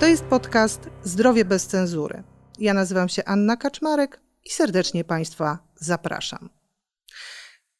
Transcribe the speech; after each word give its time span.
To 0.00 0.06
jest 0.06 0.24
podcast 0.24 0.90
Zdrowie 1.04 1.44
bez 1.44 1.66
cenzury. 1.66 2.22
Ja 2.58 2.74
nazywam 2.74 3.08
się 3.08 3.24
Anna 3.24 3.56
Kaczmarek 3.56 4.20
i 4.44 4.50
serdecznie 4.50 5.04
Państwa 5.04 5.58
zapraszam. 5.74 6.50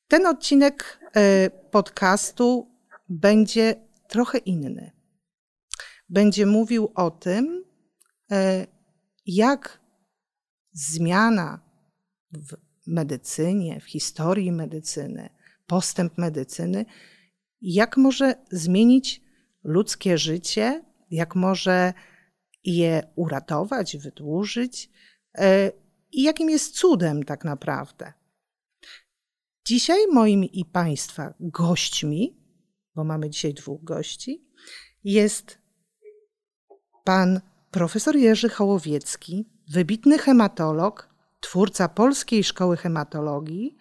Ten 0.09 0.27
odcinek 0.27 1.01
e, 1.17 1.51
podcastu 1.51 2.71
będzie 3.09 3.75
trochę 4.09 4.39
inny. 4.39 4.93
Będzie 6.09 6.47
mówił 6.47 6.93
o 6.95 7.11
tym, 7.11 7.65
e, 8.33 8.67
jak 9.27 9.81
zmiana 10.73 11.61
w 12.33 12.57
medycynie, 12.87 13.81
w 13.81 13.85
historii 13.85 14.53
medycyny, 14.53 15.29
postęp 15.67 16.19
medycyny, 16.19 16.85
jak 17.61 17.97
może 17.97 18.35
zmienić 18.51 19.23
ludzkie 19.65 20.19
życie, 20.19 20.85
jak 21.17 21.35
może 21.35 21.93
je 22.65 23.03
uratować, 23.17 23.97
wydłużyć 23.97 24.91
e, 25.39 25.73
i 26.13 26.23
jakim 26.23 26.51
jest 26.51 26.75
cudem 26.75 27.25
tak 27.25 27.45
naprawdę. 27.45 28.13
Dzisiaj 29.67 30.07
moim 30.13 30.45
i 30.45 30.65
Państwa 30.65 31.35
gośćmi, 31.41 32.37
bo 32.95 33.05
mamy 33.05 33.31
dzisiaj 33.31 33.55
dwóch 33.55 33.85
gości, 33.85 34.51
jest 35.05 35.59
pan 37.05 37.41
profesor 37.71 38.17
Jerzy 38.17 38.49
Hołowiecki, 38.49 39.45
wybitny 39.69 40.19
hematolog, 40.19 41.15
twórca 41.41 41.89
Polskiej 41.89 42.45
Szkoły 42.45 42.77
Hematologii, 42.77 43.77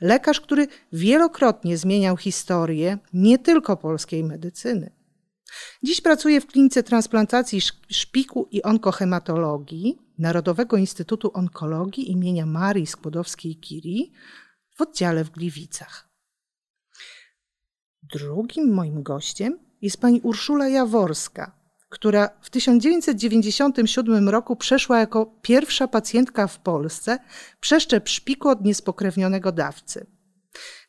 lekarz, 0.00 0.40
który 0.40 0.66
wielokrotnie 0.92 1.78
zmieniał 1.78 2.16
historię 2.16 2.98
nie 3.12 3.38
tylko 3.38 3.76
polskiej 3.76 4.24
medycyny. 4.24 5.03
Dziś 5.82 6.00
pracuje 6.00 6.40
w 6.40 6.46
klinice 6.46 6.82
transplantacji 6.82 7.60
szpiku 7.88 8.48
i 8.50 8.62
onkohematologii 8.62 9.98
Narodowego 10.18 10.76
Instytutu 10.76 11.30
Onkologii 11.34 12.10
imienia 12.10 12.46
Marii 12.46 12.86
Skłodowskiej-Curie 12.86 14.10
w 14.76 14.80
oddziale 14.80 15.24
w 15.24 15.30
Gliwicach. 15.30 16.08
Drugim 18.02 18.74
moim 18.74 19.02
gościem 19.02 19.58
jest 19.82 20.00
pani 20.00 20.20
Urszula 20.20 20.68
Jaworska, 20.68 21.52
która 21.88 22.30
w 22.40 22.50
1997 22.50 24.28
roku 24.28 24.56
przeszła 24.56 24.98
jako 24.98 25.26
pierwsza 25.42 25.88
pacjentka 25.88 26.46
w 26.46 26.58
Polsce 26.58 27.18
przeszczep 27.60 28.08
szpiku 28.08 28.48
od 28.48 28.64
niespokrewnionego 28.64 29.52
dawcy. 29.52 30.06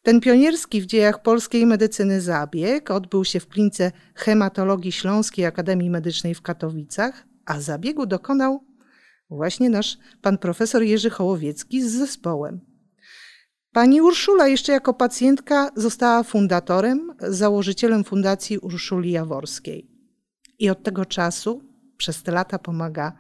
Ten 0.03 0.21
pionierski 0.21 0.81
w 0.81 0.85
dziejach 0.85 1.21
polskiej 1.21 1.65
medycyny 1.65 2.21
zabieg 2.21 2.91
odbył 2.91 3.25
się 3.25 3.39
w 3.39 3.47
klinice 3.47 3.91
hematologii 4.15 4.91
Śląskiej 4.91 5.45
Akademii 5.45 5.89
Medycznej 5.89 6.35
w 6.35 6.41
Katowicach, 6.41 7.27
a 7.45 7.59
zabiegu 7.61 8.05
dokonał 8.05 8.63
właśnie 9.29 9.69
nasz 9.69 9.97
pan 10.21 10.37
profesor 10.37 10.83
Jerzy 10.83 11.09
Hołowiecki 11.09 11.81
z 11.81 11.91
zespołem. 11.91 12.61
Pani 13.71 14.01
Urszula 14.01 14.47
jeszcze 14.47 14.71
jako 14.71 14.93
pacjentka 14.93 15.71
została 15.75 16.23
fundatorem, 16.23 17.13
założycielem 17.19 18.03
Fundacji 18.03 18.57
Urszuli 18.57 19.11
Jaworskiej 19.11 19.87
i 20.59 20.69
od 20.69 20.83
tego 20.83 21.05
czasu 21.05 21.61
przez 21.97 22.23
te 22.23 22.31
lata 22.31 22.59
pomaga 22.59 23.13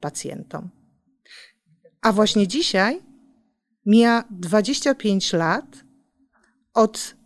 pacjentom. 0.00 0.70
A 2.02 2.12
właśnie 2.12 2.48
dzisiaj 2.48 3.00
mija 3.86 4.24
25 4.30 5.32
lat 5.32 5.87
od 6.78 7.16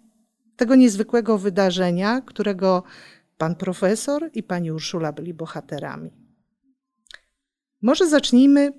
tego 0.56 0.74
niezwykłego 0.74 1.38
wydarzenia, 1.38 2.20
którego 2.20 2.82
pan 3.38 3.56
profesor 3.56 4.30
i 4.34 4.42
pani 4.42 4.72
Urszula 4.72 5.12
byli 5.12 5.34
bohaterami. 5.34 6.10
Może 7.82 8.08
zacznijmy 8.08 8.72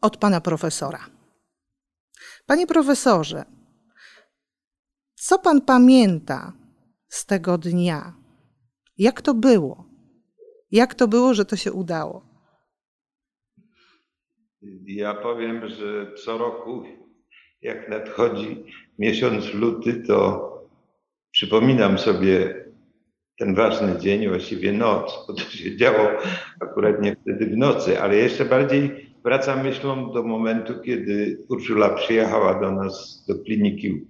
od 0.00 0.16
pana 0.16 0.40
profesora. 0.40 1.06
Panie 2.46 2.66
profesorze, 2.66 3.44
co 5.14 5.38
pan 5.38 5.60
pamięta 5.60 6.52
z 7.08 7.26
tego 7.26 7.58
dnia? 7.58 8.14
Jak 8.98 9.22
to 9.22 9.34
było? 9.34 9.84
Jak 10.70 10.94
to 10.94 11.08
było, 11.08 11.34
że 11.34 11.44
to 11.44 11.56
się 11.56 11.72
udało? 11.72 12.26
Ja 14.84 15.14
powiem, 15.14 15.68
że 15.68 16.12
co 16.24 16.38
roku, 16.38 16.82
jak 17.62 17.88
nadchodzi 17.88 18.64
miesiąc 18.98 19.54
luty, 19.54 20.02
to 20.06 20.48
przypominam 21.30 21.98
sobie 21.98 22.64
ten 23.38 23.54
ważny 23.54 23.98
dzień, 23.98 24.28
właściwie 24.28 24.72
noc, 24.72 25.24
bo 25.28 25.34
to 25.34 25.40
się 25.40 25.76
działo 25.76 26.08
akurat 26.60 27.02
nie 27.02 27.16
wtedy 27.16 27.46
w 27.46 27.56
nocy, 27.56 28.00
ale 28.00 28.16
jeszcze 28.16 28.44
bardziej 28.44 29.08
wracam 29.24 29.62
myślą 29.62 30.12
do 30.12 30.22
momentu, 30.22 30.74
kiedy 30.84 31.44
Urszula 31.48 31.90
przyjechała 31.90 32.60
do 32.60 32.72
nas 32.72 33.24
do 33.28 33.34
kliniki 33.38 34.06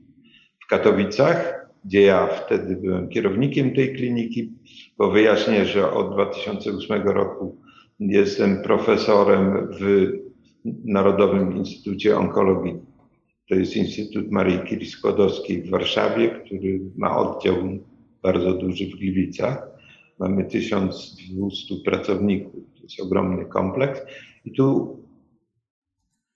w 0.64 0.66
Katowicach, 0.66 1.66
gdzie 1.84 2.02
ja 2.02 2.26
wtedy 2.26 2.76
byłem 2.76 3.08
kierownikiem 3.08 3.74
tej 3.74 3.94
kliniki, 3.94 4.52
bo 4.98 5.10
wyjaśnię, 5.10 5.64
że 5.64 5.92
od 5.92 6.12
2008 6.14 7.02
roku 7.02 7.56
jestem 8.00 8.62
profesorem 8.62 9.68
w 9.80 10.12
Narodowym 10.84 11.56
Instytucie 11.56 12.18
Onkologii 12.18 12.87
to 13.48 13.54
jest 13.54 13.76
Instytut 13.76 14.30
Marii 14.30 14.58
Curie 14.68 14.90
Skłodowskiej 14.90 15.62
w 15.62 15.70
Warszawie, 15.70 16.28
który 16.28 16.80
ma 16.96 17.18
oddział 17.18 17.56
bardzo 18.22 18.52
duży 18.52 18.86
w 18.86 18.98
Gliwicach. 18.98 19.68
Mamy 20.18 20.44
1200 20.44 21.74
pracowników, 21.84 22.64
to 22.76 22.82
jest 22.82 23.00
ogromny 23.00 23.44
kompleks. 23.44 24.00
I 24.44 24.52
tu 24.52 24.96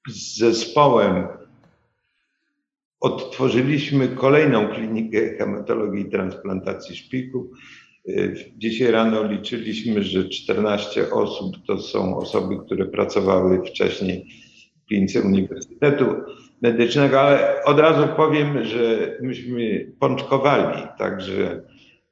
z 0.08 0.38
zespołem 0.38 1.26
odtworzyliśmy 3.00 4.08
kolejną 4.08 4.68
klinikę 4.68 5.36
hematologii 5.36 6.02
i 6.02 6.10
transplantacji 6.10 6.96
szpiku. 6.96 7.50
Dzisiaj 8.56 8.90
rano 8.90 9.32
liczyliśmy, 9.32 10.02
że 10.02 10.28
14 10.28 11.10
osób 11.10 11.56
to 11.66 11.78
są 11.78 12.16
osoby, 12.16 12.56
które 12.66 12.86
pracowały 12.86 13.66
wcześniej 13.66 14.26
w 14.92 14.94
klinice 14.94 15.22
Uniwersytetu 15.22 16.04
medycznego, 16.62 17.20
ale 17.20 17.64
od 17.64 17.78
razu 17.78 18.08
powiem, 18.16 18.64
że 18.64 19.16
myśmy 19.22 19.92
pączkowali, 20.00 20.82
także 20.98 21.62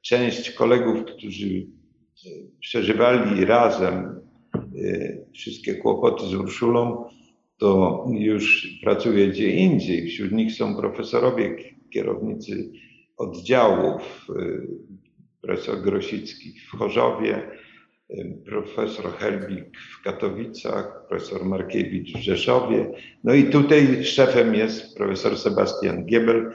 część 0.01 0.51
kolegów, 0.51 1.05
którzy 1.05 1.67
przeżywali 2.59 3.45
razem 3.45 3.95
e, 3.95 5.17
wszystkie 5.33 5.75
kłopoty 5.75 6.25
z 6.25 6.33
Urszulą, 6.33 7.05
to 7.57 8.05
już 8.11 8.67
pracuje 8.83 9.27
gdzie 9.27 9.51
indziej. 9.51 10.07
Wśród 10.07 10.31
nich 10.31 10.53
są 10.53 10.75
profesorowie, 10.75 11.55
kierownicy 11.93 12.71
oddziałów, 13.17 14.27
e, 14.29 14.43
profesor 15.41 15.81
Grosicki 15.81 16.59
w 16.59 16.71
Chorzowie, 16.77 17.47
profesor 18.45 19.11
Helbik 19.17 19.77
w 19.77 20.03
Katowicach, 20.03 21.07
profesor 21.09 21.45
Markiewicz 21.45 22.13
w 22.13 22.21
Rzeszowie. 22.21 22.91
No 23.23 23.33
i 23.33 23.43
tutaj 23.43 24.03
szefem 24.03 24.55
jest 24.55 24.97
profesor 24.97 25.37
Sebastian 25.37 26.05
Giebel, 26.05 26.51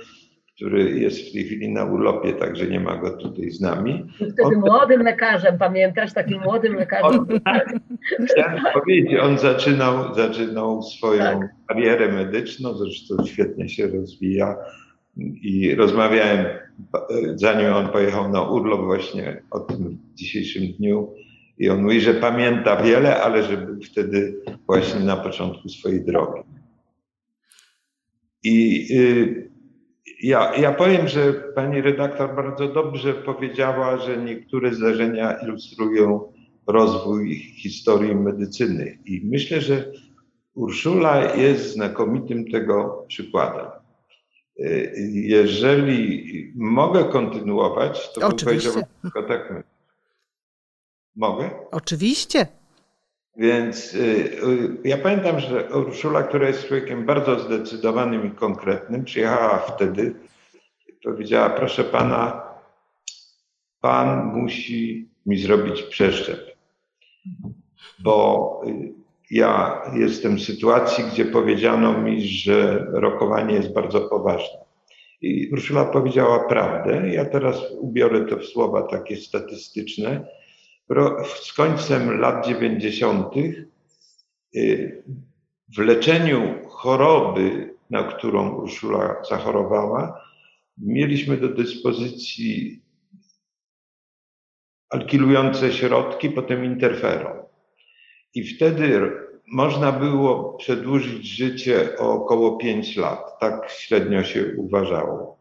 który 0.57 1.01
jest 1.01 1.29
w 1.29 1.33
tej 1.33 1.45
chwili 1.45 1.73
na 1.73 1.85
urlopie, 1.85 2.33
także 2.33 2.67
nie 2.67 2.81
ma 2.81 2.97
go 2.97 3.17
tutaj 3.17 3.51
z 3.51 3.61
nami. 3.61 4.07
Wtedy 4.15 4.43
on, 4.43 4.55
młodym 4.55 5.03
lekarzem, 5.03 5.59
pamiętasz, 5.59 6.13
takim 6.13 6.43
młodym 6.43 6.75
lekarzem. 6.75 7.21
On, 7.21 8.27
chciałem 8.27 8.63
powiedzieć, 8.75 9.19
on 9.21 9.39
zaczynał, 9.39 10.15
zaczynał 10.15 10.83
swoją 10.83 11.23
tak. 11.23 11.49
karierę 11.69 12.13
medyczną, 12.13 12.75
zresztą 12.75 13.25
świetnie 13.25 13.69
się 13.69 13.87
rozwija 13.87 14.57
i 15.43 15.75
rozmawiałem, 15.75 16.47
zanim 17.35 17.73
on 17.73 17.89
pojechał 17.89 18.33
na 18.33 18.43
urlop 18.43 18.81
właśnie 18.81 19.43
o 19.51 19.61
tym 19.61 19.99
dzisiejszym 20.15 20.63
dniu, 20.73 21.15
i 21.59 21.71
on 21.71 21.83
mówi, 21.83 22.01
że 22.01 22.15
pamięta 22.15 22.83
wiele, 22.83 23.23
ale 23.23 23.43
że 23.43 23.57
był 23.57 23.81
wtedy 23.83 24.43
właśnie 24.67 25.01
na 25.01 25.17
początku 25.17 25.69
swojej 25.69 26.05
drogi. 26.05 26.41
I 28.43 28.87
y, 28.91 29.51
ja, 30.23 30.57
ja 30.57 30.73
powiem, 30.73 31.09
że 31.09 31.33
pani 31.33 31.81
redaktor 31.81 32.37
bardzo 32.37 32.69
dobrze 32.69 33.15
powiedziała, 33.15 33.99
że 33.99 34.17
niektóre 34.17 34.75
zdarzenia 34.75 35.33
ilustrują 35.33 36.33
rozwój 36.67 37.35
historii 37.35 38.15
medycyny. 38.15 38.99
I 39.05 39.23
myślę, 39.25 39.61
że 39.61 39.93
Urszula 40.55 41.35
jest 41.35 41.73
znakomitym 41.73 42.51
tego 42.51 43.05
przykładem. 43.09 43.67
Y, 44.61 44.93
jeżeli 45.13 46.53
mogę 46.57 47.05
kontynuować, 47.05 48.13
to 48.13 48.27
Oczywiście. 48.27 48.71
bym 48.71 48.85
powiedział 49.13 49.29
tak. 49.29 49.76
Mogę? 51.17 51.51
Oczywiście. 51.71 52.47
Więc 53.37 53.95
y, 53.95 53.99
y, 53.99 54.77
ja 54.85 54.99
pamiętam, 54.99 55.41
że 55.41 55.69
Urszula, 55.69 56.23
która 56.23 56.49
jest 56.49 56.67
człowiekiem 56.67 57.07
bardzo 57.07 57.41
zdecydowanym 57.41 58.27
i 58.27 58.31
konkretnym, 58.31 59.05
przyjechała 59.05 59.59
wtedy 59.59 60.15
i 60.89 60.93
powiedziała, 61.05 61.51
proszę 61.51 61.85
pana, 61.85 62.43
pan 63.81 64.25
musi 64.25 65.09
mi 65.27 65.39
zrobić 65.39 65.83
przeszczep. 65.83 66.57
bo 67.99 68.61
y, 68.67 68.93
ja 69.31 69.83
jestem 69.95 70.37
w 70.37 70.43
sytuacji, 70.43 71.05
gdzie 71.05 71.25
powiedziano 71.25 71.99
mi, 71.99 72.29
że 72.29 72.87
rokowanie 72.93 73.55
jest 73.55 73.73
bardzo 73.73 74.01
poważne. 74.01 74.59
I 75.23 75.49
Urszula 75.53 75.85
powiedziała 75.85 76.49
prawdę. 76.49 77.11
Ja 77.11 77.25
teraz 77.25 77.57
ubiorę 77.81 78.25
to 78.25 78.37
w 78.37 78.45
słowa 78.45 78.83
takie 78.83 79.17
statystyczne. 79.17 80.27
Z 81.45 81.53
końcem 81.53 82.21
lat 82.21 82.47
90. 82.47 83.35
Y, 84.57 85.03
w 85.77 85.79
leczeniu 85.79 86.69
choroby, 86.69 87.75
na 87.91 88.03
którą 88.03 88.55
Urszula 88.55 89.23
zachorowała, 89.31 90.21
mieliśmy 90.79 91.37
do 91.37 91.49
dyspozycji 91.49 92.83
alkilujące 94.91 95.73
środki, 95.73 96.31
potem 96.31 96.65
interferon. 96.65 97.39
I 98.35 98.45
wtedy 98.45 99.13
można 99.53 99.93
było 99.93 100.53
przedłużyć 100.53 101.27
życie 101.27 101.99
o 101.99 102.13
około 102.13 102.57
5 102.57 102.97
lat. 102.97 103.39
Tak 103.41 103.71
średnio 103.71 104.25
się 104.25 104.45
uważało. 104.57 105.39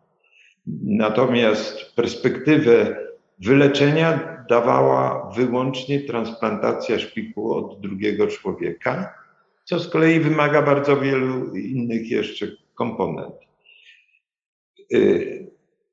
Natomiast 0.84 1.96
perspektywę 1.96 2.98
wyleczenia 3.40 4.35
dawała 4.50 5.32
wyłącznie 5.36 6.00
transplantacja 6.00 7.00
szpiku 7.00 7.54
od 7.54 7.82
drugiego 7.82 8.28
człowieka, 8.28 9.14
co 9.64 9.80
z 9.80 9.90
kolei 9.90 10.20
wymaga 10.20 10.62
bardzo 10.62 10.98
wielu 10.98 11.56
innych 11.56 12.12
jeszcze 12.12 12.48
komponent. 12.76 13.36
Y, 14.94 15.48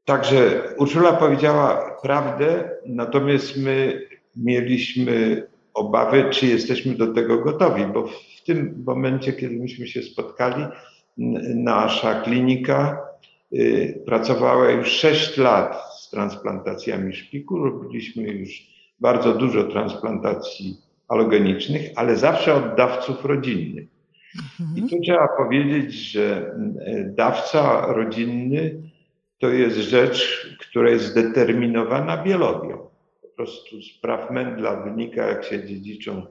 także 0.05 0.63
Urszula 0.79 1.13
powiedziała 1.13 1.97
prawdę, 2.03 2.71
natomiast 2.87 3.57
my 3.57 4.07
mieliśmy 4.37 5.47
obawy, 5.75 6.25
czy 6.31 6.47
jesteśmy 6.47 6.95
do 6.95 7.15
tego 7.15 7.39
gotowi, 7.39 7.87
bo 7.87 8.07
w 8.07 8.43
tym 8.47 8.83
momencie, 8.87 9.33
kiedy 9.33 9.57
myśmy 9.57 9.87
się 9.87 10.03
spotkali, 10.03 10.65
nasza 11.55 12.21
klinika 12.21 13.07
y, 13.53 14.03
pracowała 14.07 14.71
już 14.71 14.89
6 14.89 15.37
lat 15.37 15.92
transplantacjami 16.13 17.15
szpiku. 17.15 17.65
Robiliśmy 17.65 18.23
już 18.23 18.51
bardzo 19.01 19.35
dużo 19.35 19.65
transplantacji 19.65 20.77
alogenicznych, 21.09 21.91
ale 21.97 22.17
zawsze 22.17 22.55
od 22.55 22.77
dawców 22.77 23.25
rodzinnych. 23.25 23.89
I 24.77 24.83
tu 24.83 25.01
trzeba 25.01 25.29
powiedzieć, 25.39 25.95
że 25.95 26.55
dawca 27.07 27.87
rodzinny 27.87 28.83
to 29.39 29.49
jest 29.49 29.77
rzecz, 29.77 30.47
która 30.61 30.91
jest 30.91 31.05
zdeterminowana 31.05 32.23
biologią 32.23 32.93
prostu 33.43 33.83
z 33.83 33.99
praw 33.99 34.31
Mendla 34.31 34.77
wynika, 34.77 35.27
jak 35.27 35.45
się 35.45 35.67
dziedziczą 35.67 36.27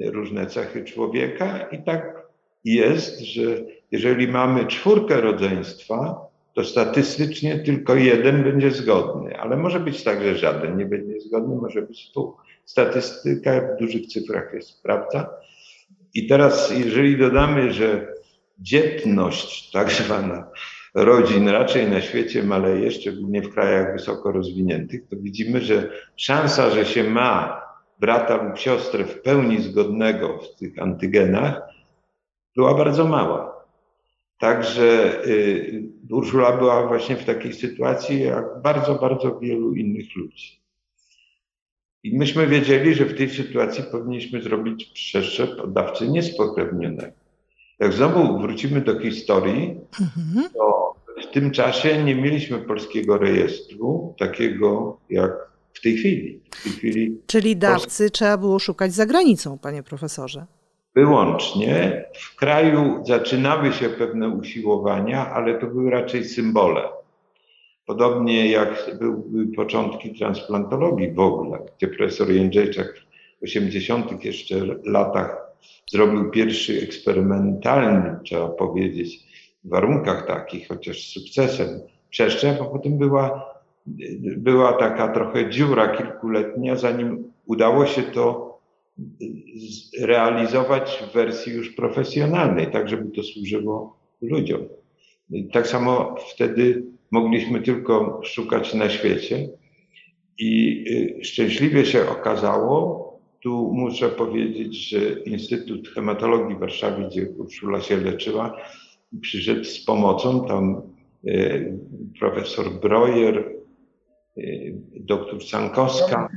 różne 0.00 0.46
cechy 0.46 0.84
człowieka 0.84 1.68
i 1.72 1.84
tak 1.84 2.22
jest, 2.64 3.20
że 3.20 3.42
jeżeli 3.90 4.28
mamy 4.28 4.66
czwórkę 4.66 5.20
rodzeństwa, 5.20 6.27
to 6.58 6.64
statystycznie 6.64 7.58
tylko 7.58 7.94
jeden 7.94 8.42
będzie 8.42 8.70
zgodny, 8.70 9.40
ale 9.40 9.56
może 9.56 9.80
być 9.80 10.04
tak, 10.04 10.22
że 10.22 10.36
żaden 10.36 10.76
nie 10.76 10.86
będzie 10.86 11.20
zgodny, 11.20 11.56
może 11.56 11.82
być 11.82 12.12
tu. 12.12 12.36
Statystyka 12.64 13.60
w 13.60 13.80
dużych 13.80 14.06
cyfrach 14.06 14.54
jest 14.54 14.68
sprawdza. 14.68 15.30
I 16.14 16.26
teraz, 16.26 16.72
jeżeli 16.78 17.18
dodamy, 17.18 17.72
że 17.72 18.14
dzietność 18.58 19.70
tak 19.70 19.90
zwana 19.90 20.50
rodzin 20.94 21.48
raczej 21.48 21.90
na 21.90 22.00
świecie 22.00 22.42
maleje, 22.42 22.90
szczególnie 22.90 23.42
w 23.42 23.54
krajach 23.54 23.92
wysoko 23.92 24.32
rozwiniętych, 24.32 25.08
to 25.08 25.16
widzimy, 25.16 25.60
że 25.60 25.90
szansa, 26.16 26.70
że 26.70 26.86
się 26.86 27.04
ma 27.04 27.62
brata 28.00 28.42
lub 28.42 28.58
siostrę 28.58 29.04
w 29.04 29.22
pełni 29.22 29.62
zgodnego 29.62 30.38
w 30.38 30.58
tych 30.58 30.82
antygenach, 30.82 31.60
była 32.56 32.74
bardzo 32.74 33.04
mała. 33.04 33.57
Także 34.38 35.18
y, 35.26 35.82
Urszula 36.10 36.56
była 36.56 36.86
właśnie 36.86 37.16
w 37.16 37.24
takiej 37.24 37.52
sytuacji 37.52 38.20
jak 38.20 38.44
bardzo, 38.62 38.94
bardzo 38.94 39.38
wielu 39.38 39.74
innych 39.74 40.16
ludzi. 40.16 40.58
I 42.02 42.18
myśmy 42.18 42.46
wiedzieli, 42.46 42.94
że 42.94 43.04
w 43.04 43.18
tej 43.18 43.30
sytuacji 43.30 43.84
powinniśmy 43.92 44.42
zrobić 44.42 44.84
przeszczep 44.84 45.60
oddawcy 45.60 46.08
niespokrewnionego. 46.08 47.12
Jak 47.78 47.92
znowu 47.92 48.38
wrócimy 48.38 48.80
do 48.80 49.00
historii, 49.00 49.76
mhm. 50.00 50.50
to 50.54 50.94
w 51.22 51.32
tym 51.32 51.50
czasie 51.50 52.04
nie 52.04 52.14
mieliśmy 52.14 52.58
polskiego 52.58 53.18
rejestru, 53.18 54.14
takiego 54.18 54.98
jak 55.10 55.32
w 55.72 55.80
tej 55.80 55.96
chwili. 55.96 56.40
W 56.50 56.62
tej 56.62 56.72
chwili 56.72 57.16
Czyli 57.26 57.56
dawcy 57.56 58.10
trzeba 58.10 58.38
było 58.38 58.58
szukać 58.58 58.94
za 58.94 59.06
granicą, 59.06 59.58
panie 59.58 59.82
profesorze. 59.82 60.46
Wyłącznie. 60.98 62.04
W 62.14 62.36
kraju 62.36 63.02
zaczynały 63.06 63.72
się 63.72 63.88
pewne 63.88 64.28
usiłowania, 64.28 65.30
ale 65.30 65.58
to 65.58 65.66
były 65.66 65.90
raczej 65.90 66.24
symbole. 66.24 66.82
Podobnie 67.86 68.50
jak 68.50 68.90
były 68.98 69.46
początki 69.56 70.14
transplantologii 70.14 71.10
w 71.12 71.20
ogóle, 71.20 71.58
gdzie 71.76 71.88
profesor 71.88 72.30
Jędrzejczak 72.30 72.86
w 73.40 73.44
80. 73.44 74.24
jeszcze 74.24 74.54
latach 74.84 75.36
zrobił 75.90 76.30
pierwszy 76.30 76.80
eksperymentalny, 76.82 78.18
trzeba 78.24 78.48
powiedzieć, 78.48 79.18
w 79.64 79.68
warunkach 79.68 80.26
takich, 80.26 80.68
chociaż 80.68 81.08
z 81.08 81.12
sukcesem, 81.12 81.68
przeszczep, 82.10 82.62
a 82.62 82.64
potem 82.64 82.98
była, 82.98 83.54
była 84.36 84.72
taka 84.72 85.08
trochę 85.08 85.50
dziura 85.50 85.96
kilkuletnia, 85.96 86.76
zanim 86.76 87.32
udało 87.46 87.86
się 87.86 88.02
to 88.02 88.47
realizować 90.00 91.02
w 91.10 91.14
wersji 91.14 91.52
już 91.52 91.70
profesjonalnej, 91.70 92.70
tak 92.70 92.88
żeby 92.88 93.10
to 93.10 93.22
służyło 93.22 93.98
ludziom. 94.22 94.60
Tak 95.52 95.66
samo 95.66 96.14
wtedy 96.34 96.82
mogliśmy 97.10 97.62
tylko 97.62 98.20
szukać 98.24 98.74
na 98.74 98.88
świecie 98.88 99.48
i 100.38 100.84
y, 101.20 101.24
szczęśliwie 101.24 101.84
się 101.84 102.08
okazało, 102.08 103.08
tu 103.42 103.72
muszę 103.74 104.08
powiedzieć, 104.08 104.88
że 104.88 104.98
Instytut 105.20 105.88
Hematologii 105.88 106.56
w 106.56 106.58
Warszawie, 106.58 107.06
gdzie 107.06 107.30
Urszula 107.30 107.80
się 107.80 107.96
leczyła, 107.96 108.56
przyszedł 109.20 109.64
z 109.64 109.84
pomocą. 109.84 110.46
Tam 110.46 110.82
e, 111.26 111.60
profesor 112.18 112.80
Breuer, 112.80 113.38
e, 113.38 114.42
doktor 115.00 115.44
Sankowska, 115.44 116.28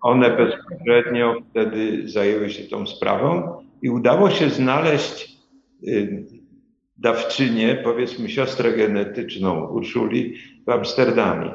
one 0.00 0.36
bezpośrednio 0.36 1.34
wtedy 1.50 2.08
zajęły 2.08 2.50
się 2.50 2.64
tą 2.64 2.86
sprawą 2.86 3.58
i 3.82 3.90
udało 3.90 4.30
się 4.30 4.50
znaleźć 4.50 5.38
e, 5.86 5.90
dawczynię, 6.98 7.80
powiedzmy 7.84 8.28
siostrę 8.28 8.72
genetyczną 8.72 9.66
Urszuli 9.66 10.34
w 10.66 10.70
Amsterdamie. 10.70 11.50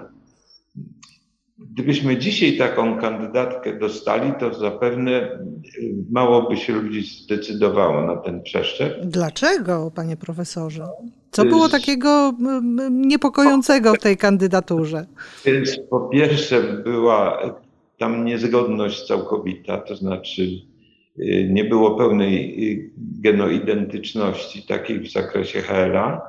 Gdybyśmy 1.58 2.18
dzisiaj 2.18 2.58
taką 2.58 3.00
kandydatkę 3.00 3.80
dostali, 3.80 4.34
to 4.40 4.54
zapewne 4.54 5.12
y, 5.12 5.94
mało 6.12 6.50
by 6.50 6.58
się 6.58 6.74
ludzi 6.74 7.24
zdecydowało 7.24 8.02
na 8.02 8.18
ten 8.18 8.44
przeszczep. 8.44 9.06
Dlaczego, 9.06 9.92
panie 9.96 10.18
profesorze? 10.18 10.88
Co 11.32 11.46
było 11.46 11.70
takiego 11.70 12.34
niepokojącego 12.92 13.94
w 13.94 14.00
tej 14.00 14.18
kandydaturze? 14.18 15.06
Więc 15.46 15.80
po 15.90 16.00
pierwsze 16.00 16.62
była 16.62 17.42
tam 18.04 18.26
niezgodność 18.26 19.08
całkowita, 19.08 19.78
to 19.78 19.96
znaczy 19.96 20.42
y, 21.20 21.50
nie 21.52 21.64
było 21.64 21.96
pełnej 21.96 22.34
y, 22.74 22.92
genoidentyczności 22.98 24.68
takiej 24.68 25.00
w 25.00 25.12
zakresie 25.12 25.62
HLA. 25.62 26.22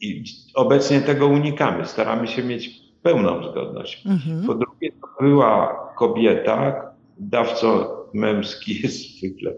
I 0.00 0.24
obecnie 0.54 1.00
tego 1.00 1.26
unikamy. 1.26 1.86
Staramy 1.86 2.26
się 2.26 2.42
mieć 2.44 2.70
pełną 3.02 3.50
zgodność. 3.50 4.06
Mhm. 4.06 4.46
Po 4.46 4.54
drugie, 4.54 4.92
to 4.92 5.24
była 5.24 5.78
kobieta, 5.98 6.82
dawco 7.18 7.96
męski 8.14 8.72
jest 8.82 9.18
zwykle 9.18 9.54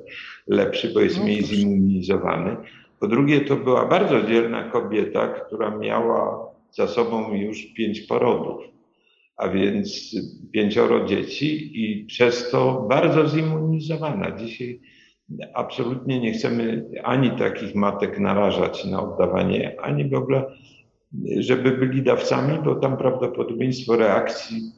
lepszy, 0.46 0.92
bo 0.94 1.00
jest 1.00 1.18
no 1.18 1.24
mniej 1.24 1.44
zimmunizowany. 1.44 2.56
Po 3.00 3.06
drugie, 3.06 3.40
to 3.40 3.56
była 3.56 3.86
bardzo 3.86 4.22
dzielna 4.22 4.64
kobieta, 4.70 5.28
która 5.28 5.78
miała 5.78 6.46
za 6.70 6.86
sobą 6.86 7.34
już 7.34 7.62
pięć 7.62 8.00
porodów, 8.00 8.73
a 9.36 9.48
więc 9.48 10.16
pięcioro 10.52 11.04
dzieci 11.04 11.70
i 11.84 12.04
przez 12.04 12.50
to 12.50 12.86
bardzo 12.90 13.28
zimmunizowana. 13.28 14.36
Dzisiaj 14.36 14.80
absolutnie 15.54 16.20
nie 16.20 16.32
chcemy 16.32 16.90
ani 17.04 17.30
takich 17.30 17.74
matek 17.74 18.18
narażać 18.18 18.84
na 18.84 19.02
oddawanie, 19.02 19.80
ani 19.80 20.08
w 20.08 20.14
ogóle 20.14 20.44
żeby 21.38 21.70
byli 21.70 22.02
dawcami, 22.02 22.58
bo 22.64 22.74
tam 22.74 22.96
prawdopodobieństwo 22.96 23.96
reakcji 23.96 24.72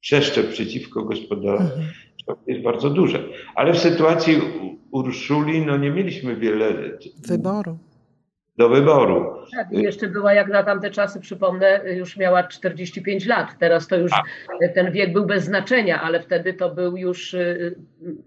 przeszczep 0.00 0.48
przeciwko 0.48 1.04
gospodarce 1.04 1.64
mhm. 1.64 1.86
jest 2.46 2.62
bardzo 2.62 2.90
duże. 2.90 3.24
Ale 3.54 3.72
w 3.72 3.78
sytuacji 3.78 4.40
Urszuli 4.90 5.66
no 5.66 5.76
nie 5.76 5.90
mieliśmy 5.90 6.36
wiele 6.36 6.98
wyboru. 7.28 7.78
Do 8.60 8.68
wyboru. 8.68 9.36
Tak, 9.56 9.72
jeszcze 9.72 10.08
była 10.08 10.34
jak 10.34 10.48
na 10.48 10.62
tamte 10.62 10.90
czasy, 10.90 11.20
przypomnę, 11.20 11.80
już 11.94 12.16
miała 12.16 12.42
45 12.42 13.26
lat. 13.26 13.48
Teraz 13.58 13.86
to 13.86 13.96
już 13.96 14.12
ten 14.74 14.92
wiek 14.92 15.12
był 15.12 15.26
bez 15.26 15.44
znaczenia, 15.44 16.02
ale 16.02 16.20
wtedy 16.20 16.54
to 16.54 16.74
był 16.74 16.96
już 16.96 17.34
y, 17.34 17.78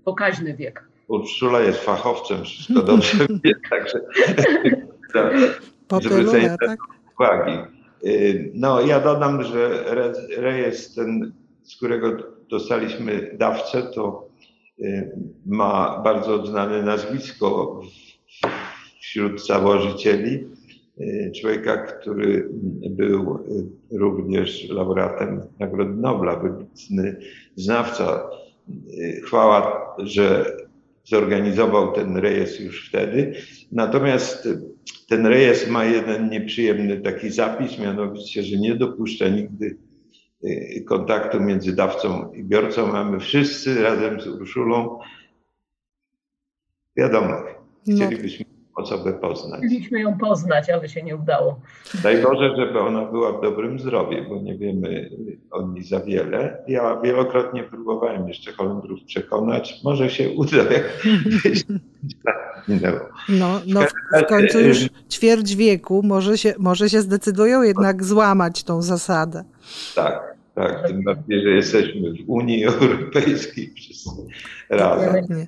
pokaźny 0.04 0.54
wiek. 0.54 0.84
Urszula 1.08 1.62
jest 1.62 1.84
fachowcem, 1.86 2.44
wszystko 2.44 2.82
dobrze 2.82 3.18
wie, 3.44 3.54
także 3.70 4.00
Po 5.88 6.00
tylu 6.00 6.34
latach. 6.34 6.78
uwagi. 7.20 7.58
Y, 8.06 8.52
no, 8.54 8.82
ja 8.82 9.00
dodam, 9.00 9.44
że 9.44 9.84
rejestr 10.38 10.96
ten, 10.96 11.34
z 11.64 11.76
którego 11.76 12.18
dostaliśmy 12.50 13.36
dawcę, 13.38 13.84
to 13.84 14.28
y, 14.80 15.12
ma 15.46 16.02
bardzo 16.04 16.46
znane 16.46 16.82
nazwisko 16.82 17.82
wśród 19.14 19.46
założycieli. 19.48 20.48
Y, 21.00 21.32
człowieka, 21.42 21.78
który 21.78 22.50
był 22.90 23.40
również 23.92 24.70
laureatem 24.70 25.42
Nagrody 25.60 25.94
Nobla, 25.94 26.36
wybitny 26.36 27.16
znawca. 27.56 28.30
Chwała, 29.24 29.96
że 29.98 30.58
zorganizował 31.04 31.92
ten 31.92 32.18
rejestr 32.18 32.62
już 32.62 32.90
wtedy. 32.90 33.34
Natomiast 33.72 34.48
ten 35.10 35.26
rejestr 35.26 35.72
ma 35.72 35.86
jeden 35.86 36.30
nieprzyjemny 36.30 37.02
taki 37.02 37.30
zapis, 37.30 37.80
mianowicie, 37.80 38.44
że 38.44 38.58
nie 38.58 38.76
dopuszcza 38.76 39.28
nigdy 39.28 39.78
y, 40.44 40.84
kontaktu 40.88 41.40
między 41.40 41.76
dawcą 41.76 42.32
i 42.34 42.44
biorcą. 42.44 42.88
Mamy 42.88 43.20
wszyscy 43.20 43.84
razem 43.84 44.22
z 44.22 44.28
Urszulą 44.28 45.00
wiadomych. 46.98 47.44
No. 47.88 47.96
Chcielibyśmy 47.96 48.53
osobę 48.76 49.14
poznać. 49.14 49.62
Chcieliśmy 49.66 50.00
ją 50.00 50.18
poznać, 50.18 50.70
ale 50.70 50.90
się 50.90 51.04
nie 51.04 51.16
udało. 51.16 51.60
Daj 52.04 52.22
Boże, 52.22 52.56
żeby 52.56 52.80
ona 52.80 53.06
była 53.06 53.32
w 53.38 53.42
dobrym 53.42 53.80
zdrowiu, 53.80 54.30
bo 54.30 54.42
nie 54.42 54.58
wiemy 54.58 55.10
o 55.52 55.68
niej 55.68 55.84
za 55.84 56.00
wiele. 56.00 56.64
Ja 56.68 57.02
wielokrotnie 57.04 57.64
próbowałem 57.64 58.28
jeszcze 58.28 58.52
Holendrów 58.52 59.04
przekonać. 59.04 59.82
Może 59.84 60.10
się 60.10 60.30
uda, 60.30 60.58
jak. 62.82 63.10
No, 63.30 63.62
no 63.68 63.82
w 64.22 64.26
końcu 64.26 64.60
już 64.60 64.78
ćwierć 65.12 65.56
wieku, 65.56 66.02
może 66.04 66.38
się, 66.38 66.54
może 66.58 66.90
się 66.90 67.02
zdecydują 67.02 67.62
jednak 67.62 68.04
złamać 68.04 68.64
tą 68.64 68.82
zasadę. 68.82 69.44
Tak, 69.96 70.33
tak, 70.56 70.88
tym 70.88 71.04
bardziej, 71.04 71.42
że 71.42 71.50
jesteśmy 71.50 72.14
w 72.14 72.30
Unii 72.30 72.66
Europejskiej 72.66 73.74
wszyscy 73.74 74.10
razem. 74.70 75.26
E, 75.36 75.46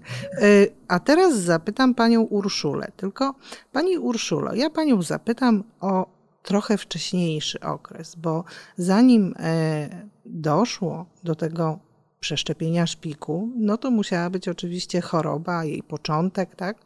a 0.87 0.99
teraz 0.99 1.37
zapytam 1.37 1.95
panią 1.95 2.21
Urszulę. 2.21 2.87
Tylko 2.97 3.35
pani 3.71 3.97
Urszulo, 3.97 4.53
ja 4.53 4.69
panią 4.69 5.01
zapytam 5.01 5.63
o 5.81 6.15
trochę 6.43 6.77
wcześniejszy 6.77 7.59
okres, 7.59 8.15
bo 8.15 8.43
zanim 8.77 9.33
e, 9.39 9.89
doszło 10.25 11.05
do 11.23 11.35
tego 11.35 11.79
przeszczepienia 12.19 12.87
szpiku, 12.87 13.49
no 13.55 13.77
to 13.77 13.91
musiała 13.91 14.29
być 14.29 14.47
oczywiście 14.47 15.01
choroba, 15.01 15.65
jej 15.65 15.83
początek, 15.83 16.55
tak? 16.55 16.77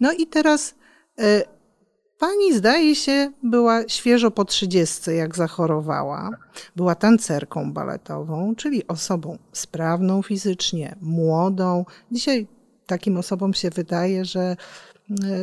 No 0.00 0.12
i 0.12 0.26
teraz 0.26 0.74
e, 1.18 1.55
Pani, 2.18 2.54
zdaje 2.54 2.94
się, 2.94 3.32
była 3.42 3.88
świeżo 3.88 4.30
po 4.30 4.44
trzydziestce, 4.44 5.14
jak 5.14 5.36
zachorowała. 5.36 6.30
Była 6.76 6.94
tancerką 6.94 7.72
baletową, 7.72 8.54
czyli 8.56 8.86
osobą 8.86 9.38
sprawną 9.52 10.22
fizycznie, 10.22 10.96
młodą. 11.00 11.84
Dzisiaj 12.12 12.46
takim 12.86 13.16
osobom 13.16 13.54
się 13.54 13.70
wydaje, 13.70 14.24
że 14.24 14.56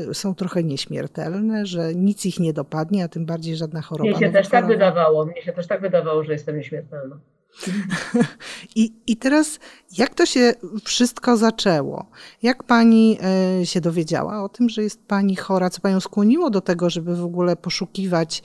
e, 0.09 0.13
są 0.13 0.35
trochę 0.35 0.63
nieśmiertelne, 0.63 1.65
że 1.65 1.95
nic 1.95 2.25
ich 2.25 2.39
nie 2.39 2.53
dopadnie, 2.53 3.03
a 3.03 3.07
tym 3.07 3.25
bardziej 3.25 3.55
żadna 3.55 3.81
choroba. 3.81 4.09
Mnie 4.09 4.19
się 4.19 4.31
też 4.31 4.49
tak 4.49 4.67
wydawało, 4.67 5.25
mnie 5.25 5.41
się 5.41 5.53
też 5.53 5.67
tak 5.67 5.81
wydawało, 5.81 6.23
że 6.23 6.33
jestem 6.33 6.57
nieśmiertelna. 6.57 7.19
I, 8.75 8.93
I 9.07 9.17
teraz, 9.17 9.59
jak 9.97 10.15
to 10.15 10.25
się 10.25 10.53
wszystko 10.83 11.37
zaczęło? 11.37 12.05
Jak 12.41 12.63
pani 12.63 13.17
e, 13.61 13.65
się 13.65 13.81
dowiedziała 13.81 14.43
o 14.43 14.49
tym, 14.49 14.69
że 14.69 14.83
jest 14.83 15.07
pani 15.07 15.35
chora? 15.35 15.69
Co 15.69 15.81
panią 15.81 15.99
skłoniło 15.99 16.49
do 16.49 16.61
tego, 16.61 16.89
żeby 16.89 17.15
w 17.15 17.23
ogóle 17.23 17.55
poszukiwać 17.55 18.43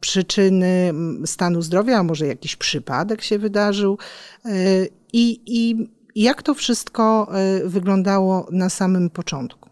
przyczyny 0.00 0.92
stanu 1.24 1.62
zdrowia, 1.62 1.98
a 1.98 2.02
może 2.02 2.26
jakiś 2.26 2.56
przypadek 2.56 3.22
się 3.22 3.38
wydarzył? 3.38 3.98
E, 4.44 4.50
I, 5.12 5.40
i 5.46 5.90
jak 6.14 6.42
to 6.42 6.54
wszystko 6.54 7.28
e, 7.34 7.68
wyglądało 7.68 8.46
na 8.50 8.68
samym 8.68 9.10
początku? 9.10 9.68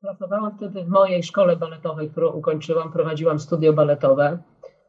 Pracowałam 0.00 0.56
wtedy 0.56 0.84
w 0.84 0.88
mojej 0.88 1.22
szkole 1.22 1.56
baletowej, 1.56 2.10
którą 2.10 2.32
ukończyłam, 2.32 2.92
prowadziłam 2.92 3.38
studio 3.38 3.72
baletowe. 3.72 4.38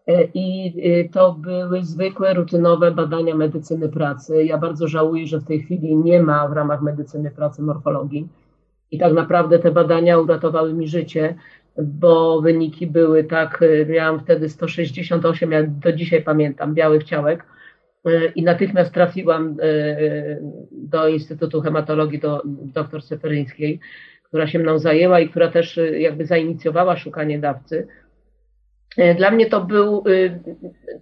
E, 0.10 0.24
I 0.34 0.74
e, 0.84 1.10
to 1.10 1.34
były 1.34 1.84
zwykłe, 1.84 2.34
rutynowe 2.34 2.92
badania 2.92 3.36
medycyny 3.36 3.90
pracy. 3.90 4.44
Ja 4.46 4.58
bardzo 4.58 4.88
żałuję, 4.88 5.28
że 5.28 5.40
w 5.40 5.46
tej 5.46 5.60
chwili 5.60 5.96
nie 5.96 6.24
ma 6.24 6.48
w 6.48 6.54
ramach 6.54 6.82
medycyny 6.82 7.32
pracy 7.32 7.62
morfologii. 7.62 8.28
I 8.92 9.00
tak 9.00 9.14
naprawdę 9.14 9.60
te 9.60 9.72
badania 9.72 10.18
uratowały 10.18 10.74
mi 10.74 10.88
życie, 10.88 11.36
bo 11.78 12.42
wyniki 12.42 12.88
były 12.88 13.24
tak, 13.24 13.64
e, 13.64 13.86
miałam 13.86 14.20
wtedy 14.20 14.50
168, 14.50 15.52
ja 15.52 15.64
do 15.64 15.94
dzisiaj 15.94 16.22
pamiętam, 16.22 16.74
białych 16.74 17.04
ciałek. 17.04 17.46
I 18.36 18.44
natychmiast 18.44 18.94
trafiłam 18.94 19.56
do 20.72 21.08
Instytutu 21.08 21.62
Hematologii, 21.62 22.20
do 22.20 22.42
dr 22.46 23.02
Seferyńskiej, 23.02 23.80
która 24.24 24.48
się 24.48 24.60
mną 24.60 24.80
zajęła 24.80 25.20
i 25.20 25.30
która 25.30 25.48
też 25.48 25.80
jakby 25.98 26.26
zainicjowała 26.26 26.98
szukanie 26.98 27.40
dawcy. 27.40 27.88
E, 28.98 29.16
dla 29.16 29.32
mnie 29.32 29.46
to 29.46 29.62
był, 29.62 30.04
y, 30.08 30.40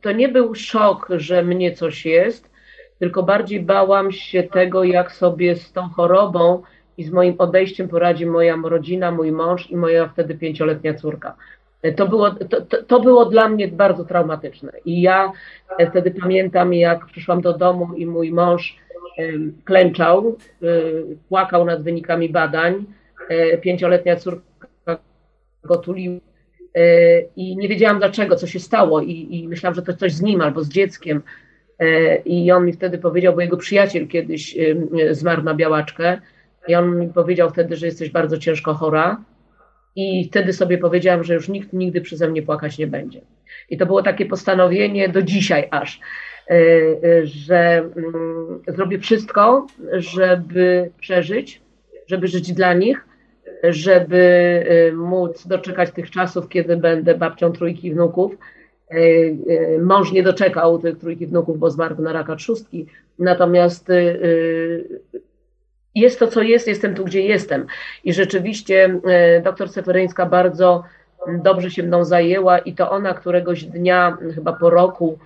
to 0.02 0.12
nie 0.12 0.30
był 0.30 0.56
szok, 0.56 1.08
że 1.10 1.44
mnie 1.44 1.72
coś 1.72 2.06
jest, 2.06 2.50
tylko 3.00 3.24
bardziej 3.24 3.60
bałam 3.60 4.12
się 4.12 4.44
tego, 4.44 4.84
jak 4.84 5.12
sobie 5.12 5.56
z 5.56 5.72
tą 5.72 5.90
chorobą 5.90 6.62
i 6.98 7.04
z 7.04 7.12
moim 7.12 7.36
odejściem 7.38 7.88
poradzi 7.88 8.26
moja 8.26 8.58
rodzina, 8.64 9.12
mój 9.12 9.32
mąż 9.32 9.72
i 9.72 9.78
moja 9.78 10.08
wtedy 10.08 10.36
pięcioletnia 10.36 10.94
córka. 10.94 11.36
E, 11.82 11.92
to 11.92 12.08
było, 12.08 12.32
to, 12.32 12.82
to, 12.82 13.00
było 13.00 13.26
dla 13.26 13.50
mnie 13.50 13.68
bardzo 13.68 14.06
traumatyczne. 14.06 14.72
I 14.86 15.02
ja 15.02 15.32
e, 15.78 15.90
wtedy 15.90 16.12
pamiętam, 16.12 16.74
jak 16.74 17.06
przyszłam 17.06 17.42
do 17.42 17.58
domu 17.58 17.94
i 17.94 18.06
mój 18.06 18.32
mąż 18.32 18.78
klęczał, 19.66 20.38
płakał 21.30 21.66
nad 21.66 21.84
wynikami 21.84 22.30
badań. 22.30 22.86
Pięcioletnia 23.62 24.16
córka 24.16 24.68
go 25.64 25.78
tuliła 25.78 26.27
i 27.36 27.58
nie 27.58 27.68
wiedziałam 27.68 28.00
dlaczego, 28.00 28.36
co 28.36 28.48
się 28.48 28.60
stało 28.60 29.02
i, 29.02 29.28
i 29.32 29.48
myślałam, 29.48 29.76
że 29.76 29.82
to 29.82 29.94
coś 29.94 30.14
z 30.14 30.22
nim 30.22 30.42
albo 30.42 30.64
z 30.64 30.70
dzieckiem. 30.70 31.22
E, 31.80 32.16
I 32.16 32.52
on 32.52 32.66
mi 32.66 32.74
wtedy 32.74 32.98
powiedział, 32.98 33.36
bo 33.36 33.42
jego 33.42 33.58
przyjaciel 33.58 34.08
kiedyś 34.08 34.58
zmarł 35.12 35.44
na 35.44 35.54
białaczkę 35.54 36.22
i 36.68 36.76
on 36.76 37.00
mi 37.00 37.08
powiedział 37.08 37.50
wtedy, 37.50 37.76
że 37.76 37.86
jesteś 37.86 38.10
bardzo 38.10 38.38
ciężko 38.38 38.74
chora 38.74 39.24
i 39.96 40.28
wtedy 40.30 40.54
sobie 40.54 40.78
powiedziałam, 40.78 41.24
że 41.24 41.34
już 41.34 41.50
nikt 41.50 41.74
nigdy 41.74 42.02
przeze 42.02 42.30
mnie 42.30 42.42
płakać 42.42 42.78
nie 42.78 42.88
będzie. 42.88 43.22
I 43.70 43.78
to 43.78 43.86
było 43.86 44.04
takie 44.04 44.26
postanowienie 44.26 45.10
do 45.10 45.22
dzisiaj 45.22 45.68
aż, 45.72 46.00
e, 46.50 46.56
że 47.24 47.78
mm, 47.78 48.62
zrobię 48.68 49.00
wszystko, 49.00 49.68
żeby 49.94 50.92
przeżyć, 51.00 51.62
żeby 52.08 52.28
żyć 52.28 52.54
dla 52.54 52.74
nich, 52.74 53.07
żeby 53.64 54.18
y, 54.90 54.94
móc 54.94 55.48
doczekać 55.48 55.92
tych 55.92 56.12
czasów, 56.12 56.50
kiedy 56.50 56.78
będę 56.78 57.16
babcią 57.16 57.52
trójki 57.52 57.92
wnuków. 57.92 58.38
Y, 58.94 58.98
y, 58.98 59.80
mąż 59.82 60.12
nie 60.12 60.24
doczekał 60.24 60.80
tych 60.80 60.98
trójki 60.98 61.28
wnuków, 61.28 61.60
bo 61.60 61.72
zmarł 61.72 62.02
na 62.02 62.14
raka 62.14 62.36
trzustki. 62.36 62.86
Natomiast 63.20 63.88
jest 65.96 66.20
to, 66.20 66.28
co 66.28 66.42
jest, 66.42 66.68
jestem 66.68 66.96
tu, 66.96 67.06
gdzie 67.06 67.22
jestem. 67.22 67.66
I 68.04 68.14
rzeczywiście 68.14 69.00
doktor 69.44 69.70
Seferyńska 69.70 70.26
bardzo 70.26 70.84
dobrze 71.44 71.72
się 71.72 71.84
mną 71.84 72.06
zajęła 72.06 72.60
i 72.60 72.74
to 72.74 72.92
ona 72.92 73.14
któregoś 73.14 73.64
dnia, 73.64 74.18
chyba 74.36 74.54
po 74.54 74.70
roku 74.70 75.20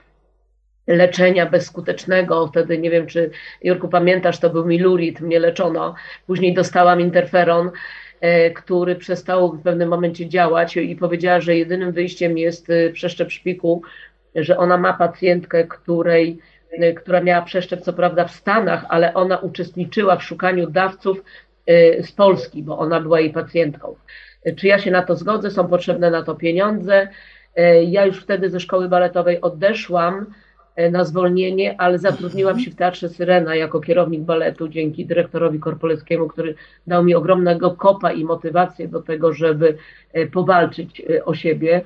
leczenia 0.88 1.46
bezskutecznego, 1.46 2.48
wtedy 2.48 2.78
nie 2.78 2.90
wiem, 2.90 3.08
czy 3.08 3.30
Jurku 3.64 3.88
pamiętasz, 3.88 4.40
to 4.40 4.50
był 4.50 4.66
milurit, 4.66 5.22
mnie 5.22 5.40
leczono, 5.40 5.96
później 6.28 6.54
dostałam 6.54 7.02
interferon, 7.02 7.72
który 8.56 8.96
przestał 8.96 9.51
w 9.51 9.62
pewnym 9.62 9.90
momencie 9.90 10.30
działać 10.30 10.78
i 10.78 10.96
powiedziała, 10.96 11.42
że 11.42 11.56
jedynym 11.56 11.92
wyjściem 11.92 12.38
jest 12.38 12.70
e, 12.70 12.90
przeszczep 12.90 13.32
szpiku, 13.32 13.82
że 14.36 14.58
ona 14.58 14.78
ma 14.78 14.94
pacjentkę, 14.94 15.68
której, 15.68 16.40
e, 16.72 16.94
która 16.94 17.22
miała 17.22 17.42
przeszczep 17.42 17.82
co 17.82 17.94
prawda 17.94 18.25
w 18.25 18.32
Stanach, 18.32 18.86
ale 18.90 19.13
ona 19.13 19.38
uczestniczyła 19.38 20.16
w 20.16 20.24
szukaniu 20.24 20.70
dawców 20.70 21.24
z 22.01 22.12
Polski, 22.12 22.63
bo 22.63 22.80
ona 22.80 23.01
była 23.01 23.20
jej 23.20 23.30
pacjentką. 23.30 23.96
Czy 24.58 24.68
ja 24.68 24.80
się 24.80 24.92
na 24.92 25.01
to 25.01 25.16
zgodzę? 25.16 25.51
Są 25.51 25.68
potrzebne 25.68 26.12
na 26.12 26.24
to 26.24 26.36
pieniądze. 26.36 27.08
Ja 27.88 28.06
już 28.06 28.24
wtedy 28.24 28.50
ze 28.50 28.60
szkoły 28.60 28.90
baletowej 28.90 29.42
odeszłam 29.42 30.16
e, 30.20 30.25
na 30.92 31.04
zwolnienie, 31.04 31.82
ale 31.82 32.00
zatrudniłam 32.00 32.60
się 32.60 32.72
w 32.72 32.75
Teatrze 32.75 33.10
Syrena 33.10 33.56
jako 33.56 33.80
kierownik 33.80 34.22
baletu 34.22 34.68
dzięki 34.68 35.06
dyrektorowi 35.06 35.60
Korpoleckiemu, 35.60 36.28
który 36.28 36.56
dał 36.88 37.04
mi 37.04 37.16
ogromnego 37.16 37.72
kopa 37.72 38.12
i 38.12 38.25
motywację 38.25 38.88
do 38.88 39.01
tego, 39.01 39.34
żeby 39.34 39.78
e, 40.13 40.28
powalczyć 40.28 41.01
o 41.25 41.34
siebie. 41.34 41.82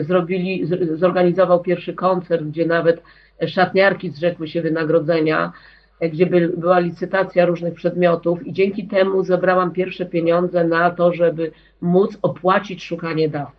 Zrobili, 0.00 0.66
zorganizował 0.94 1.60
pierwszy 1.62 1.94
koncert, 1.94 2.44
gdzie 2.44 2.66
nawet 2.66 3.02
szatniarki 3.46 4.10
zrzekły 4.10 4.48
się 4.48 4.62
wynagrodzenia 4.62 5.52
gdzie 6.00 6.26
by, 6.26 6.48
była 6.56 6.78
licytacja 6.78 7.46
różnych 7.46 7.74
przedmiotów 7.74 8.46
i 8.46 8.52
dzięki 8.52 8.88
temu 8.88 9.24
zebrałam 9.24 9.72
pierwsze 9.72 10.06
pieniądze 10.06 10.64
na 10.64 10.90
to, 10.90 11.12
żeby 11.12 11.50
móc 11.80 12.18
opłacić 12.22 12.84
szukanie 12.84 13.28
dawcy. 13.28 13.57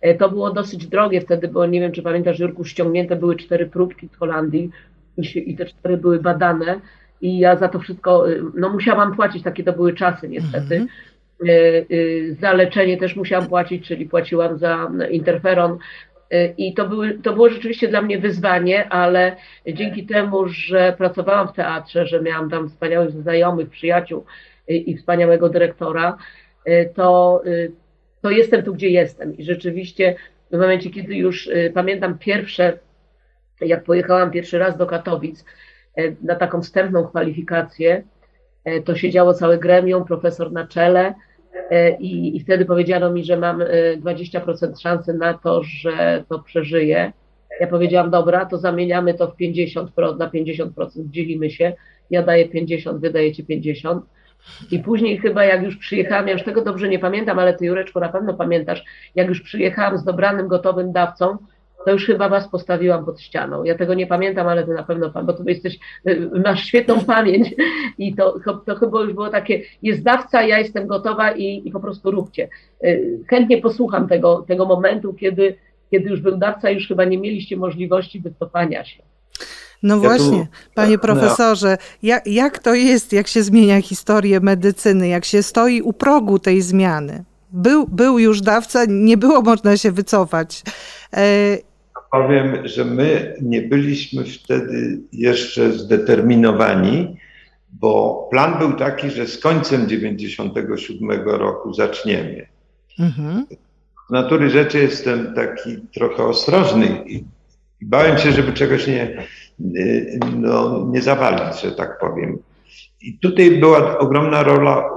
E, 0.00 0.14
to 0.14 0.28
było 0.28 0.50
dosyć 0.50 0.86
drogie 0.86 1.20
wtedy, 1.20 1.48
bo 1.48 1.66
nie 1.66 1.80
wiem, 1.80 1.92
czy 1.92 2.02
pamiętasz, 2.02 2.38
Jurku, 2.38 2.64
ściągnięte 2.64 3.16
były 3.16 3.36
cztery 3.36 3.66
próbki 3.66 4.08
z 4.08 4.16
Holandii 4.16 4.70
i, 5.16 5.52
i 5.52 5.56
te 5.56 5.66
cztery 5.66 5.96
były 5.96 6.20
badane 6.20 6.80
i 7.20 7.38
ja 7.38 7.56
za 7.56 7.68
to 7.68 7.78
wszystko, 7.78 8.30
y, 8.30 8.42
no 8.54 8.68
musiałam 8.68 9.16
płacić, 9.16 9.42
takie 9.42 9.64
to 9.64 9.72
były 9.72 9.94
czasy 9.94 10.28
niestety. 10.28 10.74
Mm 10.74 10.86
-hmm. 10.86 11.18
Za 12.40 12.52
leczenie 12.52 12.96
też 12.96 13.16
musiałam 13.16 13.46
płacić, 13.46 13.86
czyli 13.86 14.06
płaciłam 14.06 14.58
za 14.58 14.90
interferon, 15.10 15.78
Y, 16.32 16.54
I 16.58 16.74
to, 16.74 16.88
były, 16.88 17.18
to 17.18 17.32
było 17.32 17.48
rzeczywiście 17.48 17.88
dla 17.88 18.02
mnie 18.02 18.18
wyzwanie, 18.18 18.88
ale 18.88 19.36
dzięki 19.66 20.06
temu, 20.06 20.48
że 20.48 20.94
pracowałam 20.98 21.48
w 21.48 21.52
teatrze, 21.52 22.06
że 22.06 22.22
miałam 22.22 22.50
tam 22.50 22.68
wspaniałych 22.68 23.10
znajomych, 23.10 23.70
przyjaciół 23.70 24.24
y, 24.70 24.74
i 24.74 24.96
wspaniałego 24.96 25.48
dyrektora, 25.48 26.16
to, 26.94 27.42
to 28.22 28.30
jestem 28.30 28.62
tu, 28.62 28.74
gdzie 28.74 28.88
jestem. 28.88 29.36
I 29.36 29.44
rzeczywiście 29.44 30.14
w 30.50 30.56
momencie, 30.56 30.90
kiedy 30.90 31.14
już 31.14 31.50
pamiętam 31.74 32.18
pierwsze, 32.18 32.78
jak 33.60 33.84
pojechałam 33.84 34.30
pierwszy 34.30 34.58
raz 34.58 34.76
do 34.76 34.86
Katowic 34.86 35.44
na 36.22 36.34
taką 36.34 36.62
wstępną 36.62 37.04
kwalifikację, 37.04 38.02
to 38.84 38.96
siedziało 38.96 39.34
całe 39.34 39.58
gremium, 39.58 40.04
profesor 40.04 40.52
na 40.52 40.66
czele, 40.66 41.14
I, 42.00 42.36
I 42.36 42.40
wtedy 42.40 42.64
powiedziano 42.64 43.10
mi, 43.10 43.24
że 43.24 43.36
mam 43.36 43.62
20% 44.02 44.72
e, 44.72 44.76
szansy 44.76 45.14
na 45.14 45.34
to, 45.34 45.62
że 45.62 46.24
to 46.28 46.38
przeżyję. 46.38 47.12
Ja 47.60 47.66
powiedziałam, 47.66 48.10
dobra, 48.10 48.46
to 48.46 48.58
zamieniamy 48.58 49.14
to 49.14 49.26
w 49.30 49.36
50, 49.36 49.90
na 50.18 50.30
50%, 50.30 50.70
dzielimy 50.96 51.50
się. 51.50 51.72
Ja 52.10 52.22
daję 52.22 52.48
50, 52.48 53.00
wy 53.00 53.10
dajecie 53.10 53.44
50. 53.44 54.04
I 54.70 54.78
później 54.78 55.18
chyba 55.18 55.44
jak 55.44 55.62
już 55.62 55.76
przyjechałam, 55.76 56.26
ja 56.26 56.32
już 56.32 56.42
tego 56.42 56.62
dobrze 56.62 56.88
nie 56.88 56.98
pamiętam, 56.98 57.38
ale 57.38 57.54
ty 57.54 57.66
Jureczko 57.66 58.00
na 58.00 58.08
pewno 58.08 58.34
pamiętasz, 58.34 58.84
jak 59.14 59.28
już 59.28 59.42
przyjechałam 59.42 59.98
z 59.98 60.04
dobranym, 60.04 60.48
gotowym 60.48 60.92
dawcą, 60.92 61.38
to 61.84 61.92
już 61.92 62.06
chyba 62.06 62.28
was 62.28 62.48
postawiłam 62.48 63.04
pod 63.04 63.20
ścianą. 63.20 63.64
Ja 63.64 63.78
tego 63.78 63.94
nie 63.94 64.06
pamiętam, 64.06 64.48
ale 64.48 64.64
ty 64.64 64.74
na 64.74 64.82
pewno, 64.82 65.10
bo 65.24 65.32
ty 65.32 65.42
jesteś, 65.46 65.78
y, 66.08 66.30
masz 66.44 66.64
świetną 66.64 67.04
pamięć 67.04 67.54
i 67.98 68.14
to, 68.14 68.40
to 68.66 68.74
chyba 68.74 69.00
już 69.00 69.12
było 69.12 69.28
takie, 69.28 69.62
jest 69.82 70.02
dawca, 70.02 70.42
ja 70.42 70.58
jestem 70.58 70.86
gotowa 70.86 71.32
i, 71.32 71.62
i 71.64 71.70
po 71.70 71.80
prostu 71.80 72.10
róbcie. 72.10 72.48
Y, 72.84 73.18
chętnie 73.28 73.58
posłucham 73.62 74.08
tego, 74.08 74.44
tego 74.48 74.66
momentu, 74.66 75.14
kiedy, 75.14 75.54
kiedy 75.90 76.10
już 76.10 76.20
był 76.20 76.36
dawca, 76.36 76.70
już 76.70 76.88
chyba 76.88 77.04
nie 77.04 77.18
mieliście 77.18 77.56
możliwości 77.56 78.20
wycofania 78.20 78.84
się. 78.84 79.02
No 79.82 79.98
właśnie, 79.98 80.46
panie 80.74 80.92
no. 80.92 80.98
profesorze, 80.98 81.78
jak, 82.02 82.26
jak 82.26 82.58
to 82.58 82.74
jest, 82.74 83.12
jak 83.12 83.28
się 83.28 83.42
zmienia 83.42 83.82
historię 83.82 84.40
medycyny, 84.40 85.08
jak 85.08 85.24
się 85.24 85.42
stoi 85.42 85.82
u 85.82 85.92
progu 85.92 86.38
tej 86.38 86.62
zmiany? 86.62 87.24
Był, 87.52 87.86
był 87.86 88.18
już 88.18 88.40
dawca, 88.40 88.84
nie 88.88 89.16
było 89.16 89.42
można 89.42 89.76
się 89.76 89.92
wycofać. 89.92 90.62
E, 91.16 91.58
powiem, 92.10 92.68
że 92.68 92.84
my 92.84 93.36
nie 93.42 93.62
byliśmy 93.62 94.24
wtedy 94.24 94.98
jeszcze 95.12 95.72
zdeterminowani, 95.72 97.16
bo 97.72 98.26
plan 98.30 98.58
był 98.58 98.72
taki, 98.72 99.10
że 99.10 99.26
z 99.26 99.38
końcem 99.38 99.88
97 99.88 101.10
roku 101.24 101.74
zaczniemy. 101.74 102.46
Mhm. 102.98 103.46
Z 104.08 104.10
natury 104.10 104.50
rzeczy 104.50 104.78
jestem 104.78 105.34
taki 105.34 105.76
trochę 105.94 106.24
ostrożny 106.24 107.04
i, 107.06 107.24
bałem 107.80 108.18
się, 108.18 108.32
żeby 108.32 108.52
czegoś 108.52 108.86
nie, 108.86 109.26
no, 110.36 110.86
nie 110.90 111.02
zawalić, 111.02 111.60
że 111.60 111.72
tak 111.72 111.98
powiem. 111.98 112.38
I 113.00 113.18
tutaj 113.18 113.50
była 113.50 113.98
ogromna 113.98 114.42
rola 114.42 114.90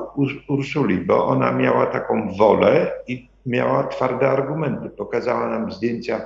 Urszuli, 0.48 0.98
bo 0.98 1.26
ona 1.28 1.52
miała 1.52 1.86
taką 1.86 2.34
wolę 2.38 2.92
i 3.08 3.30
miała 3.46 3.88
twarde 3.88 4.30
argumenty. 4.30 4.90
Pokazała 4.90 5.50
nam 5.50 5.72
zdjęcia 5.72 6.26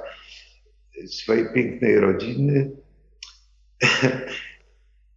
swojej 1.07 1.45
pięknej 1.53 1.99
rodziny. 1.99 2.71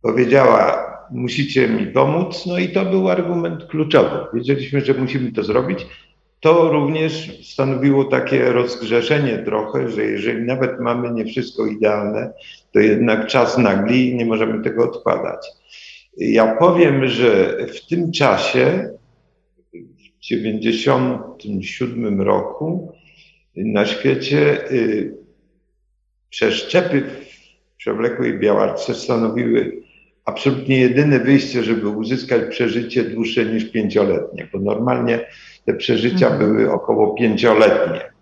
Powiedziała, 0.02 0.88
musicie 1.10 1.68
mi 1.68 1.86
pomóc, 1.86 2.46
no 2.46 2.58
i 2.58 2.68
to 2.68 2.84
był 2.84 3.08
argument 3.08 3.64
kluczowy. 3.66 4.26
Wiedzieliśmy, 4.34 4.80
że 4.80 4.94
musimy 4.94 5.32
to 5.32 5.42
zrobić. 5.42 5.86
To 6.40 6.72
również 6.72 7.40
stanowiło 7.52 8.04
takie 8.04 8.52
rozgrzeszenie 8.52 9.38
trochę, 9.38 9.90
że 9.90 10.04
jeżeli 10.04 10.42
nawet 10.42 10.80
mamy 10.80 11.12
nie 11.12 11.24
wszystko 11.24 11.66
idealne, 11.66 12.32
to 12.72 12.80
jednak 12.80 13.26
czas 13.26 13.58
nagli 13.58 14.08
i 14.08 14.14
nie 14.14 14.26
możemy 14.26 14.64
tego 14.64 14.84
odkładać. 14.84 15.46
Ja 16.16 16.56
powiem, 16.56 17.08
że 17.08 17.56
w 17.66 17.86
tym 17.86 18.12
czasie, 18.12 18.90
w 19.72 20.26
1997 20.28 22.20
roku, 22.20 22.92
na 23.56 23.86
świecie 23.86 24.70
y, 24.72 25.16
przeszczepy 26.30 27.00
w 27.00 27.76
przewlekłej 27.76 28.38
białaczce 28.38 28.94
stanowiły 28.94 29.82
absolutnie 30.24 30.78
jedyne 30.78 31.20
wyjście, 31.20 31.62
żeby 31.62 31.88
uzyskać 31.88 32.42
przeżycie 32.50 33.04
dłuższe 33.04 33.44
niż 33.44 33.64
pięcioletnie, 33.64 34.48
bo 34.52 34.58
normalnie 34.58 35.26
te 35.68 35.74
przeżycia 35.74 36.26
mhm. 36.26 36.38
były 36.38 36.72
około 36.72 37.14
pięcioletnie, 37.14 38.12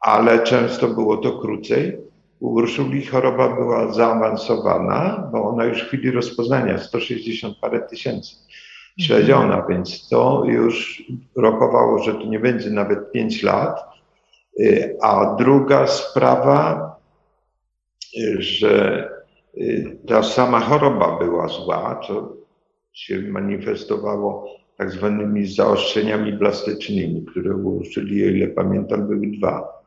ale 0.00 0.42
często 0.42 0.88
było 0.88 1.16
to 1.16 1.38
krócej. 1.38 1.98
U 2.40 2.48
Urszuli 2.48 3.06
choroba 3.06 3.56
była 3.56 3.92
zaawansowana, 3.92 5.28
bo 5.32 5.44
ona 5.44 5.64
już 5.64 5.82
w 5.82 5.86
chwili 5.86 6.10
rozpoznania 6.10 6.78
160 6.78 7.56
parę 7.60 7.80
tysięcy 7.80 8.36
śledziona, 8.98 9.56
mhm. 9.56 9.66
więc 9.68 10.08
to 10.08 10.42
już 10.46 11.02
rokowało, 11.36 11.98
że 11.98 12.14
to 12.14 12.24
nie 12.24 12.38
będzie 12.38 12.70
nawet 12.70 13.12
5 13.12 13.42
lat. 13.42 13.80
Y, 14.60 14.96
a 15.02 15.36
druga 15.38 15.86
sprawa, 15.86 16.90
że 18.38 19.08
y, 19.56 19.98
ta 20.08 20.22
sama 20.22 20.60
choroba 20.60 21.18
była 21.18 21.48
zła, 21.48 22.00
co 22.06 22.32
się 22.92 23.20
manifestowało 23.20 24.58
tak 24.78 24.90
zwanymi 24.90 25.46
zaostrzeniami 25.46 26.38
plastycznymi, 26.38 27.24
które 27.26 27.56
ułożyli, 27.56 28.24
o 28.24 28.28
ile 28.28 28.48
pamiętam, 28.48 29.08
były 29.08 29.26
dwa. 29.26 29.82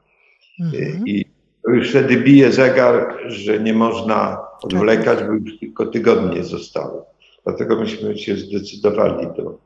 Mhm. 0.59 1.07
I 1.07 1.25
już 1.67 1.89
wtedy 1.89 2.17
bije 2.17 2.51
zegar, 2.51 3.17
że 3.27 3.59
nie 3.59 3.73
można 3.73 4.37
odwlekać, 4.61 5.19
bo 5.23 5.33
już 5.33 5.59
tylko 5.59 5.85
tygodnie 5.85 6.43
zostały. 6.43 7.01
Dlatego 7.43 7.79
myśmy 7.79 8.17
się 8.17 8.35
zdecydowali, 8.35 9.27
do, 9.37 9.59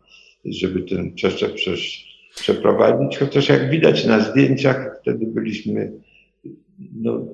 żeby 0.45 0.81
ten 0.81 1.13
przeszczep 1.13 1.55
przeprowadzić, 2.35 3.17
chociaż 3.17 3.49
jak 3.49 3.69
widać 3.69 4.05
na 4.05 4.19
zdjęciach, 4.19 4.99
wtedy 5.01 5.25
byliśmy 5.25 5.91
no, 6.95 7.25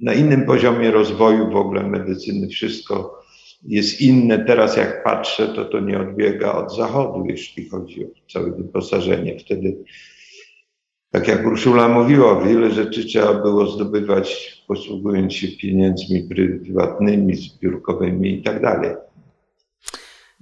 na 0.00 0.14
innym 0.14 0.46
poziomie 0.46 0.90
rozwoju 0.90 1.50
w 1.50 1.56
ogóle 1.56 1.82
medycyny. 1.82 2.48
Wszystko 2.48 3.17
jest 3.62 4.00
inne. 4.00 4.44
Teraz 4.44 4.76
jak 4.76 5.04
patrzę, 5.04 5.48
to 5.48 5.64
to 5.64 5.80
nie 5.80 6.00
odbiega 6.00 6.52
od 6.52 6.76
zachodu, 6.76 7.24
jeśli 7.28 7.68
chodzi 7.68 8.04
o 8.04 8.08
całe 8.32 8.50
wyposażenie. 8.50 9.38
Wtedy, 9.38 9.76
tak 11.10 11.28
jak 11.28 11.46
Urszula 11.46 11.88
mówiła, 11.88 12.44
wiele 12.44 12.70
rzeczy 12.70 13.04
trzeba 13.04 13.34
było 13.34 13.66
zdobywać 13.66 14.58
posługując 14.68 15.32
się 15.32 15.48
pieniędzmi 15.48 16.22
prywatnymi, 16.22 17.36
zbiórkowymi 17.36 18.38
i 18.38 18.42
tak 18.42 18.62
dalej. 18.62 18.90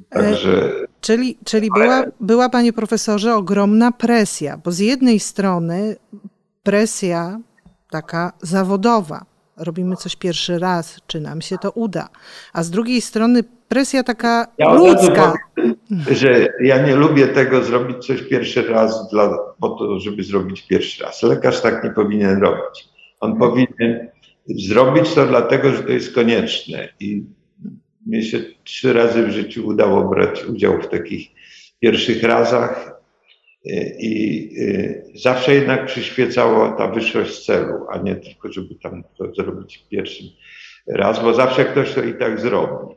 Także... 0.09 0.73
Czyli, 1.01 1.39
czyli 1.45 1.69
była, 1.75 2.05
była, 2.21 2.49
panie 2.49 2.73
profesorze, 2.73 3.35
ogromna 3.35 3.93
presja, 3.93 4.61
bo 4.65 4.73
z 4.73 4.79
jednej 4.79 5.21
strony 5.21 5.97
presja 6.63 7.41
taka 7.91 8.33
zawodowa, 8.43 9.25
robimy 9.57 9.97
coś 9.97 10.17
pierwszy 10.17 10.59
raz, 10.59 11.01
czy 11.07 11.21
nam 11.21 11.41
się 11.41 11.59
to 11.59 11.71
uda. 11.71 12.09
A 12.53 12.63
z 12.63 12.71
drugiej 12.71 13.01
strony 13.01 13.45
presja 13.69 14.03
taka 14.03 14.47
ja 14.59 14.75
ludzka. 14.75 15.35
Powiem, 15.55 15.77
że 16.11 16.49
ja 16.61 16.87
nie 16.87 16.97
lubię 16.97 17.29
tego 17.29 17.63
zrobić 17.63 18.07
coś 18.07 18.23
pierwszy 18.23 18.63
raz 18.63 19.11
dla, 19.11 19.39
po 19.61 19.69
to, 19.69 20.01
żeby 20.01 20.25
zrobić 20.25 20.67
pierwszy 20.67 21.05
raz. 21.05 21.23
Lekarz 21.23 21.61
tak 21.61 21.85
nie 21.85 21.91
powinien 21.91 22.41
robić. 22.41 22.89
On 23.21 23.39
powinien 23.39 24.09
zrobić 24.49 25.15
to 25.15 25.27
dlatego, 25.27 25.73
że 25.73 25.83
to 25.83 25.93
jest 25.93 26.15
konieczne. 26.15 26.89
I 27.01 27.25
mnie 28.07 28.23
się 28.23 28.41
trzy 28.65 28.93
razy 28.93 29.27
w 29.27 29.31
życiu 29.31 29.67
udało 29.67 30.09
brać 30.09 30.45
udział 30.45 30.83
w 30.83 30.89
takich 30.89 31.29
pierwszych 31.81 32.23
razach 32.23 32.96
i 33.99 34.51
zawsze 35.15 35.55
jednak 35.55 35.87
przyświecała 35.87 36.71
ta 36.73 36.89
wyższość 36.89 37.45
celu, 37.47 37.75
a 37.91 37.99
nie 37.99 38.17
tylko, 38.17 38.53
żeby 38.53 38.75
tam 38.75 39.03
to 39.19 39.35
zrobić 39.35 39.87
pierwszym. 39.91 40.27
raz, 40.87 41.23
bo 41.23 41.35
zawsze 41.35 41.65
ktoś 41.65 41.95
to 41.95 42.03
i 42.03 42.15
tak 42.15 42.41
zrobi. 42.41 42.95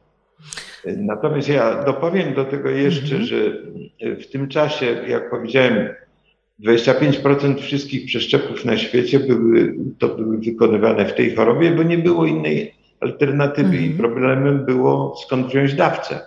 Natomiast 0.85 1.49
ja 1.49 1.83
dopowiem 1.83 2.33
do 2.33 2.45
tego 2.45 2.69
jeszcze, 2.69 3.15
mhm. 3.15 3.23
że 3.23 3.37
w 4.15 4.27
tym 4.27 4.47
czasie, 4.47 4.85
jak 5.07 5.29
powiedziałem, 5.29 5.89
25% 6.63 7.59
wszystkich 7.59 8.05
przeszczepów 8.05 8.65
na 8.65 8.77
świecie 8.77 9.19
były, 9.19 9.75
to 9.99 10.07
były 10.07 10.37
wykonywane 10.37 11.05
w 11.05 11.13
tej 11.13 11.35
chorobie, 11.35 11.71
bo 11.71 11.83
nie 11.83 11.97
było 11.97 12.25
innej 12.25 12.73
alternatywy 12.99 13.77
i 13.77 13.91
mhm. 13.91 13.97
problemem 13.97 14.65
było 14.65 15.15
skąd 15.25 15.47
wziąć 15.47 15.73
dawcę. 15.73 16.19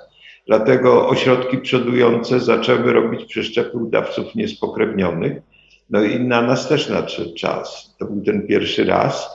Dlatego 0.46 1.08
ośrodki 1.08 1.58
przodujące 1.58 2.40
zaczęły 2.40 2.92
robić 2.92 3.24
przeszczepy 3.24 3.78
u 3.78 3.90
dawców 3.90 4.34
niespokrewnionych. 4.34 5.42
No 5.90 6.02
i 6.02 6.20
na 6.20 6.42
nas 6.42 6.68
też 6.68 6.88
nadszedł 6.88 7.34
czas. 7.34 7.96
To 7.98 8.04
był 8.04 8.24
ten 8.24 8.46
pierwszy 8.46 8.84
raz. 8.84 9.28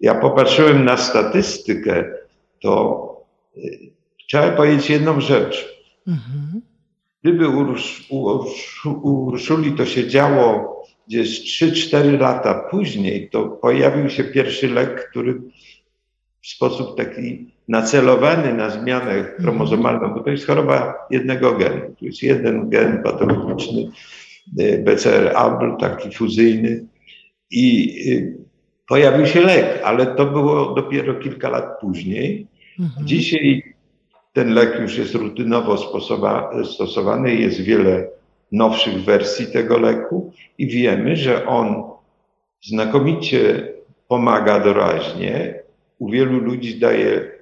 Ja 0.00 0.14
popatrzyłem 0.14 0.84
na 0.84 0.96
statystykę, 0.96 2.04
to 2.60 3.06
y, 3.56 3.78
trzeba 4.28 4.50
powiedzieć 4.50 4.90
jedną 4.90 5.20
rzecz. 5.20 5.82
Mhm. 6.06 6.62
Gdyby 7.22 7.48
u 7.48 8.46
Urszuli 9.02 9.72
to 9.72 9.86
się 9.86 10.08
działo 10.08 10.76
gdzieś 11.08 11.60
3-4 11.62 12.20
lata 12.20 12.54
później, 12.70 13.30
to 13.30 13.48
pojawił 13.48 14.10
się 14.10 14.24
pierwszy 14.24 14.68
lek, 14.68 15.10
który 15.10 15.42
w 16.42 16.48
sposób 16.48 16.96
taki 16.96 17.55
nacelowany 17.68 18.54
na 18.54 18.70
zmianę 18.70 19.12
mhm. 19.12 19.42
chromozomalną, 19.42 20.14
bo 20.14 20.20
to 20.20 20.30
jest 20.30 20.46
choroba 20.46 20.94
jednego 21.10 21.52
genu. 21.52 21.94
To 21.98 22.04
jest 22.04 22.22
jeden 22.22 22.70
gen 22.70 23.02
patologiczny, 23.02 23.88
y, 24.60 24.84
BCR-ABL, 24.84 25.76
taki 25.80 26.14
fuzyjny 26.14 26.84
i 27.50 27.94
y, 28.12 28.38
pojawił 28.88 29.26
się 29.26 29.40
lek, 29.40 29.80
ale 29.84 30.06
to 30.06 30.26
było 30.26 30.74
dopiero 30.74 31.14
kilka 31.14 31.50
lat 31.50 31.80
później. 31.80 32.46
Mhm. 32.80 33.06
Dzisiaj 33.06 33.74
ten 34.32 34.54
lek 34.54 34.80
już 34.80 34.98
jest 34.98 35.14
rutynowo 35.14 35.76
stosowany, 36.64 37.34
jest 37.34 37.60
wiele 37.60 38.08
nowszych 38.52 39.04
wersji 39.04 39.46
tego 39.46 39.78
leku 39.78 40.32
i 40.58 40.66
wiemy, 40.66 41.16
że 41.16 41.46
on 41.46 41.82
znakomicie 42.62 43.68
pomaga 44.08 44.60
doraźnie. 44.60 45.54
U 45.98 46.10
wielu 46.10 46.40
ludzi 46.40 46.78
daje 46.78 47.35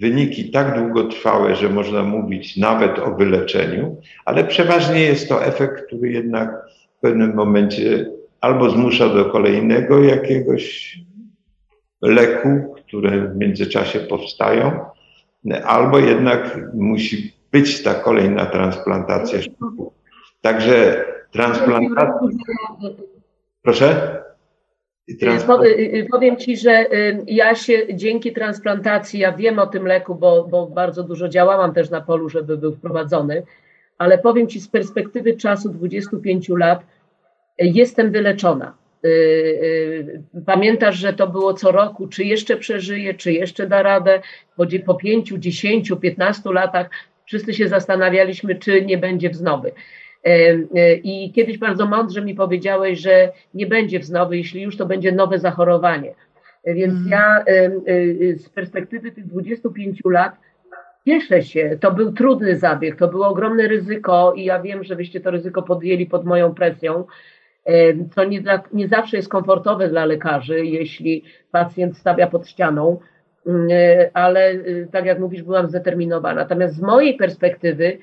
wyniki 0.00 0.50
tak 0.50 0.78
długotrwałe, 0.78 1.56
że 1.56 1.68
można 1.68 2.02
mówić 2.02 2.56
nawet 2.56 2.98
o 2.98 3.14
wyleczeniu, 3.14 3.96
ale 4.24 4.44
przeważnie 4.44 5.00
jest 5.00 5.28
to 5.28 5.44
efekt, 5.44 5.86
który 5.86 6.12
jednak 6.12 6.50
w 6.98 7.00
pewnym 7.00 7.34
momencie 7.34 8.10
albo 8.40 8.70
zmusza 8.70 9.08
do 9.08 9.24
kolejnego 9.24 10.04
jakiegoś 10.04 10.98
leku, 12.02 12.74
które 12.86 13.28
w 13.28 13.36
międzyczasie 13.36 14.00
powstają, 14.00 14.80
albo 15.64 15.98
jednak 15.98 16.60
musi 16.74 17.32
być 17.52 17.82
ta 17.82 17.94
kolejna 17.94 18.46
transplantacja 18.46 19.38
Także 20.40 21.04
transplantacja. 21.32 22.28
Proszę? 23.62 24.20
Powiem 26.10 26.36
Ci, 26.36 26.56
że 26.56 26.86
ja 27.26 27.54
się 27.54 27.94
dzięki 27.94 28.32
transplantacji, 28.32 29.20
ja 29.20 29.32
wiem 29.32 29.58
o 29.58 29.66
tym 29.66 29.86
leku, 29.86 30.14
bo, 30.14 30.44
bo 30.44 30.66
bardzo 30.66 31.02
dużo 31.02 31.28
działałam 31.28 31.74
też 31.74 31.90
na 31.90 32.00
polu, 32.00 32.28
żeby 32.28 32.56
był 32.56 32.72
wprowadzony, 32.72 33.42
ale 33.98 34.18
powiem 34.18 34.48
Ci 34.48 34.60
z 34.60 34.68
perspektywy 34.68 35.36
czasu 35.36 35.68
25 35.68 36.48
lat, 36.48 36.84
jestem 37.58 38.10
wyleczona. 38.10 38.74
Y, 39.04 39.08
y, 39.08 40.20
pamiętasz, 40.46 40.96
że 40.96 41.12
to 41.12 41.26
było 41.26 41.54
co 41.54 41.72
roku, 41.72 42.08
czy 42.08 42.24
jeszcze 42.24 42.56
przeżyje, 42.56 43.14
czy 43.14 43.32
jeszcze 43.32 43.66
da 43.66 43.82
radę. 43.82 44.20
Po, 44.56 44.64
po 44.86 44.94
5, 44.94 45.32
10, 45.38 45.92
15 46.00 46.52
latach 46.52 46.90
wszyscy 47.24 47.54
się 47.54 47.68
zastanawialiśmy, 47.68 48.54
czy 48.54 48.84
nie 48.84 48.98
będzie 48.98 49.30
wznowy. 49.30 49.72
Y, 50.26 51.00
I 51.04 51.32
kiedyś 51.32 51.58
bardzo 51.58 51.86
mądrze 51.86 52.22
mi 52.22 52.34
powiedziałeś, 52.34 52.98
że 53.00 53.32
nie 53.54 53.66
będzie 53.66 53.98
wznowy, 53.98 54.36
jeśli 54.36 54.62
już 54.62 54.76
to 54.76 54.86
będzie 54.86 55.12
nowe 55.12 55.38
zachorowanie. 55.38 56.14
Więc 56.66 56.94
mm. 56.94 57.08
ja 57.08 57.44
z 58.36 58.48
perspektywy 58.48 59.12
tych 59.12 59.26
25 59.26 60.00
lat 60.04 60.32
cieszę 61.06 61.42
się. 61.42 61.78
To 61.80 61.92
był 61.92 62.12
trudny 62.12 62.56
zabieg, 62.56 62.96
to 62.96 63.08
było 63.08 63.28
ogromne 63.28 63.68
ryzyko 63.68 64.32
i 64.36 64.44
ja 64.44 64.62
wiem, 64.62 64.84
że 64.84 64.96
wyście 64.96 65.20
to 65.20 65.30
ryzyko 65.30 65.62
podjęli 65.62 66.06
pod 66.06 66.24
moją 66.24 66.54
presją 66.54 67.04
co 68.14 68.24
nie, 68.24 68.40
dla, 68.40 68.62
nie 68.72 68.88
zawsze 68.88 69.16
jest 69.16 69.28
komfortowe 69.28 69.88
dla 69.88 70.04
lekarzy, 70.04 70.66
jeśli 70.66 71.24
pacjent 71.50 71.96
stawia 71.96 72.26
pod 72.26 72.48
ścianą, 72.48 73.00
mm, 73.46 73.68
e, 73.70 74.10
ale 74.14 74.50
e, 74.50 74.86
tak 74.92 75.06
jak 75.06 75.18
mówisz, 75.18 75.42
byłam 75.42 75.68
zdeterminowana. 75.68 76.40
Natomiast 76.40 76.74
z 76.74 76.80
mojej 76.80 77.16
perspektywy 77.16 77.98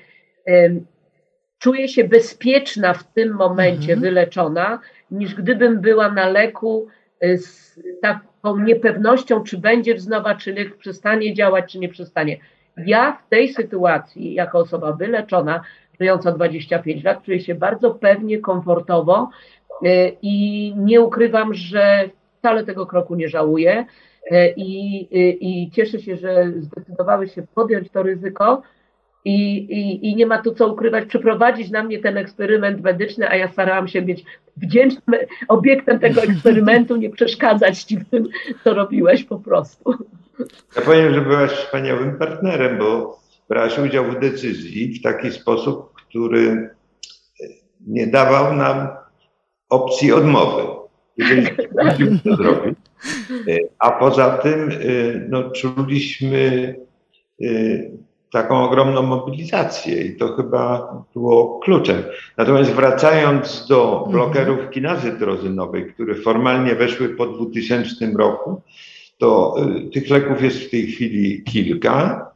czuję 1.58 1.88
się 1.88 2.04
bezpieczna 2.04 2.94
w 2.94 3.04
tym 3.04 3.34
momencie, 3.34 3.92
mhm. 3.92 4.00
wyleczona, 4.00 4.80
niż 5.10 5.34
gdybym 5.34 5.80
była 5.80 6.10
na 6.10 6.28
leku 6.28 6.86
e, 7.20 7.38
z 7.38 7.80
taką 8.02 8.58
niepewnością, 8.58 9.44
czy 9.44 9.58
będzie 9.58 9.94
wznowa, 9.94 10.34
czy 10.34 10.54
lek 10.54 10.76
przestanie 10.76 11.34
działać, 11.34 11.72
czy 11.72 11.78
nie 11.78 11.88
przestanie. 11.88 12.36
Ja 12.86 13.12
w 13.12 13.28
tej 13.28 13.48
sytuacji, 13.48 14.34
jako 14.34 14.58
osoba 14.58 14.92
wyleczona, 14.92 15.60
żyjąca 16.00 16.32
25 16.32 17.04
lat, 17.04 17.22
czuję 17.22 17.40
się 17.40 17.54
bardzo 17.54 17.90
pewnie, 17.90 18.38
komfortowo 18.38 19.30
e, 19.84 20.08
i 20.22 20.74
nie 20.76 21.00
ukrywam, 21.00 21.54
że 21.54 22.10
wcale 22.38 22.64
tego 22.64 22.86
kroku 22.86 23.14
nie 23.14 23.28
żałuję 23.28 23.86
e, 24.30 24.50
i, 24.50 24.96
i, 25.00 25.62
i 25.64 25.70
cieszę 25.70 26.00
się, 26.00 26.16
że 26.16 26.52
zdecydowały 26.58 27.28
się 27.28 27.42
podjąć 27.54 27.90
to 27.90 28.02
ryzyko. 28.02 28.62
I, 29.28 29.56
i, 29.56 30.10
I 30.10 30.16
nie 30.16 30.26
ma 30.26 30.42
tu 30.42 30.54
co 30.54 30.72
ukrywać, 30.72 31.08
przeprowadzić 31.08 31.70
na 31.70 31.82
mnie 31.82 31.98
ten 31.98 32.16
eksperyment 32.16 32.82
medyczny, 32.82 33.28
a 33.28 33.36
ja 33.36 33.48
starałam 33.48 33.88
się 33.88 34.02
być 34.02 34.24
wdzięcznym 34.56 35.20
obiektem 35.48 35.98
tego 35.98 36.22
eksperymentu, 36.22 36.96
nie 36.96 37.10
przeszkadzać 37.10 37.82
ci 37.82 37.96
w 37.96 38.08
tym, 38.10 38.28
co 38.64 38.74
robiłeś 38.74 39.24
po 39.24 39.38
prostu. 39.38 39.94
Ja 40.76 40.82
powiem, 40.82 41.14
że 41.14 41.20
byłaś 41.20 41.50
wspaniałym 41.50 42.18
partnerem, 42.18 42.78
bo 42.78 43.20
brać 43.48 43.78
udział 43.78 44.04
w 44.04 44.20
decyzji 44.20 44.94
w 44.94 45.02
taki 45.02 45.30
sposób, 45.30 45.92
który 45.94 46.70
nie 47.86 48.06
dawał 48.06 48.56
nam 48.56 48.88
opcji 49.68 50.12
odmowy, 50.12 50.62
jeżeli 51.16 51.46
to 52.24 52.36
zrobić. 52.36 52.78
A 53.78 53.90
poza 53.90 54.38
tym 54.38 54.70
no, 55.28 55.50
czuliśmy 55.50 56.74
y, 57.42 58.07
taką 58.32 58.64
ogromną 58.64 59.02
mobilizację 59.02 60.02
i 60.02 60.16
to 60.16 60.28
chyba 60.36 60.92
było 61.14 61.58
kluczem. 61.58 62.02
Natomiast 62.36 62.70
wracając 62.70 63.66
do 63.68 63.92
mhm. 63.92 64.12
blokerów 64.12 64.70
kinazy 64.70 65.12
drozynowej, 65.12 65.92
które 65.92 66.14
formalnie 66.14 66.74
weszły 66.74 67.08
po 67.08 67.26
2000 67.26 68.12
roku, 68.18 68.60
to 69.18 69.56
y, 69.86 69.90
tych 69.90 70.10
leków 70.10 70.42
jest 70.42 70.58
w 70.58 70.70
tej 70.70 70.86
chwili 70.86 71.42
kilka 71.42 72.28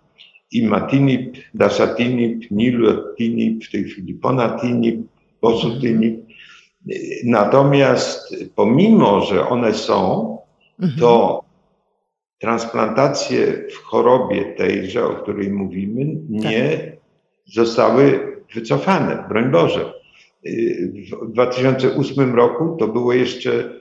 imatinib, 0.52 1.36
dasatinib, 1.54 2.50
nilotinib, 2.50 3.64
w 3.64 3.70
tej 3.70 3.84
chwili 3.84 4.14
ponatinib, 4.14 5.00
bosutinib. 5.42 6.20
Natomiast 7.24 8.36
pomimo, 8.54 9.20
że 9.20 9.48
one 9.48 9.74
są, 9.74 10.38
to 11.00 11.42
transplantacje 12.42 13.68
w 13.70 13.76
chorobie 13.76 14.44
tejże, 14.44 15.04
o 15.06 15.14
której 15.14 15.50
mówimy, 15.50 16.04
nie 16.28 16.70
tak. 16.70 16.80
zostały 17.46 18.36
wycofane, 18.54 19.24
broń 19.28 19.50
Boże. 19.50 19.92
W 21.22 21.32
2008 21.32 22.34
roku 22.34 22.76
to 22.80 22.88
było 22.88 23.12
jeszcze 23.12 23.80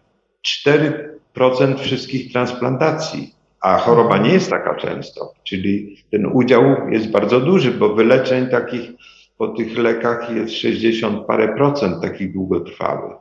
4% 0.65 1.77
wszystkich 1.77 2.31
transplantacji 2.31 3.33
a 3.61 3.77
choroba 3.77 4.17
nie 4.17 4.33
jest 4.33 4.49
taka 4.49 4.75
często, 4.75 5.33
czyli 5.43 5.97
ten 6.11 6.25
udział 6.25 6.63
jest 6.89 7.11
bardzo 7.11 7.39
duży, 7.39 7.71
bo 7.71 7.95
wyleczeń 7.95 8.47
takich 8.47 8.91
po 9.37 9.47
tych 9.47 9.77
lekach 9.77 10.35
jest 10.35 10.53
60 10.53 11.25
parę 11.27 11.55
procent 11.55 12.01
takich 12.01 12.33
długotrwałych. 12.33 13.17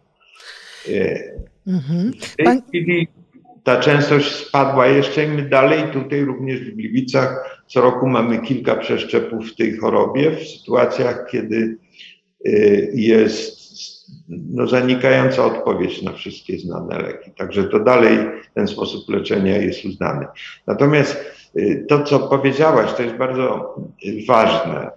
E, 0.89 1.19
mhm. 1.67 2.13
W 2.21 2.37
tej 2.37 2.63
chwili 2.69 3.09
ta 3.65 3.81
częstość 3.81 4.35
spadła 4.35 4.87
jeszcze 4.87 5.25
i 5.25 5.29
my 5.29 5.43
dalej 5.43 5.83
tutaj 5.93 6.25
również 6.25 6.61
w 6.61 6.77
Gliwicach 6.77 7.61
co 7.67 7.81
roku 7.81 8.07
mamy 8.07 8.39
kilka 8.39 8.77
przeszczepów 8.77 9.53
w 9.53 9.57
tej 9.57 9.77
chorobie 9.77 10.31
w 10.31 10.49
sytuacjach, 10.49 11.27
kiedy 11.31 11.77
e, 12.47 12.51
jest 12.95 13.61
no, 14.29 14.67
zanikająca 14.67 15.45
odpowiedź 15.45 16.03
na 16.03 16.13
wszystkie 16.13 16.59
znane 16.59 16.99
leki. 16.99 17.31
Także 17.31 17.65
to 17.65 17.81
dalej 17.81 18.19
ten 18.55 18.69
sposób 18.69 19.09
leczenia 19.09 19.57
jest 19.57 19.85
uznany. 19.85 20.27
Natomiast 20.67 21.25
y, 21.57 21.87
to, 21.89 22.03
co 22.03 22.19
powiedziałaś, 22.19 22.93
to 22.93 23.03
jest 23.03 23.17
bardzo 23.17 23.77
y, 24.05 24.27
ważne. 24.29 24.91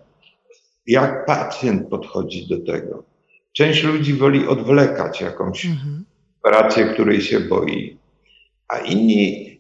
Jak 0.88 1.26
pacjent 1.26 1.90
podchodzi 1.90 2.48
do 2.48 2.74
tego? 2.74 3.04
Część 3.52 3.84
ludzi 3.84 4.14
woli 4.14 4.48
odwlekać 4.48 5.22
jakąś 5.22 5.66
mhm. 5.66 6.04
operację, 6.42 6.86
której 6.86 7.22
się 7.22 7.40
boi, 7.40 7.98
a 8.68 8.78
inni 8.78 9.58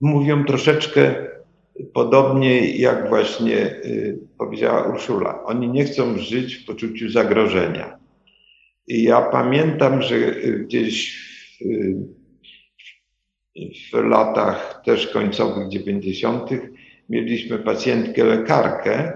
mówią 0.00 0.44
troszeczkę 0.44 1.14
podobnie 1.94 2.70
jak 2.70 3.08
właśnie 3.08 3.80
powiedziała 4.38 4.88
Urszula. 4.88 5.44
Oni 5.44 5.68
nie 5.68 5.84
chcą 5.84 6.18
żyć 6.18 6.54
w 6.54 6.66
poczuciu 6.66 7.08
zagrożenia. 7.08 7.98
I 8.88 9.02
ja 9.02 9.22
pamiętam, 9.22 10.02
że 10.02 10.16
gdzieś 10.58 11.18
w, 11.60 11.64
w 13.92 14.04
latach 14.04 14.82
też 14.84 15.06
końcowych 15.06 15.68
90. 15.68 16.50
mieliśmy 17.08 17.58
pacjentkę 17.58 18.24
lekarkę, 18.24 19.12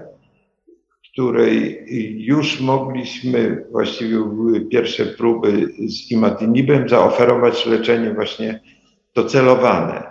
której 1.13 1.85
już 2.17 2.61
mogliśmy, 2.61 3.65
właściwie 3.71 4.17
były 4.17 4.61
pierwsze 4.61 5.05
próby 5.05 5.67
z 5.87 6.11
imatinibem, 6.11 6.89
zaoferować 6.89 7.65
leczenie 7.65 8.13
właśnie 8.13 8.59
docelowane. 9.15 10.03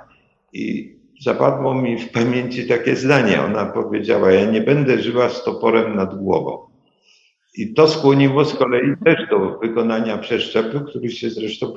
I 0.53 0.97
zapadło 1.21 1.75
mi 1.75 1.99
w 1.99 2.11
pamięci 2.13 2.69
takie 2.69 2.97
zdanie. 2.97 3.43
Ona 3.43 3.67
powiedziała: 3.67 4.33
Ja 4.33 4.51
nie 4.51 4.61
będę 4.61 5.03
żyła 5.03 5.29
z 5.29 5.45
toporem 5.45 5.97
nad 5.97 6.19
głową. 6.19 6.69
I 7.59 7.75
to 7.75 7.89
skłoniło 7.89 8.45
z 8.45 8.55
kolei 8.55 8.97
też 9.05 9.29
do 9.31 9.59
wykonania 9.59 10.19
przeszczepu, 10.19 10.81
który 10.81 11.11
się 11.11 11.31
zresztą, 11.31 11.73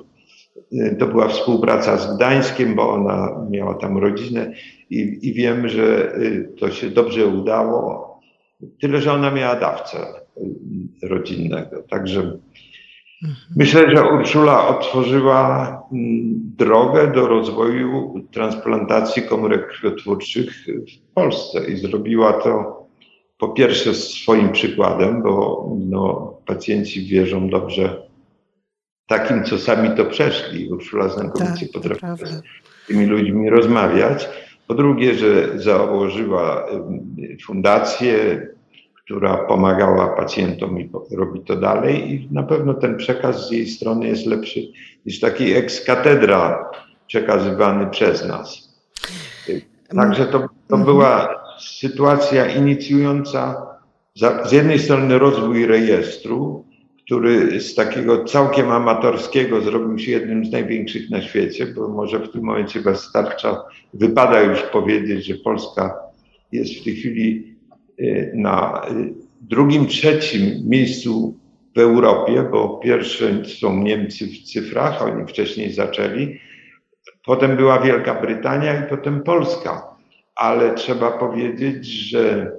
y, 0.73 0.95
to 0.99 1.07
była 1.07 1.27
współpraca 1.27 1.97
z 1.97 2.15
Gdańskiem, 2.15 2.75
bo 2.75 2.93
ona 2.93 3.47
miała 3.49 3.73
tam 3.73 3.97
rodzinę 3.97 4.53
i, 4.89 5.19
i 5.21 5.33
wiem, 5.33 5.69
że 5.69 6.15
y, 6.15 6.53
to 6.59 6.71
się 6.71 6.89
dobrze 6.89 7.27
udało. 7.27 8.11
Tyle, 8.81 9.01
że 9.01 9.13
ona 9.13 9.31
miała 9.31 9.55
dawcę 9.55 9.97
y, 10.37 11.07
rodzinnego. 11.07 11.83
Także. 11.89 12.37
Myślę, 13.55 13.95
że 13.95 14.13
Urszula 14.13 14.67
otworzyła 14.67 15.67
mm, 15.91 16.53
drogę 16.57 17.11
do 17.11 17.27
rozwoju 17.27 18.13
transplantacji 18.31 19.23
komórek 19.23 19.67
krwiotwórczych 19.67 20.65
w 20.65 21.13
Polsce 21.13 21.65
i 21.65 21.77
zrobiła 21.77 22.33
to 22.33 22.81
po 23.37 23.49
pierwsze 23.49 23.93
swoim 23.93 24.51
przykładem, 24.51 25.21
bo 25.21 25.65
no, 25.79 26.33
pacjenci 26.45 27.05
wierzą 27.05 27.49
dobrze 27.49 28.11
takim, 29.07 29.43
co 29.43 29.59
sami 29.59 29.97
to 29.97 30.05
przeszli. 30.05 30.69
Urszula 30.69 31.09
znakomicie 31.09 31.65
tak, 31.65 31.73
potrafi 31.73 32.25
z 32.25 32.41
tymi 32.87 33.05
ludźmi 33.05 33.49
rozmawiać. 33.49 34.29
Po 34.67 34.73
drugie, 34.73 35.13
że 35.13 35.59
założyła 35.59 36.65
fundację, 37.45 38.47
która 39.05 39.37
pomagała 39.37 40.07
pacjentom 40.07 40.79
i 40.79 40.89
robi 41.11 41.39
to 41.39 41.55
dalej 41.55 42.11
i 42.11 42.27
na 42.31 42.43
pewno 42.43 42.73
ten 42.73 42.97
przekaz 42.97 43.47
z 43.47 43.51
jej 43.51 43.67
strony 43.67 44.07
jest 44.07 44.25
lepszy 44.25 44.59
niż 45.05 45.19
taki 45.19 45.53
ex 45.53 45.85
katedra 45.85 46.69
przekazywany 47.07 47.87
przez 47.87 48.27
nas. 48.27 48.71
Także 49.95 50.25
to, 50.25 50.39
to 50.39 50.75
mhm. 50.75 50.83
była 50.83 51.41
sytuacja 51.59 52.45
inicjująca 52.55 53.67
z 54.45 54.51
jednej 54.51 54.79
strony 54.79 55.19
rozwój 55.19 55.65
rejestru, 55.65 56.65
który 57.05 57.61
z 57.61 57.75
takiego 57.75 58.23
całkiem 58.23 58.71
amatorskiego 58.71 59.61
zrobił 59.61 59.99
się 59.99 60.11
jednym 60.11 60.45
z 60.45 60.51
największych 60.51 61.09
na 61.09 61.21
świecie, 61.21 61.65
bo 61.65 61.87
może 61.87 62.19
w 62.19 62.31
tym 62.31 62.43
momencie 62.43 62.81
wystarcza, 62.81 63.63
wypada 63.93 64.41
już 64.41 64.61
powiedzieć, 64.61 65.25
że 65.25 65.35
Polska 65.35 65.97
jest 66.51 66.73
w 66.73 66.83
tej 66.83 66.95
chwili 66.95 67.50
na 68.33 68.81
y, 68.91 69.13
drugim, 69.41 69.87
trzecim 69.87 70.69
miejscu 70.69 71.35
w 71.75 71.79
Europie, 71.79 72.43
bo 72.51 72.69
pierwsze 72.69 73.45
są 73.45 73.83
Niemcy 73.83 74.27
w 74.27 74.43
cyfrach, 74.43 75.01
oni 75.01 75.27
wcześniej 75.27 75.73
zaczęli, 75.73 76.39
potem 77.25 77.57
była 77.57 77.79
Wielka 77.79 78.21
Brytania 78.21 78.85
i 78.85 78.89
potem 78.89 79.23
Polska 79.23 79.91
ale 80.41 80.75
trzeba 80.75 81.11
powiedzieć, 81.11 81.85
że 81.85 82.51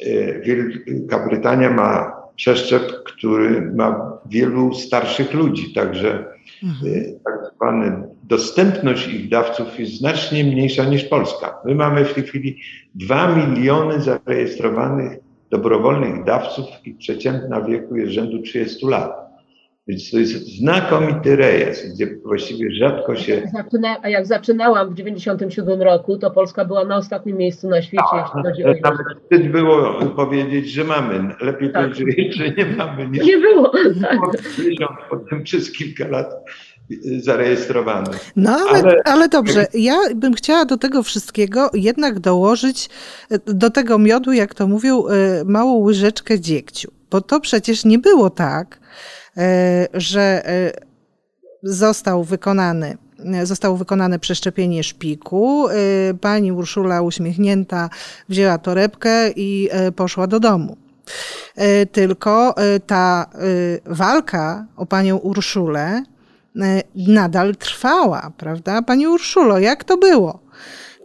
e, 0.00 0.40
Wielka 0.40 1.26
Brytania 1.28 1.70
ma 1.70 2.12
przeszczep, 2.36 2.82
który 3.04 3.72
ma 3.74 4.18
wielu 4.26 4.74
starszych 4.74 5.34
ludzi, 5.34 5.72
także 5.74 6.24
mhm. 6.62 7.04
E, 7.62 7.64
tak 7.64 7.82
zwana 7.82 8.02
dostępność 8.22 9.08
ich 9.08 9.28
dawców 9.28 9.80
jest 9.80 9.92
znacznie 9.92 10.44
mniejsza 10.44 10.84
niż 10.84 11.04
Polska. 11.04 11.58
My 11.64 11.74
mamy 11.74 12.04
w 12.04 12.14
tej 12.14 12.22
chwili 12.22 12.60
2 12.94 13.36
miliony 13.36 14.00
zarejestrowanych 14.00 15.18
dobrowolnych 15.50 16.24
dawców 16.24 16.66
i 16.84 16.94
przeciętna 16.94 17.60
wieku 17.60 17.96
jest 17.96 18.12
rzędu 18.12 18.42
30 18.42 18.86
lat. 18.86 19.22
Więc 19.86 20.10
to 20.10 20.18
jest 20.18 20.58
znakomity 20.58 21.36
rejestr, 21.36 21.88
gdzie 21.88 22.06
właściwie 22.24 22.70
rzadko 22.70 23.16
się. 23.16 23.42
A 24.02 24.08
jak 24.08 24.26
zaczynałam 24.26 24.90
w 24.90 24.96
1997 24.96 25.82
roku, 25.82 26.18
to 26.18 26.30
Polska 26.30 26.64
była 26.64 26.84
na 26.84 26.96
ostatnim 26.96 27.36
miejscu 27.36 27.68
na 27.68 27.82
świecie, 27.82 28.04
A, 28.12 28.20
jeśli 28.20 28.42
chodzi 28.42 28.64
o. 28.64 28.90
Nawet 28.90 29.06
wstyd 29.22 29.52
było 29.52 29.94
powiedzieć, 30.16 30.70
że 30.70 30.84
mamy. 30.84 31.34
Lepiej 31.40 31.72
tak. 31.72 31.90
powiedzieć, 31.90 32.34
że 32.36 32.50
nie 32.50 32.66
mamy. 32.76 33.08
Niż 33.08 33.26
nie 33.26 33.38
było. 33.38 33.72
Tak. 34.02 34.18
Potem 35.10 35.42
przez 35.42 35.72
kilka 35.72 36.08
lat 36.08 36.34
zarejestrowany. 37.20 38.10
No 38.36 38.50
ale, 38.50 38.78
ale, 38.78 39.02
ale, 39.04 39.28
dobrze, 39.28 39.66
ja 39.74 39.96
bym 40.14 40.34
chciała 40.34 40.64
do 40.64 40.76
tego 40.76 41.02
wszystkiego 41.02 41.70
jednak 41.74 42.20
dołożyć 42.20 42.90
do 43.46 43.70
tego 43.70 43.98
miodu, 43.98 44.32
jak 44.32 44.54
to 44.54 44.66
mówią, 44.66 45.06
e, 45.06 45.44
małą 45.44 45.74
łyżeczkę 45.74 46.40
dziegciu. 46.40 46.92
Bo 47.10 47.20
to 47.20 47.40
przecież 47.40 47.84
nie 47.84 47.98
było 47.98 48.30
tak, 48.30 48.82
E, 49.36 49.88
że 49.94 50.46
e, 50.46 50.72
został 51.62 52.24
wykonany 52.24 52.96
zostało 53.42 53.76
wykonane 53.76 54.18
przeszczepienie 54.18 54.84
szpiku. 54.84 55.68
E, 55.68 55.74
pani 56.20 56.52
Urszula 56.52 57.02
uśmiechnięta 57.02 57.90
wzięła 58.28 58.58
torebkę 58.58 59.30
i 59.30 59.68
poszła 59.96 60.26
do 60.26 60.40
domu. 60.40 60.76
Tylko 61.92 62.54
ta 62.86 63.26
walka 63.86 64.66
o 64.76 64.86
panią 64.86 65.16
Urszulę 65.16 66.02
nadal 66.94 67.56
trwała, 67.56 68.32
prawda? 68.36 68.82
Pani 68.82 69.06
Urszulo, 69.06 69.58
jak 69.58 69.84
to 69.84 69.96
było? 69.96 70.38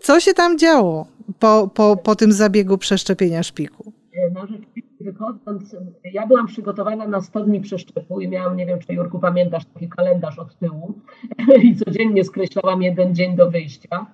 Co 0.01 0.19
się 0.19 0.33
tam 0.33 0.57
działo 0.57 1.07
po, 1.39 1.69
po, 1.73 1.97
po 1.97 2.15
tym 2.15 2.31
zabiegu 2.31 2.77
przeszczepienia 2.77 3.43
szpiku? 3.43 3.93
No 4.33 4.41
rzeczywiście 4.41 5.12
wychodząc, 5.12 5.75
ja 6.13 6.27
byłam 6.27 6.47
przygotowana 6.47 7.07
na 7.07 7.21
100 7.21 7.43
dni 7.43 7.62
przeszczepu 7.62 8.21
i 8.21 8.27
miałam, 8.27 8.57
nie 8.57 8.65
wiem 8.65 8.79
czy 8.79 8.93
Jurku 8.93 9.19
pamiętasz, 9.19 9.65
taki 9.73 9.89
kalendarz 9.89 10.39
od 10.39 10.60
tyłu 10.60 10.93
i 11.63 11.75
codziennie 11.75 12.23
skreślałam 12.23 12.81
jeden 12.81 13.15
dzień 13.15 13.36
do 13.36 13.51
wyjścia. 13.51 14.05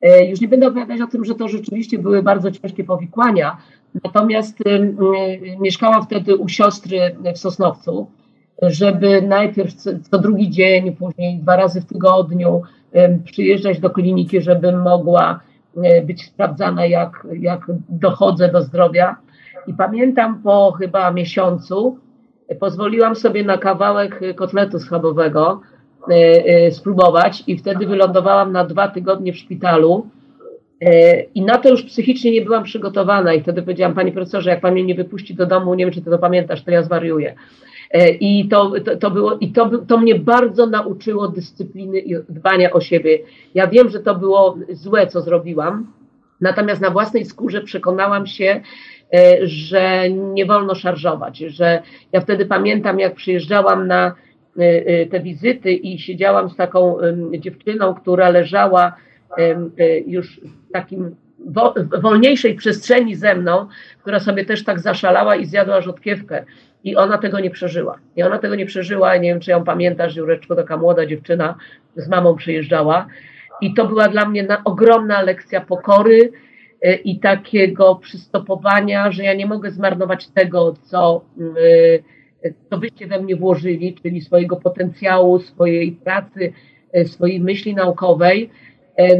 E, 0.00 0.26
już 0.26 0.40
nie 0.40 0.48
będę 0.48 0.66
opowiadać 0.66 1.00
o 1.00 1.06
tym, 1.06 1.24
że 1.24 1.34
to 1.34 1.48
rzeczywiście 1.48 1.98
były 1.98 2.22
bardzo 2.22 2.50
ciężkie 2.50 2.84
powikłania, 2.84 3.56
natomiast 4.04 4.58
mieszkałam 5.60 6.02
wtedy 6.02 6.36
u 6.36 6.48
siostry 6.48 7.16
w 7.34 7.38
Sosnowcu, 7.38 8.10
żeby 8.62 9.22
najpierw 9.22 9.74
co 10.10 10.18
drugi 10.18 10.50
dzień, 10.50 10.96
później 10.96 11.38
dwa 11.38 11.56
razy 11.56 11.80
w 11.80 11.86
tygodniu 11.86 12.62
przyjeżdżać 13.24 13.80
do 13.80 13.90
kliniki, 13.90 14.40
żebym 14.40 14.82
mogła 14.82 15.40
e, 15.76 16.02
być 16.02 16.24
sprawdzana, 16.24 16.86
jak, 16.86 17.26
jak 17.40 17.60
dochodzę 17.88 18.48
do 18.48 18.62
zdrowia. 18.62 19.16
I 19.66 19.74
pamiętam 19.74 20.42
po 20.42 20.72
chyba 20.72 21.10
miesiącu 21.10 21.98
pozwoliłam 22.60 23.16
sobie 23.16 23.44
na 23.44 23.58
kawałek 23.58 24.20
kotletu 24.36 24.78
schabowego 24.78 25.60
e, 26.10 26.14
e, 26.44 26.70
spróbować 26.70 27.44
i 27.46 27.58
wtedy 27.58 27.86
wylądowałam 27.86 28.52
na 28.52 28.64
dwa 28.64 28.88
tygodnie 28.88 29.32
w 29.32 29.36
szpitalu. 29.36 30.06
I 31.34 31.42
na 31.42 31.58
to 31.58 31.68
już 31.68 31.82
psychicznie 31.82 32.30
nie 32.30 32.42
byłam 32.42 32.64
przygotowana 32.64 33.34
i 33.34 33.42
wtedy 33.42 33.62
powiedziałam, 33.62 33.94
panie 33.94 34.12
profesorze, 34.12 34.50
jak 34.50 34.60
pan 34.60 34.72
mnie 34.72 34.84
nie 34.84 34.94
wypuści 34.94 35.34
do 35.34 35.46
domu, 35.46 35.74
nie 35.74 35.84
wiem, 35.84 35.94
czy 35.94 36.02
ty 36.02 36.10
to 36.10 36.18
pamiętasz, 36.18 36.62
to 36.62 36.70
ja 36.70 36.82
zwariuję. 36.82 37.34
I 38.20 38.48
to, 38.48 38.72
to, 38.84 38.96
to 38.96 39.10
było, 39.10 39.38
i 39.38 39.52
to, 39.52 39.70
to 39.78 39.98
mnie 39.98 40.14
bardzo 40.14 40.66
nauczyło 40.66 41.28
dyscypliny 41.28 41.98
i 41.98 42.14
dbania 42.28 42.72
o 42.72 42.80
siebie. 42.80 43.18
Ja 43.54 43.66
wiem, 43.66 43.88
że 43.88 44.00
to 44.00 44.14
było 44.14 44.56
złe, 44.72 45.06
co 45.06 45.20
zrobiłam, 45.20 45.92
natomiast 46.40 46.80
na 46.80 46.90
własnej 46.90 47.24
skórze 47.24 47.60
przekonałam 47.60 48.26
się, 48.26 48.60
E, 49.14 49.46
że 49.46 50.10
nie 50.10 50.46
wolno 50.46 50.74
szarżować, 50.74 51.38
że 51.38 51.82
ja 52.12 52.20
wtedy 52.20 52.46
pamiętam, 52.46 52.98
jak 52.98 53.14
przyjeżdżałam 53.14 53.86
na 53.86 54.06
e, 54.06 54.62
e, 54.86 55.06
te 55.06 55.20
wizyty 55.20 55.72
i 55.72 55.98
siedziałam 55.98 56.50
z 56.50 56.56
taką 56.56 56.96
dziewczyną, 57.38 57.94
która 57.94 58.30
leżała 58.30 58.96
już 60.06 60.40
w 60.40 60.72
takim 60.72 61.16
wolniejszej 62.02 62.54
przestrzeni 62.54 63.14
ze 63.16 63.34
mną, 63.34 63.66
która 64.02 64.20
sobie 64.20 64.44
też 64.44 64.64
tak 64.64 64.80
zaszalała 64.80 65.36
i 65.36 65.46
zjadła 65.46 65.80
rzodkiewkę. 65.80 66.44
I 66.84 66.96
ona 66.96 67.18
tego 67.18 67.40
nie 67.40 67.50
przeżyła. 67.50 67.98
I 68.16 68.22
ona 68.22 68.38
tego 68.38 68.54
nie 68.54 68.66
przeżyła. 68.66 69.16
Nie 69.16 69.28
wiem, 69.28 69.40
czy 69.40 69.50
ją 69.50 69.64
pamiętasz, 69.64 70.16
Jureczko, 70.16 70.56
taka 70.56 70.76
młoda 70.76 71.06
dziewczyna 71.06 71.54
z 71.96 72.08
mamą 72.08 72.36
przyjeżdżała. 72.36 73.06
I 73.60 73.74
to 73.74 73.88
była 73.88 74.08
dla 74.08 74.28
mnie 74.28 74.42
na, 74.42 74.64
ogromna 74.64 75.22
lekcja 75.22 75.60
pokory, 75.60 76.32
Y, 76.86 76.94
i 76.94 77.18
takiego 77.18 77.96
przystopowania, 77.96 79.12
że 79.12 79.24
ja 79.24 79.34
nie 79.34 79.46
mogę 79.46 79.70
zmarnować 79.70 80.28
tego, 80.28 80.74
co, 80.82 81.24
y, 82.44 82.54
co 82.70 82.78
wyście 82.78 83.06
we 83.06 83.20
mnie 83.20 83.36
włożyli, 83.36 83.94
czyli 84.02 84.20
swojego 84.20 84.56
potencjału, 84.56 85.38
swojej 85.38 85.92
pracy, 85.92 86.52
y, 86.96 87.04
swojej 87.04 87.40
myśli 87.40 87.74
naukowej. 87.74 88.50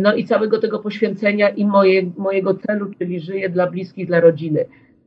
no 0.01 0.14
i 0.14 0.25
całego 0.25 0.59
tego 0.59 0.79
poświęcenia 0.79 1.49
i 1.49 1.64
moje, 1.64 2.03
mojego 2.16 2.55
celu, 2.55 2.90
czyli 2.99 3.20
żyję 3.20 3.49
dla 3.49 3.70
bliskich, 3.70 4.07
dla 4.07 4.20
rodziny. 4.20 4.64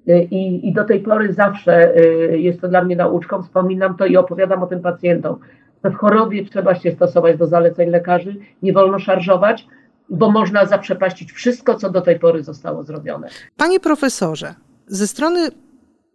I, 0.08 0.70
I 0.70 0.74
do 0.74 0.84
tej 0.84 1.00
pory 1.00 1.34
zawsze 1.34 1.94
jest 2.32 2.62
to 2.62 2.68
dla 2.68 2.84
mnie 2.84 2.96
nauczką, 2.96 3.44
wspominam 3.44 3.98
to 3.98 4.06
i 4.06 4.18
opowiadam 4.18 4.64
o 4.64 4.68
tym 4.68 4.82
pacjentom, 4.82 5.36
że 5.84 5.92
w 5.92 5.96
chorobie 5.96 6.46
trzeba 6.46 6.76
się 6.76 6.92
stosować 6.92 7.38
do 7.38 7.48
zaleceń 7.48 7.90
lekarzy, 7.90 8.36
nie 8.62 8.74
wolno 8.74 9.00
szarżować, 9.00 9.68
bo 10.10 10.32
można 10.32 10.66
zaprzepaścić 10.66 11.32
wszystko, 11.32 11.76
co 11.76 11.90
do 11.90 12.02
tej 12.02 12.20
pory 12.20 12.44
zostało 12.44 12.84
zrobione. 12.84 13.28
Panie 13.58 13.80
profesorze, 13.80 14.56
ze 14.88 15.08
strony 15.08 15.50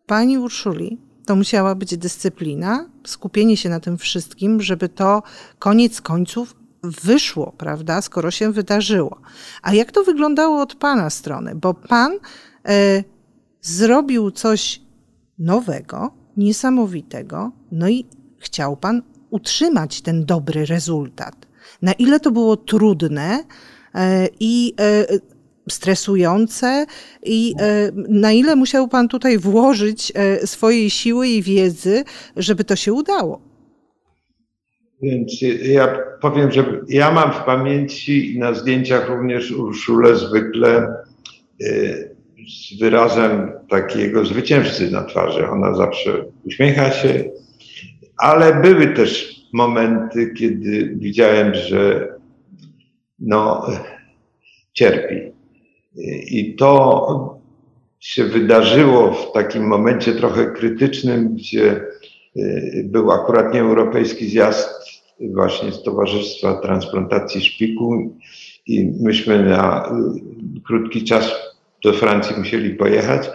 pani 0.06 0.38
Urszuli 0.38 0.98
to 1.26 1.36
musiała 1.36 1.74
być 1.74 1.96
dyscyplina, 1.96 2.86
skupienie 3.06 3.56
się 3.56 3.68
na 3.68 3.80
tym 3.80 3.98
wszystkim, 3.98 4.60
żeby 4.60 4.88
to 4.88 5.22
koniec 5.58 6.00
końców 6.00 6.54
wyszło, 6.82 7.52
prawda, 7.58 8.02
skoro 8.02 8.30
się 8.30 8.52
wydarzyło. 8.52 9.20
A 9.62 9.74
jak 9.74 9.92
to 9.92 10.04
wyglądało 10.04 10.62
od 10.62 10.74
pana 10.74 11.10
strony? 11.10 11.52
Bo 11.54 11.74
pan 11.74 12.12
e, 12.68 13.04
zrobił 13.60 14.30
coś 14.30 14.80
nowego, 15.38 16.10
niesamowitego, 16.36 17.52
no 17.72 17.88
i 17.88 18.04
chciał 18.38 18.76
pan 18.76 19.02
utrzymać 19.30 20.00
ten 20.00 20.24
dobry 20.24 20.66
rezultat. 20.66 21.46
Na 21.82 21.92
ile 21.92 22.20
to 22.20 22.30
było 22.30 22.56
trudne 22.56 23.44
e, 23.94 24.28
i 24.40 24.74
e, 24.80 25.06
stresujące 25.70 26.86
i 27.22 27.54
e, 27.60 27.92
na 28.08 28.32
ile 28.32 28.56
musiał 28.56 28.88
Pan 28.88 29.08
tutaj 29.08 29.38
włożyć 29.38 30.12
swojej 30.44 30.90
siły 30.90 31.28
i 31.28 31.42
wiedzy, 31.42 32.04
żeby 32.36 32.64
to 32.64 32.76
się 32.76 32.92
udało? 32.92 33.40
Więc 35.02 35.32
ja 35.62 35.98
powiem, 36.20 36.52
że 36.52 36.80
ja 36.88 37.10
mam 37.10 37.32
w 37.32 37.44
pamięci 37.44 38.34
i 38.34 38.38
na 38.38 38.54
zdjęciach 38.54 39.08
również 39.08 39.52
Urszulę 39.52 40.16
zwykle 40.16 40.94
z 42.48 42.78
wyrazem 42.80 43.52
takiego 43.68 44.24
zwycięzcy 44.24 44.90
na 44.90 45.04
twarzy. 45.04 45.48
Ona 45.48 45.74
zawsze 45.74 46.24
uśmiecha 46.44 46.90
się, 46.90 47.24
ale 48.16 48.60
były 48.60 48.86
też 48.86 49.38
momenty, 49.52 50.34
kiedy 50.38 50.96
widziałem, 50.96 51.54
że 51.54 52.08
no, 53.18 53.66
cierpi. 54.72 55.32
I 56.30 56.54
to 56.54 57.38
się 58.00 58.24
wydarzyło 58.24 59.12
w 59.12 59.32
takim 59.32 59.66
momencie 59.66 60.12
trochę 60.12 60.46
krytycznym, 60.46 61.34
gdzie 61.34 61.84
y, 62.36 62.82
był 62.84 63.12
akurat 63.12 63.54
nieeuropejski 63.54 64.28
zjazd 64.28 64.68
właśnie 65.20 65.72
z 65.72 65.82
Towarzystwa 65.82 66.54
Transplantacji 66.54 67.40
Szpiku 67.40 68.16
i 68.66 68.92
myśmy 69.00 69.44
na 69.44 69.92
y, 70.56 70.60
krótki 70.60 71.04
czas 71.04 71.32
do 71.84 71.92
Francji 71.92 72.36
musieli 72.38 72.74
pojechać. 72.74 73.30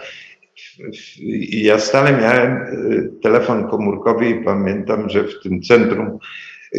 I 1.20 1.62
ja 1.62 1.78
stale 1.78 2.12
miałem 2.12 2.52
y, 2.52 3.10
telefon 3.22 3.68
komórkowy 3.68 4.28
i 4.28 4.44
pamiętam, 4.44 5.10
że 5.10 5.24
w 5.24 5.42
tym 5.42 5.62
centrum 5.62 6.18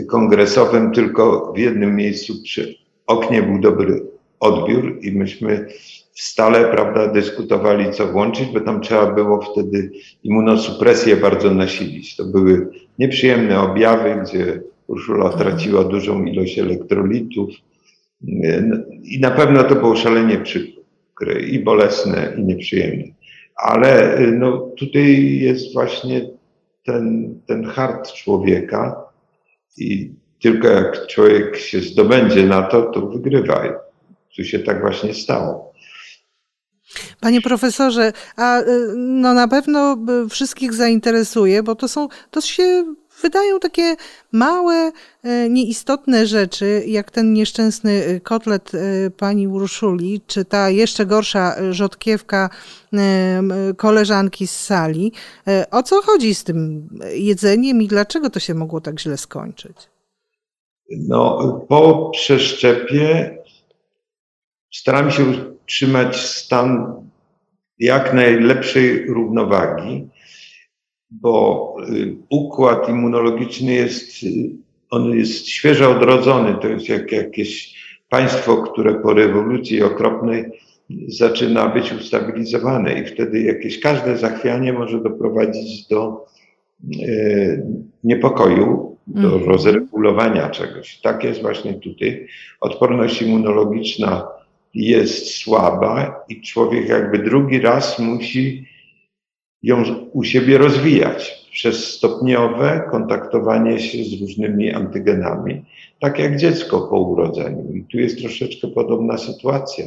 kongresowym 0.07 0.91
tylko 0.91 1.53
w 1.53 1.57
jednym 1.57 1.95
miejscu 1.95 2.43
przy 2.43 2.75
oknie 3.07 3.43
był 3.43 3.59
dobry 3.59 4.01
odbiór 4.39 4.99
i 5.01 5.11
myśmy 5.11 5.67
stale, 6.13 6.65
prawda, 6.65 7.07
dyskutowali, 7.07 7.91
co 7.91 8.07
włączyć, 8.07 8.45
bo 8.45 8.59
tam 8.59 8.81
trzeba 8.81 9.13
było 9.13 9.41
wtedy 9.41 9.91
immunosupresję 10.23 11.15
bardzo 11.15 11.53
nasilić. 11.53 12.15
To 12.15 12.25
były 12.25 12.69
nieprzyjemne 12.99 13.59
objawy, 13.59 14.21
gdzie 14.23 14.61
Urszula 14.87 15.29
traciła 15.29 15.83
dużą 15.83 16.25
ilość 16.25 16.59
elektrolitów. 16.59 17.49
I 19.03 19.19
na 19.19 19.31
pewno 19.31 19.63
to 19.63 19.75
było 19.75 19.95
szalenie 19.95 20.37
przykre 20.37 20.74
i 21.47 21.59
bolesne 21.59 22.33
i 22.37 22.43
nieprzyjemne 22.43 23.15
ale 23.55 24.19
y, 24.19 24.31
no, 24.31 24.57
tutaj 24.77 25.37
jest 25.39 25.73
właśnie 25.73 26.29
ten, 26.85 27.35
ten 27.47 27.65
hart 27.65 28.13
człowieka 28.13 29.03
i 29.77 30.13
tylko 30.41 30.67
jak 30.67 31.07
człowiek 31.07 31.57
się 31.57 31.79
zdobędzie 31.79 32.45
na 32.45 32.63
to, 32.63 32.81
to 32.81 33.01
wygrywa. 33.01 33.63
Tu 34.35 34.43
się 34.43 34.59
tak 34.59 34.81
właśnie 34.81 35.13
stało. 35.13 35.73
Panie 37.19 37.41
profesorze, 37.41 38.13
a 38.35 38.61
y, 38.61 38.65
no 38.95 39.33
na 39.33 39.47
pewno 39.47 39.97
wszystkich 40.29 40.73
zainteresuje, 40.73 41.63
bo 41.63 41.75
to 41.75 41.87
są, 41.87 42.07
to 42.31 42.41
się 42.41 42.95
wydają 43.21 43.59
takie 43.59 43.95
małe, 44.31 44.91
e, 45.23 45.49
nieistotne 45.49 46.27
rzeczy, 46.27 46.83
jak 46.87 47.11
ten 47.11 47.33
nieszczęsny 47.33 47.91
e, 47.91 48.19
kotlet 48.19 48.71
e, 48.75 48.79
pani 49.09 49.47
Urszuli, 49.47 50.21
czy 50.27 50.45
ta 50.45 50.69
jeszcze 50.69 51.05
gorsza 51.05 51.55
rzodkiewka 51.71 52.49
koleżanki 53.77 54.47
z 54.47 54.59
sali. 54.59 55.11
O 55.71 55.83
co 55.83 56.01
chodzi 56.01 56.35
z 56.35 56.43
tym 56.43 56.89
jedzeniem 57.13 57.81
i 57.81 57.87
dlaczego 57.87 58.29
to 58.29 58.39
się 58.39 58.53
mogło 58.53 58.81
tak 58.81 58.99
źle 58.99 59.17
skończyć? 59.17 59.77
No, 61.07 61.39
po 61.69 62.09
przeszczepie 62.13 63.37
staram 64.73 65.11
się 65.11 65.23
utrzymać 65.25 66.17
stan 66.17 66.93
jak 67.79 68.13
najlepszej 68.13 69.05
równowagi 69.05 70.09
bo 71.11 71.75
y, 71.89 72.15
układ 72.29 72.89
immunologiczny 72.89 73.73
jest, 73.73 74.23
y, 74.23 74.49
on 74.89 75.11
jest 75.11 75.47
świeżo 75.47 75.91
odrodzony. 75.91 76.55
To 76.61 76.67
jest 76.67 76.89
jak 76.89 77.11
jakieś 77.11 77.75
państwo, 78.09 78.57
które 78.57 78.93
po 78.93 79.13
rewolucji 79.13 79.83
okropnej 79.83 80.45
zaczyna 81.07 81.67
być 81.67 81.93
ustabilizowane 81.93 83.01
i 83.01 83.05
wtedy 83.05 83.41
jakieś 83.41 83.79
każde 83.79 84.17
zachwianie 84.17 84.73
może 84.73 85.03
doprowadzić 85.03 85.87
do 85.87 86.25
e, 87.07 87.61
niepokoju, 88.03 88.97
do 89.07 89.35
mm. 89.35 89.43
rozregulowania 89.43 90.49
czegoś. 90.49 91.01
Tak 91.01 91.23
jest 91.23 91.41
właśnie 91.41 91.73
tutaj. 91.73 92.27
Odporność 92.61 93.21
immunologiczna 93.21 94.27
jest 94.73 95.35
słaba 95.35 96.25
i 96.29 96.41
człowiek 96.41 96.89
jakby 96.89 97.19
drugi 97.19 97.59
raz 97.59 97.99
musi 97.99 98.65
ją 99.63 99.83
u 100.13 100.23
siebie 100.23 100.57
rozwijać 100.57 101.45
przez 101.51 101.93
stopniowe 101.93 102.87
kontaktowanie 102.91 103.79
się 103.79 104.03
z 104.03 104.21
różnymi 104.21 104.71
antygenami, 104.71 105.65
tak 105.99 106.19
jak 106.19 106.37
dziecko 106.37 106.81
po 106.81 106.99
urodzeniu. 106.99 107.73
I 107.73 107.83
tu 107.83 107.97
jest 107.97 108.19
troszeczkę 108.19 108.67
podobna 108.67 109.17
sytuacja. 109.17 109.85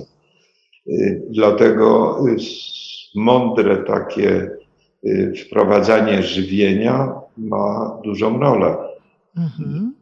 Y, 0.87 1.23
dlatego 1.31 2.17
y, 2.29 2.37
mądre 3.15 3.77
takie 3.77 4.51
y, 5.05 5.33
wprowadzanie 5.47 6.23
żywienia 6.23 7.13
ma 7.37 7.99
dużą 8.05 8.41
rolę. 8.41 8.77
Mhm. 9.37 9.95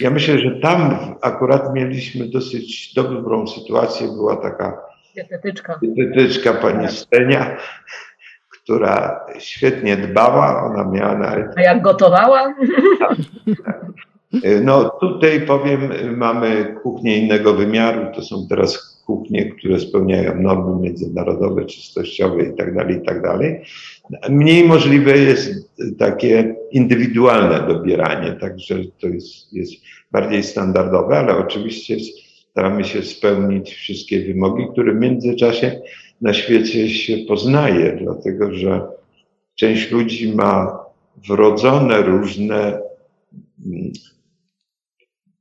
Ja 0.00 0.10
myślę, 0.10 0.38
że 0.38 0.50
tam 0.50 0.98
akurat 1.20 1.74
mieliśmy 1.74 2.28
dosyć 2.28 2.94
dobrą 2.94 3.46
sytuację. 3.46 4.08
Była 4.08 4.36
taka 4.36 4.82
dietetyczka, 5.14 5.80
dietetyczka 5.82 6.54
pani 6.54 6.88
Stenia, 6.88 7.56
która 8.70 9.20
świetnie 9.38 9.96
dbała, 9.96 10.64
ona 10.64 10.84
miała 10.84 11.18
nawet... 11.18 11.46
A 11.56 11.62
jak 11.62 11.82
gotowała? 11.82 12.54
No 14.62 14.90
tutaj 15.00 15.40
powiem, 15.40 15.80
mamy 16.16 16.76
kuchnię 16.82 17.18
innego 17.18 17.54
wymiaru, 17.54 18.06
to 18.14 18.22
są 18.22 18.46
teraz 18.48 19.02
kuchnie, 19.06 19.50
które 19.50 19.80
spełniają 19.80 20.42
normy 20.42 20.80
międzynarodowe, 20.80 21.64
czystościowe 21.64 22.42
i 22.42 22.56
tak 22.56 22.74
dalej, 22.74 22.96
i 22.96 23.00
tak 23.00 23.22
dalej. 23.22 23.60
Mniej 24.28 24.64
możliwe 24.64 25.18
jest 25.18 25.70
takie 25.98 26.54
indywidualne 26.70 27.66
dobieranie, 27.68 28.32
także 28.32 28.74
to 29.00 29.06
jest, 29.06 29.52
jest 29.52 29.72
bardziej 30.12 30.42
standardowe, 30.42 31.18
ale 31.18 31.36
oczywiście 31.36 31.96
staramy 32.50 32.84
się 32.84 33.02
spełnić 33.02 33.74
wszystkie 33.74 34.24
wymogi, 34.24 34.66
które 34.72 34.92
w 34.92 35.00
międzyczasie 35.00 35.80
na 36.20 36.34
świecie 36.34 36.90
się 36.90 37.16
poznaje, 37.28 37.98
dlatego 38.02 38.54
że 38.54 38.88
część 39.54 39.90
ludzi 39.90 40.34
ma 40.34 40.80
wrodzone 41.28 42.02
różne, 42.02 42.80
mm, 43.66 43.92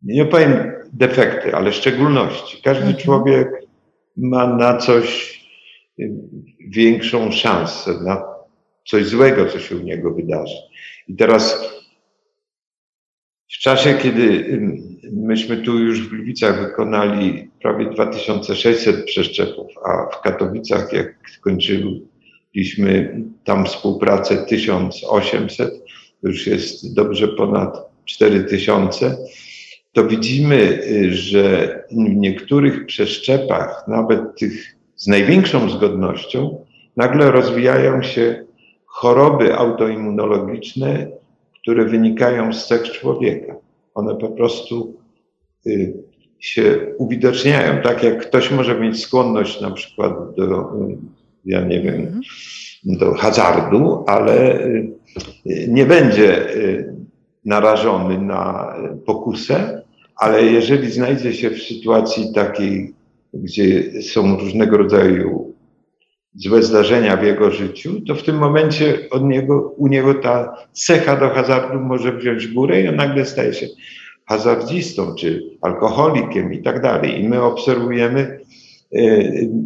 nie 0.02 0.26
powiem 0.26 0.72
defekty, 0.94 1.56
ale 1.56 1.74
szczególności. 1.74 2.62
Każdy 2.64 2.84
mhm. 2.84 3.04
człowiek 3.04 3.48
ma 4.18 4.56
na 4.56 4.78
coś 4.78 5.40
y, 6.00 6.12
większą 6.68 7.32
szansę, 7.32 7.94
na 8.04 8.24
coś 8.88 9.06
złego, 9.06 9.46
co 9.46 9.60
się 9.60 9.76
u 9.76 9.80
niego 9.80 10.14
wydarzy. 10.14 10.58
I 11.08 11.16
teraz 11.16 11.74
w 13.50 13.58
czasie, 13.58 13.93
kiedy 13.93 14.45
myśmy 15.12 15.58
tu 15.58 15.80
już 15.80 16.02
w 16.02 16.10
Gliwicach 16.10 16.62
wykonali 16.62 17.50
prawie 17.62 17.89
2600 17.89 19.06
przeszczepów, 19.06 19.68
a 19.86 20.16
w 20.16 20.22
Katowicach, 20.22 20.93
jak 20.93 21.16
skończyliśmy 21.30 23.22
tam 23.43 23.66
współpracę 23.66 24.38
1800, 24.38 25.74
już 26.24 26.47
jest 26.47 26.95
dobrze 26.95 27.28
ponad 27.28 27.78
4000, 28.06 29.18
to 29.93 30.08
widzimy, 30.08 30.82
że 31.12 31.76
w 31.91 32.16
niektórych 32.16 32.86
przeszczepach, 32.86 33.84
nawet 33.88 34.38
tych 34.39 34.76
z 34.95 35.08
największą 35.08 35.70
zgodnością, 35.70 36.66
nagle 36.97 37.32
rozwijają 37.32 38.04
się 38.04 38.45
choroby 38.86 39.56
autoimmunologiczne, 39.56 41.08
które 41.70 41.86
wynikają 41.86 42.54
z 42.54 42.68
cech 42.68 42.84
człowieka. 42.84 43.56
One 43.94 44.16
po 44.16 44.30
prostu 44.30 44.96
y, 45.68 45.94
się 46.40 46.78
uwidaczniają, 46.98 47.82
tak 47.82 48.04
jak 48.04 48.28
ktoś 48.28 48.52
może 48.52 48.80
mieć 48.80 49.04
skłonność 49.04 49.62
na 49.62 49.72
przykład 49.72 50.14
do, 50.36 50.46
y, 50.46 50.98
ja 51.46 51.62
nie 51.62 51.82
wiem, 51.82 51.96
mhm. 51.96 52.22
do 52.86 53.14
hazardu, 53.14 54.04
ale 54.08 54.66
y, 54.66 54.92
nie 55.68 55.86
będzie 55.86 56.46
narażony 57.46 58.18
na 58.18 58.76
pokusę, 59.06 59.82
ale 60.16 60.44
jeżeli 60.44 60.92
znajdzie 60.92 61.34
się 61.34 61.50
w 61.50 61.64
sytuacji 61.64 62.34
takiej, 62.34 62.94
gdzie 63.34 64.02
są 64.02 64.38
różnego 64.38 64.78
rodzaju 64.78 65.54
złe 66.36 66.64
zdarzenia 66.64 67.18
w 67.18 67.24
jego 67.24 67.52
życiu, 67.52 68.02
to 68.08 68.16
w 68.16 68.24
tym 68.24 68.38
momencie 68.38 68.98
od 69.12 69.24
niego, 69.24 69.74
u 69.78 69.88
niego 69.88 70.14
ta 70.14 70.56
cecha 70.74 71.16
do 71.16 71.30
hazardu 71.30 71.80
może 71.80 72.14
wziąć 72.14 72.48
górę 72.48 72.82
i 72.82 72.88
on 72.88 72.96
nagle 72.96 73.26
staje 73.26 73.54
się 73.54 73.68
hazardzistą 74.26 75.16
czy 75.16 75.44
alkoholikiem 75.62 76.54
i 76.54 76.62
tak 76.62 76.82
dalej. 76.82 77.22
I 77.22 77.30
my 77.30 77.44
obserwujemy 77.44 78.40
e, 78.92 79.00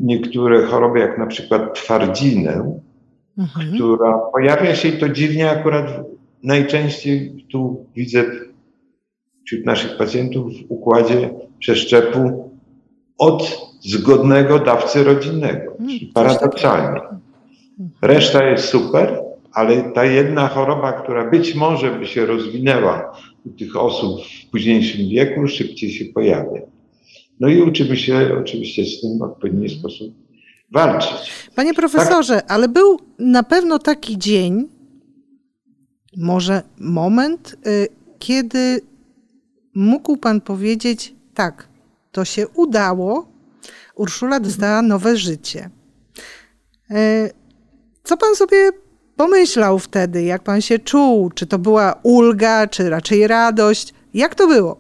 niektóre 0.04 0.64
choroby, 0.66 1.00
jak 1.00 1.18
na 1.18 1.28
przykład 1.28 1.74
twardzinę, 1.76 2.80
mhm. 3.38 3.76
która 3.76 4.18
pojawia 4.18 4.76
się 4.76 4.90
i 4.90 4.98
to 4.98 5.10
dziwnie 5.10 5.52
akurat 5.52 5.86
najczęściej 6.44 7.46
tu 7.52 7.86
widzę 7.96 8.24
wśród 9.46 9.66
naszych 9.66 9.98
pacjentów 9.98 10.54
w 10.54 10.72
układzie 10.72 11.30
przeszczepu 11.60 12.43
od 13.24 13.68
zgodnego 13.82 14.60
dawcy 14.60 15.04
rodzinnego, 15.04 15.72
czyli 15.78 16.12
paradoksalnie. 16.14 17.02
Reszta 18.02 18.44
jest 18.44 18.70
super, 18.70 19.22
ale 19.54 19.92
ta 19.92 20.06
jedna 20.06 20.48
choroba, 20.48 20.94
która 20.94 21.30
być 21.30 21.56
może 21.56 21.92
by 21.92 22.08
się 22.08 22.26
rozwinęła 22.26 23.18
u 23.46 23.50
tych 23.50 23.76
osób 23.76 24.22
w 24.26 24.52
późniejszym 24.52 25.10
wieku, 25.10 25.48
szybciej 25.48 25.92
się 25.92 26.06
pojawia. 26.06 26.62
No 27.40 27.48
i 27.48 27.62
uczymy 27.62 27.98
się 27.98 28.30
oczywiście 28.42 28.86
z 28.86 29.02
tym 29.02 29.20
w 29.20 29.22
odpowiedni 29.22 29.70
sposób 29.70 30.14
walczyć. 30.72 31.50
Panie 31.56 31.74
profesorze, 31.74 32.36
tak? 32.36 32.52
ale 32.52 32.68
był 32.68 33.00
na 33.20 33.44
pewno 33.44 33.80
taki 33.80 34.18
dzień, 34.18 34.68
może 36.18 36.62
moment, 36.80 37.56
y, 37.68 37.88
kiedy 38.20 38.82
mógł 39.76 40.18
Pan 40.18 40.42
powiedzieć, 40.42 41.14
tak, 41.34 41.68
to 42.14 42.26
się 42.26 42.48
udało, 42.48 43.34
Urszula 43.96 44.40
dostała 44.40 44.82
nowe 44.82 45.18
życie. 45.18 45.70
E, 46.92 47.30
co 48.04 48.18
Pan 48.18 48.36
sobie 48.36 48.72
pomyślał 49.16 49.80
wtedy, 49.80 50.24
jak 50.24 50.44
Pan 50.44 50.62
się 50.62 50.80
czuł? 50.80 51.30
Czy 51.30 51.48
to 51.48 51.60
była 51.60 51.96
ulga, 52.04 52.68
czy 52.68 52.90
raczej 52.90 53.28
radość? 53.28 53.94
Jak 54.14 54.36
to 54.36 54.48
było? 54.48 54.78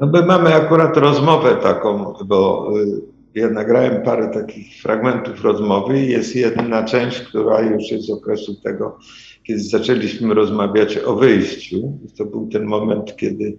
No 0.00 0.06
my 0.06 0.26
mamy 0.26 0.54
akurat 0.54 0.96
rozmowę 0.96 1.56
taką, 1.62 2.14
bo 2.24 2.70
y, 2.80 3.00
ja 3.34 3.50
nagrałem 3.50 4.02
parę 4.02 4.28
takich 4.28 4.82
fragmentów 4.82 5.44
rozmowy 5.44 6.00
i 6.00 6.08
jest 6.08 6.36
jedna 6.36 6.84
część, 6.84 7.20
która 7.20 7.60
już 7.60 7.90
jest 7.90 8.06
z 8.06 8.10
okresu 8.10 8.54
tego, 8.54 8.98
kiedy 9.44 9.60
zaczęliśmy 9.60 10.34
rozmawiać 10.34 10.98
o 10.98 11.16
wyjściu. 11.16 11.98
To 12.18 12.24
był 12.24 12.48
ten 12.48 12.64
moment, 12.64 13.16
kiedy 13.16 13.58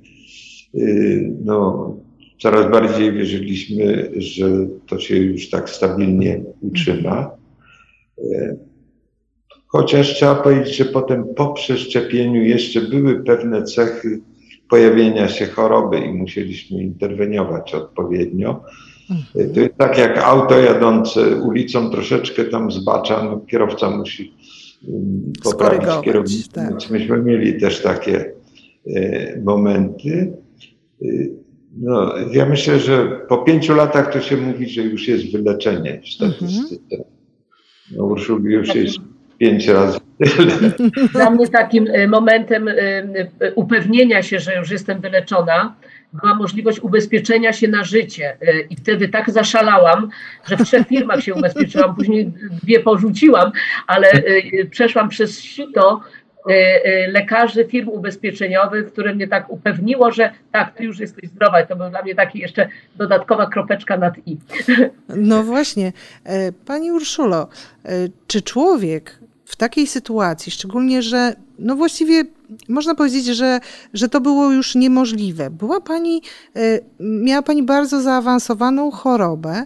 y, 0.75 1.33
no, 1.45 1.89
coraz 2.39 2.71
bardziej 2.71 3.13
wierzyliśmy, 3.13 4.11
że 4.17 4.67
to 4.87 4.99
się 4.99 5.17
już 5.17 5.49
tak 5.49 5.69
stabilnie 5.69 6.43
utrzyma. 6.61 7.31
E, 8.17 8.55
chociaż 9.67 10.15
trzeba 10.15 10.35
powiedzieć, 10.35 10.77
że 10.77 10.85
potem 10.85 11.25
po 11.35 11.53
przeszczepieniu 11.53 12.43
jeszcze 12.43 12.81
były 12.81 13.23
pewne 13.23 13.63
cechy 13.63 14.19
pojawienia 14.69 15.27
się 15.27 15.45
choroby 15.45 15.99
i 15.99 16.13
musieliśmy 16.13 16.83
interweniować 16.83 17.75
odpowiednio. 17.75 18.63
E, 19.35 19.45
to 19.45 19.59
jest 19.59 19.75
tak 19.77 19.97
jak 19.97 20.17
auto 20.17 20.59
jadące 20.59 21.35
ulicą 21.35 21.89
troszeczkę 21.89 22.43
tam 22.43 22.71
zbacza, 22.71 23.23
no 23.23 23.39
kierowca 23.39 23.89
musi 23.89 24.33
mm, 24.87 25.33
poprawić 25.43 25.89
kierownicę. 26.03 26.51
Tak. 26.51 26.89
Myśmy 26.89 27.17
mieli 27.17 27.59
też 27.59 27.81
takie 27.81 28.31
e, 28.95 29.41
momenty. 29.41 30.33
No, 31.77 32.13
ja 32.31 32.45
myślę, 32.45 32.79
że 32.79 33.05
po 33.29 33.37
pięciu 33.37 33.75
latach 33.75 34.13
to 34.13 34.21
się 34.21 34.37
mówi, 34.37 34.69
że 34.69 34.81
już 34.81 35.07
jest 35.07 35.31
wyleczenie 35.31 36.01
w 36.03 36.09
statystyce. 36.09 36.95
Mhm. 36.95 37.09
No, 37.91 38.03
Urszuli 38.03 38.53
już 38.53 38.75
jest 38.75 38.97
pięć 39.37 39.67
razy 39.67 39.99
tyle. 40.25 40.53
Dla 41.13 41.29
mnie 41.29 41.47
takim 41.47 41.87
e, 41.87 42.07
momentem 42.07 42.67
e, 42.67 42.73
e, 42.73 43.53
upewnienia 43.55 44.23
się, 44.23 44.39
że 44.39 44.55
już 44.55 44.71
jestem 44.71 45.01
wyleczona, 45.01 45.75
była 46.13 46.35
możliwość 46.35 46.79
ubezpieczenia 46.79 47.53
się 47.53 47.67
na 47.67 47.83
życie. 47.83 48.37
I 48.69 48.75
wtedy 48.75 49.07
tak 49.07 49.31
zaszalałam, 49.31 50.09
że 50.45 50.57
w 50.57 50.63
trzech 50.63 50.87
firmach 50.87 51.21
się 51.21 51.33
ubezpieczyłam, 51.33 51.95
później 51.95 52.31
dwie 52.63 52.79
porzuciłam, 52.79 53.51
ale 53.87 54.07
przeszłam 54.71 55.09
przez 55.09 55.41
sito 55.41 56.01
lekarzy, 57.07 57.65
firm 57.65 57.89
ubezpieczeniowych, 57.89 58.91
które 58.91 59.15
mnie 59.15 59.27
tak 59.27 59.49
upewniło, 59.49 60.11
że 60.11 60.31
tak, 60.51 60.75
ty 60.75 60.83
już 60.83 60.99
jesteś 60.99 61.29
zdrowa 61.29 61.65
to 61.65 61.75
był 61.75 61.89
dla 61.89 62.01
mnie 62.01 62.15
taki 62.15 62.39
jeszcze 62.39 62.69
dodatkowa 62.95 63.47
kropeczka 63.47 63.97
nad 63.97 64.13
i. 64.25 64.37
No 65.15 65.43
właśnie. 65.43 65.93
E, 66.23 66.51
pani 66.51 66.91
Urszulo, 66.91 67.47
e, 67.85 67.89
czy 68.27 68.41
człowiek 68.41 69.19
w 69.45 69.55
takiej 69.55 69.87
sytuacji, 69.87 70.51
szczególnie, 70.51 71.01
że 71.01 71.35
no 71.59 71.75
właściwie 71.75 72.23
można 72.69 72.95
powiedzieć, 72.95 73.25
że, 73.25 73.59
że 73.93 74.09
to 74.09 74.21
było 74.21 74.51
już 74.51 74.75
niemożliwe. 74.75 75.49
Była 75.49 75.81
pani, 75.81 76.21
e, 76.55 76.79
miała 76.99 77.41
pani 77.41 77.63
bardzo 77.63 78.01
zaawansowaną 78.01 78.91
chorobę, 78.91 79.65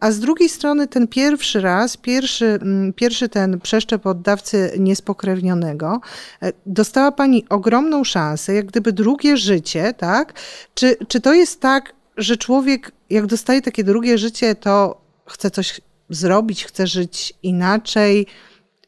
a 0.00 0.10
z 0.10 0.20
drugiej 0.20 0.48
strony 0.48 0.88
ten 0.88 1.08
pierwszy 1.08 1.60
raz, 1.60 1.96
pierwszy, 1.96 2.46
mm, 2.46 2.92
pierwszy 2.92 3.28
ten 3.28 3.60
przeszczep 3.60 4.06
od 4.06 4.22
dawcy 4.22 4.70
niespokrewnionego, 4.78 6.00
e, 6.42 6.52
dostała 6.66 7.12
Pani 7.12 7.44
ogromną 7.48 8.04
szansę, 8.04 8.54
jak 8.54 8.66
gdyby 8.66 8.92
drugie 8.92 9.36
życie, 9.36 9.94
tak? 9.96 10.32
Czy, 10.74 10.96
czy 11.08 11.20
to 11.20 11.34
jest 11.34 11.60
tak, 11.60 11.92
że 12.16 12.36
człowiek, 12.36 12.92
jak 13.10 13.26
dostaje 13.26 13.62
takie 13.62 13.84
drugie 13.84 14.18
życie, 14.18 14.54
to 14.54 15.00
chce 15.26 15.50
coś 15.50 15.80
zrobić, 16.10 16.64
chce 16.64 16.86
żyć 16.86 17.34
inaczej? 17.42 18.26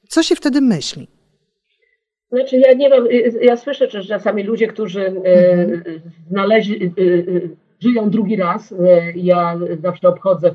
Co 0.09 0.23
się 0.23 0.37
wtedy 0.37 0.61
myśli? 0.61 1.09
Znaczy, 2.33 2.57
ja 2.57 2.73
nie 2.73 2.91
wiem, 2.91 3.07
ja 3.41 3.57
słyszę, 3.57 3.91
że 3.91 4.05
czasami 4.05 4.43
ludzie, 4.43 4.67
którzy 4.67 5.01
e, 5.07 5.13
mhm. 5.53 6.01
znaleźli, 6.31 6.87
e, 6.87 6.91
żyją 7.81 8.11
drugi 8.11 8.37
raz. 8.37 8.73
E, 8.73 9.13
ja 9.17 9.59
zawsze 9.83 10.09
obchodzę 10.09 10.49
e, 10.49 10.55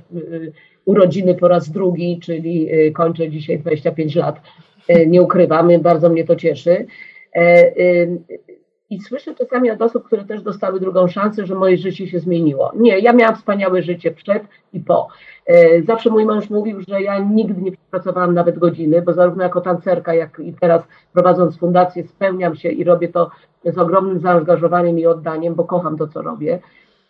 urodziny 0.86 1.36
po 1.36 1.48
raz 1.48 1.70
drugi, 1.70 2.20
czyli 2.20 2.70
e, 2.72 2.92
kończę 2.92 3.30
dzisiaj 3.30 3.60
25 3.60 4.16
lat. 4.16 4.42
Nie 5.08 5.22
ukrywam, 5.22 5.70
bardzo 5.82 6.10
mnie 6.10 6.24
to 6.26 6.36
cieszy. 6.36 6.86
I 8.90 9.02
słyszę 9.02 9.36
czasami 9.36 9.72
od 9.72 9.82
osób, 9.82 10.04
które 10.04 10.26
też 10.26 10.42
dostały 10.42 10.80
drugą 10.80 11.08
szansę, 11.08 11.46
że 11.46 11.56
moje 11.56 11.78
życie 11.78 12.08
się 12.08 12.20
zmieniło. 12.20 12.72
Nie, 12.76 13.00
ja 13.00 13.14
miałam 13.14 13.36
wspaniałe 13.36 13.82
życie 13.82 14.12
przed 14.12 14.44
i 14.74 14.80
po. 14.80 15.08
Zawsze 15.88 16.10
mój 16.10 16.26
mąż 16.26 16.50
mówił, 16.50 16.82
że 16.88 17.02
ja 17.02 17.20
nigdy 17.20 17.62
nie 17.62 17.72
pracowałam 17.92 18.34
nawet 18.34 18.60
godziny, 18.60 19.02
bo 19.02 19.14
zarówno 19.14 19.44
jako 19.44 19.62
tancerka, 19.62 20.14
jak 20.14 20.40
i 20.40 20.54
teraz 20.54 20.84
prowadząc 21.14 21.58
fundację 21.58 22.04
spełniam 22.08 22.56
się 22.56 22.70
i 22.70 22.84
robię 22.84 23.08
to 23.08 23.32
z 23.66 23.78
ogromnym 23.78 24.20
zaangażowaniem 24.20 25.00
i 25.00 25.06
oddaniem, 25.06 25.56
bo 25.56 25.64
kocham 25.64 25.98
to, 25.98 26.08
co 26.08 26.22
robię. 26.22 26.60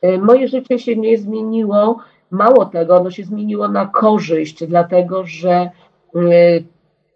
E, 0.04 0.18
moje 0.18 0.48
życie 0.48 0.80
się 0.80 0.96
nie 0.96 1.18
zmieniło. 1.18 2.00
Mało 2.32 2.66
tego, 2.66 2.98
ono 2.98 3.12
się 3.12 3.24
zmieniło 3.24 3.68
na 3.68 3.86
korzyść, 3.86 4.68
dlatego 4.68 5.26
że 5.26 5.52
e, 5.52 5.70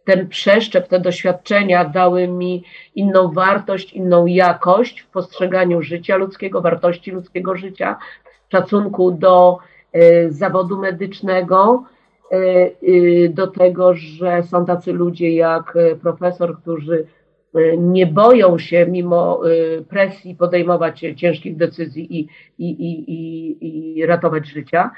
ten 0.05 0.27
przeszczep, 0.27 0.87
te 0.87 0.99
doświadczenia 0.99 1.85
dały 1.85 2.27
mi 2.27 2.63
inną 2.95 3.31
wartość, 3.31 3.93
inną 3.93 4.25
jakość 4.25 5.01
w 5.01 5.07
postrzeganiu 5.07 5.81
życia 5.81 6.15
ludzkiego, 6.15 6.61
wartości 6.61 7.11
ludzkiego 7.11 7.55
życia, 7.55 7.97
szacunku 8.51 9.11
do 9.11 9.57
e, 9.93 10.29
zawodu 10.29 10.77
medycznego, 10.77 11.83
do 13.29 13.47
tego, 13.47 13.93
że 13.93 14.43
są 14.43 14.65
tacy 14.65 14.93
ludzie 14.93 15.35
jak 15.35 15.77
profesor, 16.01 16.57
którzy 16.61 17.07
nie 17.77 18.05
boją 18.05 18.57
się 18.57 18.85
mimo 18.89 19.47
y, 19.47 19.85
presji 19.89 20.35
podejmować 20.35 21.05
ciężkich 21.15 21.57
decyzji 21.57 22.19
i, 22.19 22.29
i, 22.57 22.69
i, 22.69 23.97
i 23.99 24.05
ratować 24.05 24.47
życia. 24.47 24.91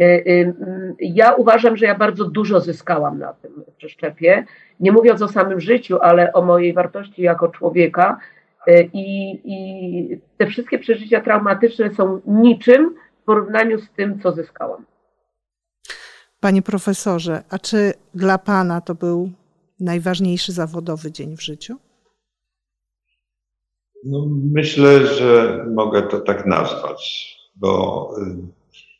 Y, 0.00 0.54
ja 1.00 1.32
uważam, 1.32 1.76
że 1.76 1.86
ja 1.86 1.94
bardzo 1.94 2.24
dużo 2.24 2.60
zyskałam 2.60 3.18
na 3.18 3.32
tym 3.32 3.64
przeszczepie. 3.76 4.44
Nie 4.80 4.92
mówiąc 4.92 5.22
o 5.22 5.28
samym 5.28 5.60
życiu, 5.60 5.98
ale 6.00 6.32
o 6.32 6.42
mojej 6.42 6.72
wartości 6.72 7.22
jako 7.22 7.48
człowieka, 7.48 8.18
I, 8.92 9.40
I 9.44 10.20
te 10.38 10.46
wszystkie 10.46 10.78
przeżycia 10.78 11.20
traumatyczne 11.20 11.94
są 11.94 12.20
niczym 12.26 12.94
w 13.22 13.24
porównaniu 13.24 13.78
z 13.78 13.90
tym, 13.90 14.20
co 14.20 14.32
zyskałam. 14.32 14.84
Panie 16.40 16.62
profesorze, 16.62 17.42
a 17.50 17.58
czy 17.58 17.92
dla 18.14 18.38
Pana 18.38 18.80
to 18.80 18.94
był 18.94 19.30
najważniejszy 19.80 20.52
zawodowy 20.52 21.12
dzień 21.12 21.36
w 21.36 21.42
życiu? 21.42 21.76
No, 24.04 24.26
myślę, 24.52 25.06
że 25.06 25.64
mogę 25.74 26.02
to 26.02 26.20
tak 26.20 26.46
nazwać, 26.46 27.34
bo 27.56 28.10
y, 28.18 28.36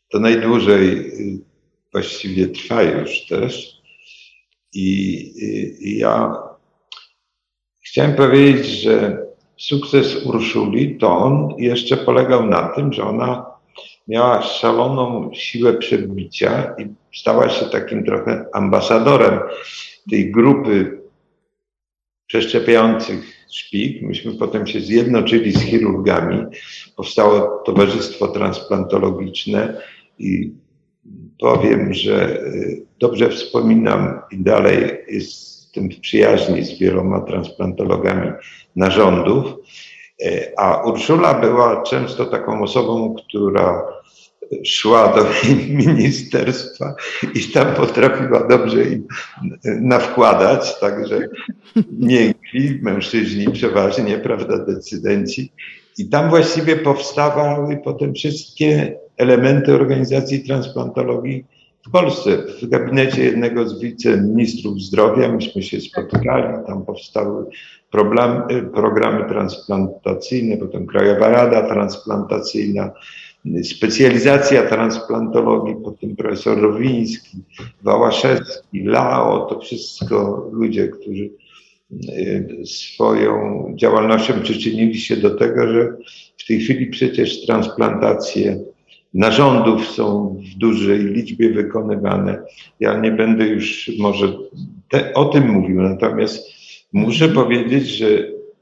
to 0.09 0.19
najdłużej 0.19 0.99
y, 0.99 1.39
właściwie 1.93 2.49
trwa 2.49 2.83
już 2.83 3.27
też. 3.27 3.83
I, 4.75 4.85
i 5.81 5.99
ja 5.99 6.35
chciałem 7.85 8.15
powiedzieć, 8.15 8.67
że 8.67 9.27
sukces 9.57 10.27
Urszuli 10.27 10.99
to 10.99 11.19
on 11.19 11.55
jeszcze 11.59 11.97
polegał 11.97 12.47
na 12.47 12.69
tym, 12.69 12.93
że 12.93 13.05
ona 13.05 13.47
miała 14.09 14.43
szaloną 14.43 15.31
siłę 15.35 15.73
przebicia 15.73 16.75
i 16.79 16.95
stała 17.19 17.49
się 17.49 17.67
takim 17.67 18.05
trochę 18.05 18.47
ambasadorem 18.53 19.41
tej 20.11 20.33
grupy 20.33 21.03
przeszczepiających 22.27 23.44
szpik. 23.57 24.03
Myśmy 24.03 24.33
potem 24.35 24.67
się 24.67 24.81
zjednoczyli 24.81 25.53
z 25.53 25.61
chirurgami. 25.61 26.45
Powstało 26.97 27.63
Towarzystwo 27.67 28.29
Transplantologiczne 28.29 29.81
i 30.19 30.53
powiem, 31.41 31.95
że 31.95 32.41
y, 32.41 32.87
dobrze 32.99 33.29
wspominam 33.29 34.21
i 34.31 34.39
dalej 34.39 34.99
jestem 35.09 35.91
w 35.91 36.01
przyjaźni 36.01 36.65
z 36.65 36.79
wieloma 36.79 37.21
transplantologami 37.21 38.31
narządów. 38.77 39.45
Y, 40.23 40.53
a 40.57 40.83
Urszula 40.83 41.35
była 41.35 41.83
często 41.83 42.25
taką 42.25 42.63
osobą, 42.63 43.15
która 43.15 43.83
szła 44.65 45.15
do 45.17 45.27
ministerstwa 45.95 46.95
i 47.35 47.41
tam 47.41 47.75
potrafiła 47.75 48.49
dobrze 48.49 48.85
im 48.85 49.07
nawkładać, 49.65 50.81
także 50.81 51.29
miękki 51.93 52.79
mężczyźni 52.83 53.51
przeważnie, 53.53 54.19
prawda, 54.19 54.59
decydenci. 54.59 55.53
I 55.99 56.09
tam 56.09 56.31
właściwie 56.31 56.77
powstawały 56.77 57.77
potem 57.85 58.15
wszystkie 58.15 58.97
elementy 59.17 59.75
organizacji 59.75 60.45
transplantologii 60.45 61.45
w 61.87 61.91
Polsce. 61.91 62.31
W 62.63 62.69
gabinecie 62.69 63.25
jednego 63.25 63.69
z 63.69 63.81
wiceministrów 63.81 64.81
zdrowia 64.81 65.29
myśmy 65.29 65.63
się 65.63 65.81
spotykali, 65.81 66.67
tam 66.67 66.85
powstały 66.85 67.47
programy 68.75 69.29
transplantacyjne, 69.29 70.57
potem 70.57 70.87
Krajowa 70.87 71.29
Rada 71.29 71.69
Transplantacyjna, 71.69 72.91
specjalizacja 73.63 74.63
transplantologii, 74.63 75.75
potem 75.85 76.17
profesor 76.17 76.61
Rowiński, 76.61 77.39
Wałaszewski, 77.83 78.85
Lao, 78.85 79.47
to 79.47 79.61
wszystko 79.61 80.49
ludzie, 80.53 80.89
którzy 80.89 81.31
y, 82.09 82.63
swoją 82.67 83.67
działalnością 83.77 84.41
przyczynili 84.43 85.01
się 85.01 85.17
do 85.17 85.31
tego, 85.31 85.73
że 85.73 85.97
w 86.37 86.47
tej 86.47 86.61
chwili 86.61 86.87
przecież 86.87 87.47
transplantacje 87.47 88.61
narządów 89.15 89.89
są 89.89 90.37
w 90.55 90.59
dużej 90.59 91.05
liczbie 91.05 91.51
wykonywane. 91.51 92.43
Ja 92.81 92.99
nie 92.99 93.11
będę 93.11 93.47
już 93.47 93.91
może 93.99 94.33
te, 94.89 95.15
o 95.15 95.25
tym 95.25 95.49
mówił, 95.49 95.83
natomiast 95.83 96.53
muszę 96.93 97.29
powiedzieć, 97.29 97.89
że 97.89 98.07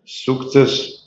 sukces 0.05 1.03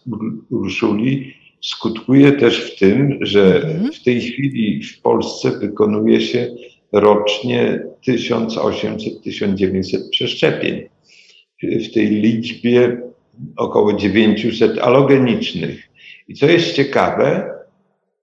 Urszuli 0.49 1.33
skutkuje 1.65 2.31
też 2.31 2.71
w 2.71 2.79
tym, 2.79 3.17
że 3.21 3.55
mhm. 3.55 3.91
w 3.91 4.03
tej 4.03 4.21
chwili 4.21 4.83
w 4.83 5.01
Polsce 5.01 5.51
wykonuje 5.51 6.21
się 6.21 6.55
rocznie 6.91 7.83
1800-1900 8.07 10.09
przeszczepień. 10.11 10.89
W 11.63 11.93
tej 11.93 12.07
liczbie 12.07 13.01
około 13.57 13.93
900 13.93 14.79
alogenicznych. 14.79 15.89
I 16.27 16.33
co 16.33 16.45
jest 16.45 16.73
ciekawe, 16.73 17.51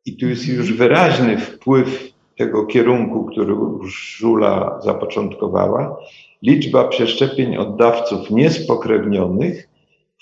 i 0.06 0.16
tu 0.16 0.28
jest 0.28 0.48
już 0.48 0.72
wyraźny 0.72 1.38
wpływ 1.38 2.12
tego 2.36 2.66
kierunku, 2.66 3.24
który 3.24 3.54
Żula 3.84 4.80
zapoczątkowała, 4.84 5.96
liczba 6.42 6.88
przeszczepień 6.88 7.56
oddawców 7.56 8.30
niespokrewnionych 8.30 9.68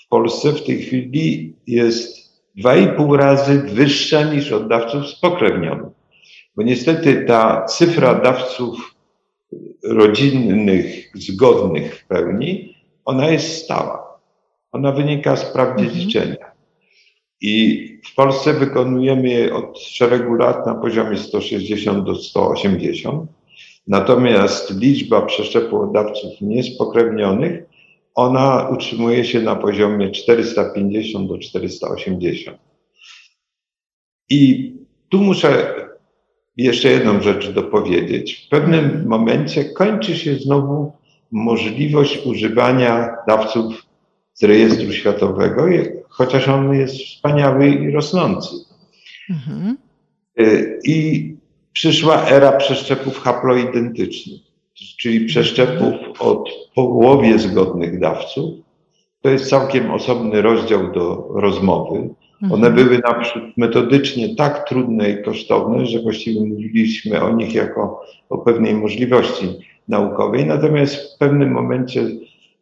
w 0.05 0.07
Polsce 0.07 0.51
w 0.51 0.63
tej 0.63 0.81
chwili 0.81 1.53
jest 1.67 2.20
2,5 2.57 3.17
razy 3.17 3.59
wyższa 3.59 4.23
niż 4.23 4.51
od 4.51 4.67
dawców 4.67 5.07
spokrewnionych. 5.07 5.91
Bo 6.55 6.63
niestety 6.63 7.25
ta 7.27 7.65
cyfra 7.65 8.15
dawców 8.15 8.95
rodzinnych, 9.83 11.11
zgodnych 11.15 11.95
w 11.99 12.07
pełni, 12.07 12.75
ona 13.05 13.29
jest 13.29 13.63
stała. 13.63 14.19
Ona 14.71 14.91
wynika 14.91 15.35
z 15.35 15.45
praw 15.45 15.69
mhm. 15.69 15.89
dziedziczenia. 15.89 16.51
I 17.41 17.87
w 18.11 18.15
Polsce 18.15 18.53
wykonujemy 18.53 19.29
je 19.29 19.55
od 19.55 19.79
szeregu 19.79 20.33
lat 20.33 20.65
na 20.65 20.75
poziomie 20.75 21.17
160 21.17 22.05
do 22.05 22.15
180. 22.15 23.31
Natomiast 23.87 24.81
liczba 24.81 25.21
przeszczepów 25.21 25.93
dawców 25.93 26.31
niespokrewnionych 26.41 27.63
ona 28.15 28.69
utrzymuje 28.69 29.25
się 29.25 29.41
na 29.41 29.55
poziomie 29.55 30.11
450 30.11 31.29
do 31.29 31.37
480. 31.37 32.57
I 34.29 34.71
tu 35.09 35.17
muszę 35.17 35.75
jeszcze 36.57 36.89
jedną 36.89 37.21
rzecz 37.21 37.49
dopowiedzieć. 37.49 38.45
W 38.45 38.49
pewnym 38.49 39.07
momencie 39.07 39.65
kończy 39.65 40.17
się 40.17 40.35
znowu 40.35 40.91
możliwość 41.31 42.25
używania 42.25 43.15
dawców 43.27 43.85
z 44.33 44.43
rejestru 44.43 44.93
światowego, 44.93 45.65
chociaż 46.09 46.47
on 46.47 46.73
jest 46.73 46.95
wspaniały 46.95 47.69
i 47.69 47.91
rosnący. 47.91 48.55
Mhm. 49.29 49.77
Y, 50.39 50.79
I 50.83 51.35
przyszła 51.73 52.25
era 52.27 52.51
przeszczepów 52.51 53.19
haploidentycznych 53.19 54.50
czyli 54.99 55.25
przeszczepów 55.25 55.93
od 56.19 56.49
połowie 56.75 57.39
zgodnych 57.39 57.99
dawców. 57.99 58.53
To 59.21 59.29
jest 59.29 59.49
całkiem 59.49 59.91
osobny 59.91 60.41
rozdział 60.41 60.91
do 60.91 61.27
rozmowy. 61.35 62.09
One 62.51 62.67
mhm. 62.67 62.75
były 62.75 62.99
naprzód 62.99 63.43
metodycznie 63.57 64.35
tak 64.35 64.69
trudne 64.69 65.09
i 65.09 65.23
kosztowne, 65.23 65.85
że 65.85 66.01
właściwie 66.01 66.41
mówiliśmy 66.41 67.21
o 67.21 67.35
nich 67.35 67.53
jako 67.53 68.01
o 68.29 68.37
pewnej 68.37 68.73
możliwości 68.73 69.45
naukowej. 69.87 70.45
Natomiast 70.45 70.95
w 70.95 71.17
pewnym 71.17 71.51
momencie 71.51 72.07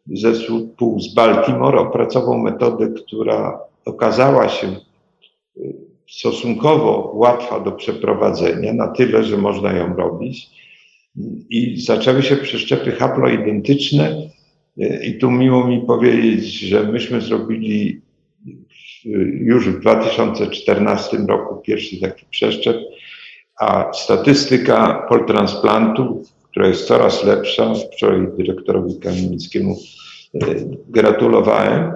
zespół 0.06 1.00
z 1.00 1.14
Baltimore 1.14 1.78
opracował 1.78 2.38
metodę, 2.38 2.88
która 2.88 3.60
okazała 3.84 4.48
się 4.48 4.66
y, 5.56 5.74
stosunkowo 6.08 7.12
łatwa 7.14 7.60
do 7.60 7.72
przeprowadzenia, 7.72 8.72
na 8.72 8.88
tyle, 8.88 9.24
że 9.24 9.36
można 9.36 9.72
ją 9.72 9.96
robić 9.96 10.59
i 11.50 11.80
zaczęły 11.80 12.22
się 12.22 12.36
przeszczepy 12.36 12.92
haploidentyczne. 12.92 14.16
I 15.02 15.18
tu 15.18 15.30
miło 15.30 15.68
mi 15.68 15.80
powiedzieć, 15.80 16.44
że 16.54 16.82
myśmy 16.82 17.20
zrobili 17.20 18.00
już 19.40 19.68
w 19.68 19.80
2014 19.80 21.16
roku 21.16 21.56
pierwszy 21.56 22.00
taki 22.00 22.26
przeszczep, 22.30 22.76
a 23.60 23.92
statystyka 23.92 25.06
poltransplantu, 25.08 26.22
która 26.50 26.68
jest 26.68 26.86
coraz 26.86 27.24
lepsza, 27.24 27.74
wczoraj 27.74 28.26
dyrektorowi 28.38 29.00
Kamińskiemu 29.00 29.76
e, 30.34 30.38
gratulowałem, 30.88 31.80
e, 31.82 31.94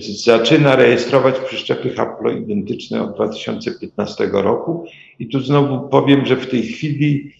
zaczyna 0.00 0.76
rejestrować 0.76 1.34
przeszczepy 1.38 1.90
haploidentyczne 1.90 3.02
od 3.02 3.14
2015 3.14 4.30
roku. 4.32 4.84
I 5.18 5.28
tu 5.28 5.40
znowu 5.40 5.88
powiem, 5.88 6.26
że 6.26 6.36
w 6.36 6.46
tej 6.46 6.62
chwili 6.62 7.32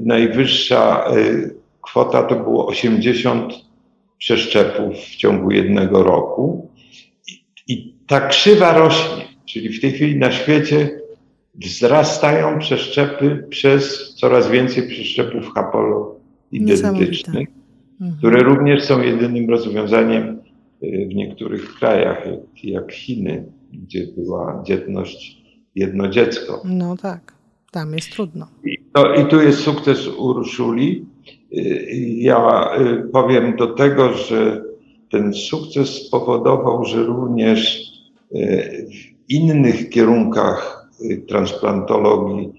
najwyższa 0.00 1.10
y, 1.16 1.54
kwota 1.82 2.22
to 2.22 2.36
było 2.36 2.66
80 2.66 3.54
przeszczepów 4.18 4.96
w 4.96 5.16
ciągu 5.16 5.50
jednego 5.50 6.02
roku. 6.02 6.68
I, 7.28 7.72
I 7.72 7.94
ta 8.06 8.28
krzywa 8.28 8.78
rośnie, 8.78 9.24
czyli 9.46 9.68
w 9.68 9.80
tej 9.80 9.92
chwili 9.92 10.16
na 10.16 10.32
świecie 10.32 11.00
wzrastają 11.54 12.58
przeszczepy 12.58 13.46
przez 13.50 14.14
coraz 14.14 14.50
więcej 14.50 14.88
przeszczepów 14.88 15.54
haploidentycznych, 15.54 17.48
mhm. 18.00 18.18
które 18.18 18.42
również 18.42 18.84
są 18.84 19.02
jedynym 19.02 19.50
rozwiązaniem 19.50 20.38
y, 20.82 21.08
w 21.10 21.14
niektórych 21.14 21.74
krajach, 21.74 22.26
jak, 22.26 22.64
jak 22.64 22.92
Chiny, 22.92 23.44
gdzie 23.72 24.06
była 24.16 24.62
dzietność 24.66 25.42
jedno 25.74 26.08
dziecko. 26.08 26.62
No 26.64 26.96
tak. 26.96 27.39
Tam 27.70 27.94
jest 27.94 28.10
trudno. 28.12 28.48
I, 28.64 28.78
to, 28.92 29.14
I 29.14 29.26
tu 29.26 29.40
jest 29.40 29.60
sukces 29.60 30.08
Urszuli. 30.08 31.06
Y, 31.52 31.86
ja 32.16 32.70
y, 32.80 33.08
powiem 33.12 33.56
do 33.56 33.66
tego, 33.66 34.12
że 34.12 34.64
ten 35.10 35.34
sukces 35.34 35.88
spowodował, 35.88 36.84
że 36.84 37.02
również 37.02 37.90
w 38.90 39.32
innych 39.32 39.88
kierunkach 39.88 40.88
transplantologii 41.28 42.52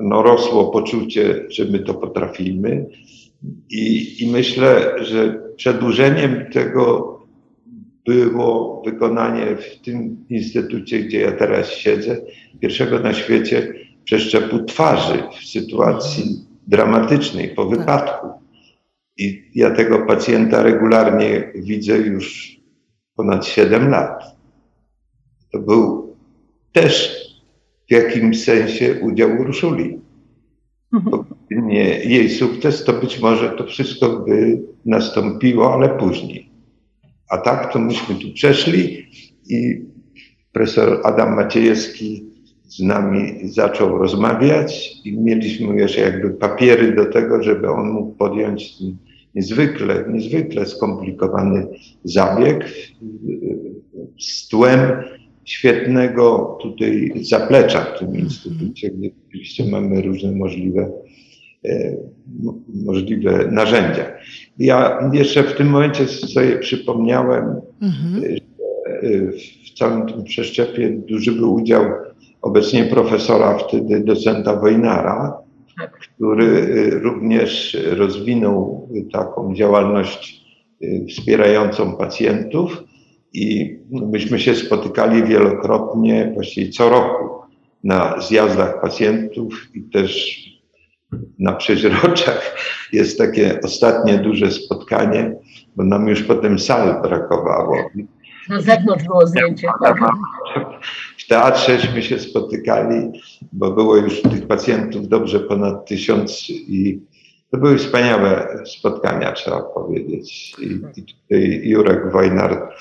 no, 0.00 0.22
rosło 0.22 0.70
poczucie, 0.70 1.46
że 1.50 1.64
my 1.64 1.78
to 1.78 1.94
potrafimy. 1.94 2.86
I, 3.70 4.16
I 4.22 4.30
myślę, 4.30 4.94
że 5.00 5.42
przedłużeniem 5.56 6.46
tego 6.52 7.12
było 8.06 8.82
wykonanie 8.84 9.56
w 9.56 9.80
tym 9.84 10.24
instytucie, 10.30 11.00
gdzie 11.00 11.20
ja 11.20 11.32
teraz 11.32 11.70
siedzę, 11.70 12.16
pierwszego 12.60 13.00
na 13.00 13.14
świecie 13.14 13.74
przeszczepu 14.06 14.64
twarzy 14.64 15.22
w 15.40 15.48
sytuacji 15.48 16.46
dramatycznej 16.66 17.48
po 17.48 17.66
tak. 17.66 17.78
wypadku. 17.78 18.26
I 19.16 19.50
ja 19.54 19.70
tego 19.70 20.06
pacjenta 20.06 20.62
regularnie 20.62 21.52
widzę 21.54 21.98
już 21.98 22.56
ponad 23.16 23.46
7 23.46 23.90
lat. 23.90 24.22
To 25.52 25.58
był 25.58 26.14
też 26.72 27.16
w 27.88 27.92
jakimś 27.92 28.44
sensie 28.44 29.00
udział 29.02 29.30
Urszuli. 29.40 30.00
Mhm. 30.92 31.24
Nie 31.50 31.84
jej 31.84 32.30
sukces, 32.30 32.84
to 32.84 32.92
być 32.92 33.20
może 33.20 33.50
to 33.50 33.64
wszystko 33.66 34.08
by 34.08 34.62
nastąpiło, 34.84 35.74
ale 35.74 35.88
później. 35.88 36.50
A 37.30 37.38
tak 37.38 37.72
to 37.72 37.78
myśmy 37.78 38.14
tu 38.14 38.32
przeszli 38.32 39.06
i 39.48 39.84
profesor 40.52 41.00
Adam 41.04 41.36
Maciejewski 41.36 42.35
z 42.68 42.80
nami 42.80 43.48
zaczął 43.48 43.98
rozmawiać 43.98 44.96
i 45.04 45.18
mieliśmy 45.18 45.82
już 45.82 45.96
jakby 45.96 46.30
papiery 46.30 46.94
do 46.94 47.04
tego, 47.06 47.42
żeby 47.42 47.70
on 47.70 47.90
mógł 47.90 48.12
podjąć 48.12 48.74
niezwykle, 49.34 50.04
niezwykle 50.12 50.66
skomplikowany 50.66 51.66
zabieg 52.04 52.64
z 54.18 54.48
tłem 54.48 54.80
świetnego 55.44 56.58
tutaj 56.62 57.12
zaplecza 57.22 57.80
w 57.80 57.98
tym 57.98 58.16
instytucie, 58.16 58.90
gdzie 58.90 59.10
oczywiście 59.28 59.64
mamy 59.64 60.02
różne 60.02 60.32
możliwe, 60.32 60.90
e, 61.64 61.96
możliwe 62.74 63.50
narzędzia. 63.50 64.12
Ja 64.58 64.98
jeszcze 65.12 65.42
w 65.42 65.56
tym 65.56 65.68
momencie 65.68 66.06
sobie 66.06 66.58
przypomniałem, 66.58 67.44
mhm. 67.82 68.22
że 68.22 68.28
e, 68.28 69.32
w 69.66 69.78
całym 69.78 70.06
tym 70.06 70.24
przeszczepie 70.24 70.90
duży 70.90 71.32
był 71.32 71.54
udział 71.54 71.84
obecnie 72.46 72.84
profesora, 72.84 73.58
wtedy 73.58 74.00
docenta 74.00 74.56
Wojnara, 74.56 75.38
tak. 75.78 75.98
który 75.98 76.46
e, 76.46 76.90
również 76.90 77.76
rozwinął 77.90 78.88
taką 79.12 79.54
działalność 79.54 80.46
wspierającą 81.08 81.96
pacjentów 81.96 82.84
i 83.32 83.78
myśmy 83.90 84.38
się 84.38 84.54
spotykali 84.54 85.24
wielokrotnie, 85.24 86.30
właściwie 86.34 86.72
co 86.72 86.88
roku 86.88 87.36
na 87.84 88.20
zjazdach 88.20 88.80
pacjentów 88.80 89.70
i 89.74 89.82
też 89.82 90.40
na 91.38 91.52
przeźroczach 91.52 92.56
jest 92.92 93.18
takie 93.18 93.60
ostatnie 93.64 94.18
duże 94.18 94.50
spotkanie, 94.50 95.34
bo 95.76 95.84
nam 95.84 96.08
już 96.08 96.22
potem 96.22 96.58
sal 96.58 97.02
brakowało. 97.02 97.76
Na 98.48 98.60
zewnątrz 98.60 99.04
było 99.04 99.26
zdjęcie. 99.26 99.68
W 101.26 101.28
teatrześmy 101.28 102.02
się 102.02 102.18
spotykali, 102.18 103.20
bo 103.52 103.70
było 103.70 103.96
już 103.96 104.22
tych 104.22 104.46
pacjentów 104.46 105.08
dobrze 105.08 105.40
ponad 105.40 105.86
tysiąc 105.86 106.50
i 106.50 107.00
to 107.50 107.58
były 107.58 107.78
wspaniałe 107.78 108.58
spotkania, 108.66 109.32
trzeba 109.32 109.62
powiedzieć. 109.62 110.56
I, 110.58 110.64
i 111.00 111.04
tutaj 111.04 111.60
Jurek 111.64 112.12
Wojnar 112.12 112.74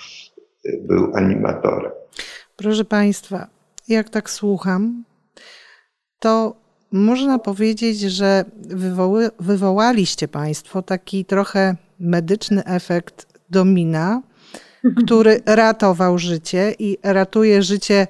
był 0.82 1.16
animatorem. 1.16 1.91
Proszę 2.56 2.86
Państwa, 2.86 3.48
jak 3.88 4.10
tak 4.10 4.30
słucham, 4.30 5.04
to 6.20 6.56
można 6.91 7.39
powiedzieć, 7.39 8.00
że 8.00 8.46
wywoły, 8.58 9.30
wywołaliście 9.39 10.28
Państwo 10.28 10.82
taki 10.82 11.26
trochę 11.26 11.76
medyczny 12.00 12.66
efekt 12.66 13.26
domina, 13.50 14.22
który 15.06 15.41
ratował 15.46 16.18
życie 16.18 16.76
i 16.80 16.98
ratuje 17.04 17.64
życie 17.64 18.08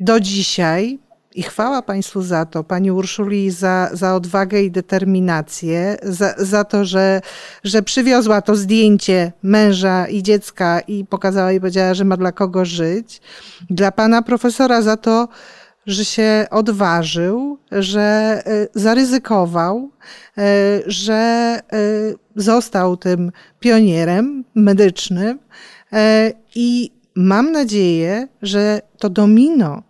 do 0.00 0.20
dzisiaj. 0.20 0.98
I 1.34 1.42
chwała 1.42 1.82
Państwu 1.82 2.22
za 2.22 2.44
to, 2.44 2.64
Pani 2.64 2.90
Urszuli, 2.90 3.50
za, 3.50 3.90
za 3.92 4.14
odwagę 4.14 4.62
i 4.62 4.70
determinację, 4.70 5.96
za, 6.02 6.34
za 6.38 6.64
to, 6.64 6.84
że, 6.84 7.20
że 7.64 7.82
przywiozła 7.82 8.42
to 8.42 8.56
zdjęcie 8.56 9.32
męża 9.42 10.06
i 10.06 10.22
dziecka 10.22 10.80
i 10.80 11.04
pokazała 11.04 11.52
i 11.52 11.60
powiedziała, 11.60 11.94
że 11.94 12.04
ma 12.04 12.16
dla 12.16 12.32
kogo 12.32 12.64
żyć. 12.64 13.20
Dla 13.70 13.92
Pana 13.92 14.22
profesora 14.22 14.82
za 14.82 14.96
to, 14.96 15.28
że 15.86 16.04
się 16.04 16.46
odważył, 16.50 17.58
że 17.72 18.42
e, 18.46 18.68
zaryzykował, 18.74 19.90
e, 20.38 20.42
że 20.86 21.14
e, 21.14 21.78
został 22.36 22.96
tym 22.96 23.32
pionierem 23.60 24.44
medycznym 24.54 25.38
i 26.54 26.90
mam 27.14 27.52
nadzieję, 27.52 28.28
że 28.42 28.80
to 28.98 29.10
domino 29.10 29.82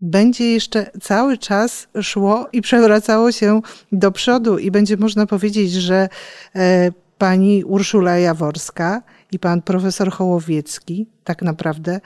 będzie 0.00 0.52
jeszcze 0.52 0.90
cały 1.00 1.38
czas 1.38 1.88
szło 2.02 2.48
i 2.52 2.62
przewracało 2.62 3.32
się 3.32 3.60
do 3.92 4.12
przodu 4.12 4.58
i 4.58 4.70
będzie 4.70 4.96
można 4.96 5.26
powiedzieć, 5.26 5.72
że 5.72 6.08
e, 6.56 6.92
pani 7.18 7.64
Urszula 7.64 8.18
Jaworska 8.18 9.02
i 9.32 9.38
pan 9.38 9.62
profesor 9.62 10.10
Hołowiecki 10.10 11.06
tak 11.24 11.42
naprawdę 11.42 12.00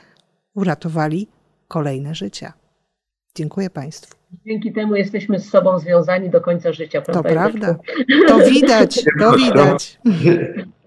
uratowali 0.55 1.29
kolejne 1.69 2.15
życia. 2.15 2.53
Dziękuję 3.35 3.71
Państwu. 3.71 4.17
Dzięki 4.47 4.73
temu 4.73 4.97
jesteśmy 4.97 5.41
z 5.41 5.51
sobą 5.51 5.79
związani 5.79 6.31
do 6.31 6.41
końca 6.41 6.73
życia. 6.73 7.03
Prawda, 7.03 7.23
to 7.23 7.29
prawda. 7.35 7.77
To 8.29 8.39
widać, 8.39 9.05
to 9.21 9.33
widać. 9.33 10.01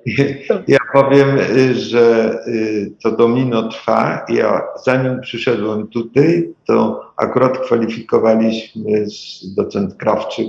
Ja 0.68 0.78
powiem, 0.94 1.40
y, 1.58 1.76
że 1.76 2.38
y, 2.48 2.92
to 3.04 3.12
domino 3.12 3.70
trwa. 3.70 4.26
Ja 4.30 4.62
zanim 4.86 5.22
przyszedłem 5.22 5.88
tutaj, 5.88 6.54
to 6.68 7.02
akurat 7.18 7.58
kwalifikowaliśmy 7.58 9.10
z 9.10 9.56
docent 9.56 9.96
Krawczyk, 9.96 10.48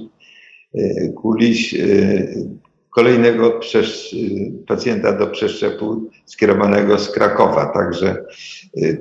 y, 0.74 1.12
Kuliś, 1.16 1.76
kolejnego 2.90 3.60
pacjenta 4.68 5.12
do 5.12 5.26
przeszczepu 5.26 6.10
skierowanego 6.26 6.98
z 6.98 7.12
Krakowa. 7.12 7.66
Także 7.66 8.24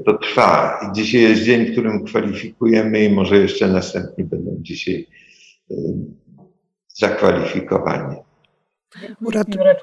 to 0.05 0.18
trwa. 0.18 0.80
Dzisiaj 0.95 1.22
jest 1.22 1.41
dzień, 1.41 1.66
w 1.66 1.72
którym 1.72 2.05
kwalifikujemy 2.05 3.03
i 3.03 3.14
może 3.14 3.38
jeszcze 3.38 3.68
następni 3.68 4.24
będą 4.24 4.58
dzisiaj 4.62 5.08
zakwalifikowani. 6.95 8.26
Dziękuję 8.95 9.75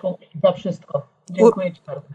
za 0.42 0.52
wszystko. 0.52 1.07
Dziękuję 1.30 1.72
Ci 1.72 1.80
bardzo. 1.86 2.07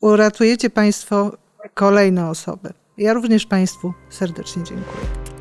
Uratujecie 0.00 0.70
Państwo 0.70 1.30
kolejne 1.74 2.28
osoby. 2.30 2.72
Ja 2.98 3.12
również 3.12 3.46
Państwu 3.46 3.92
serdecznie 4.10 4.62
dziękuję. 4.64 5.33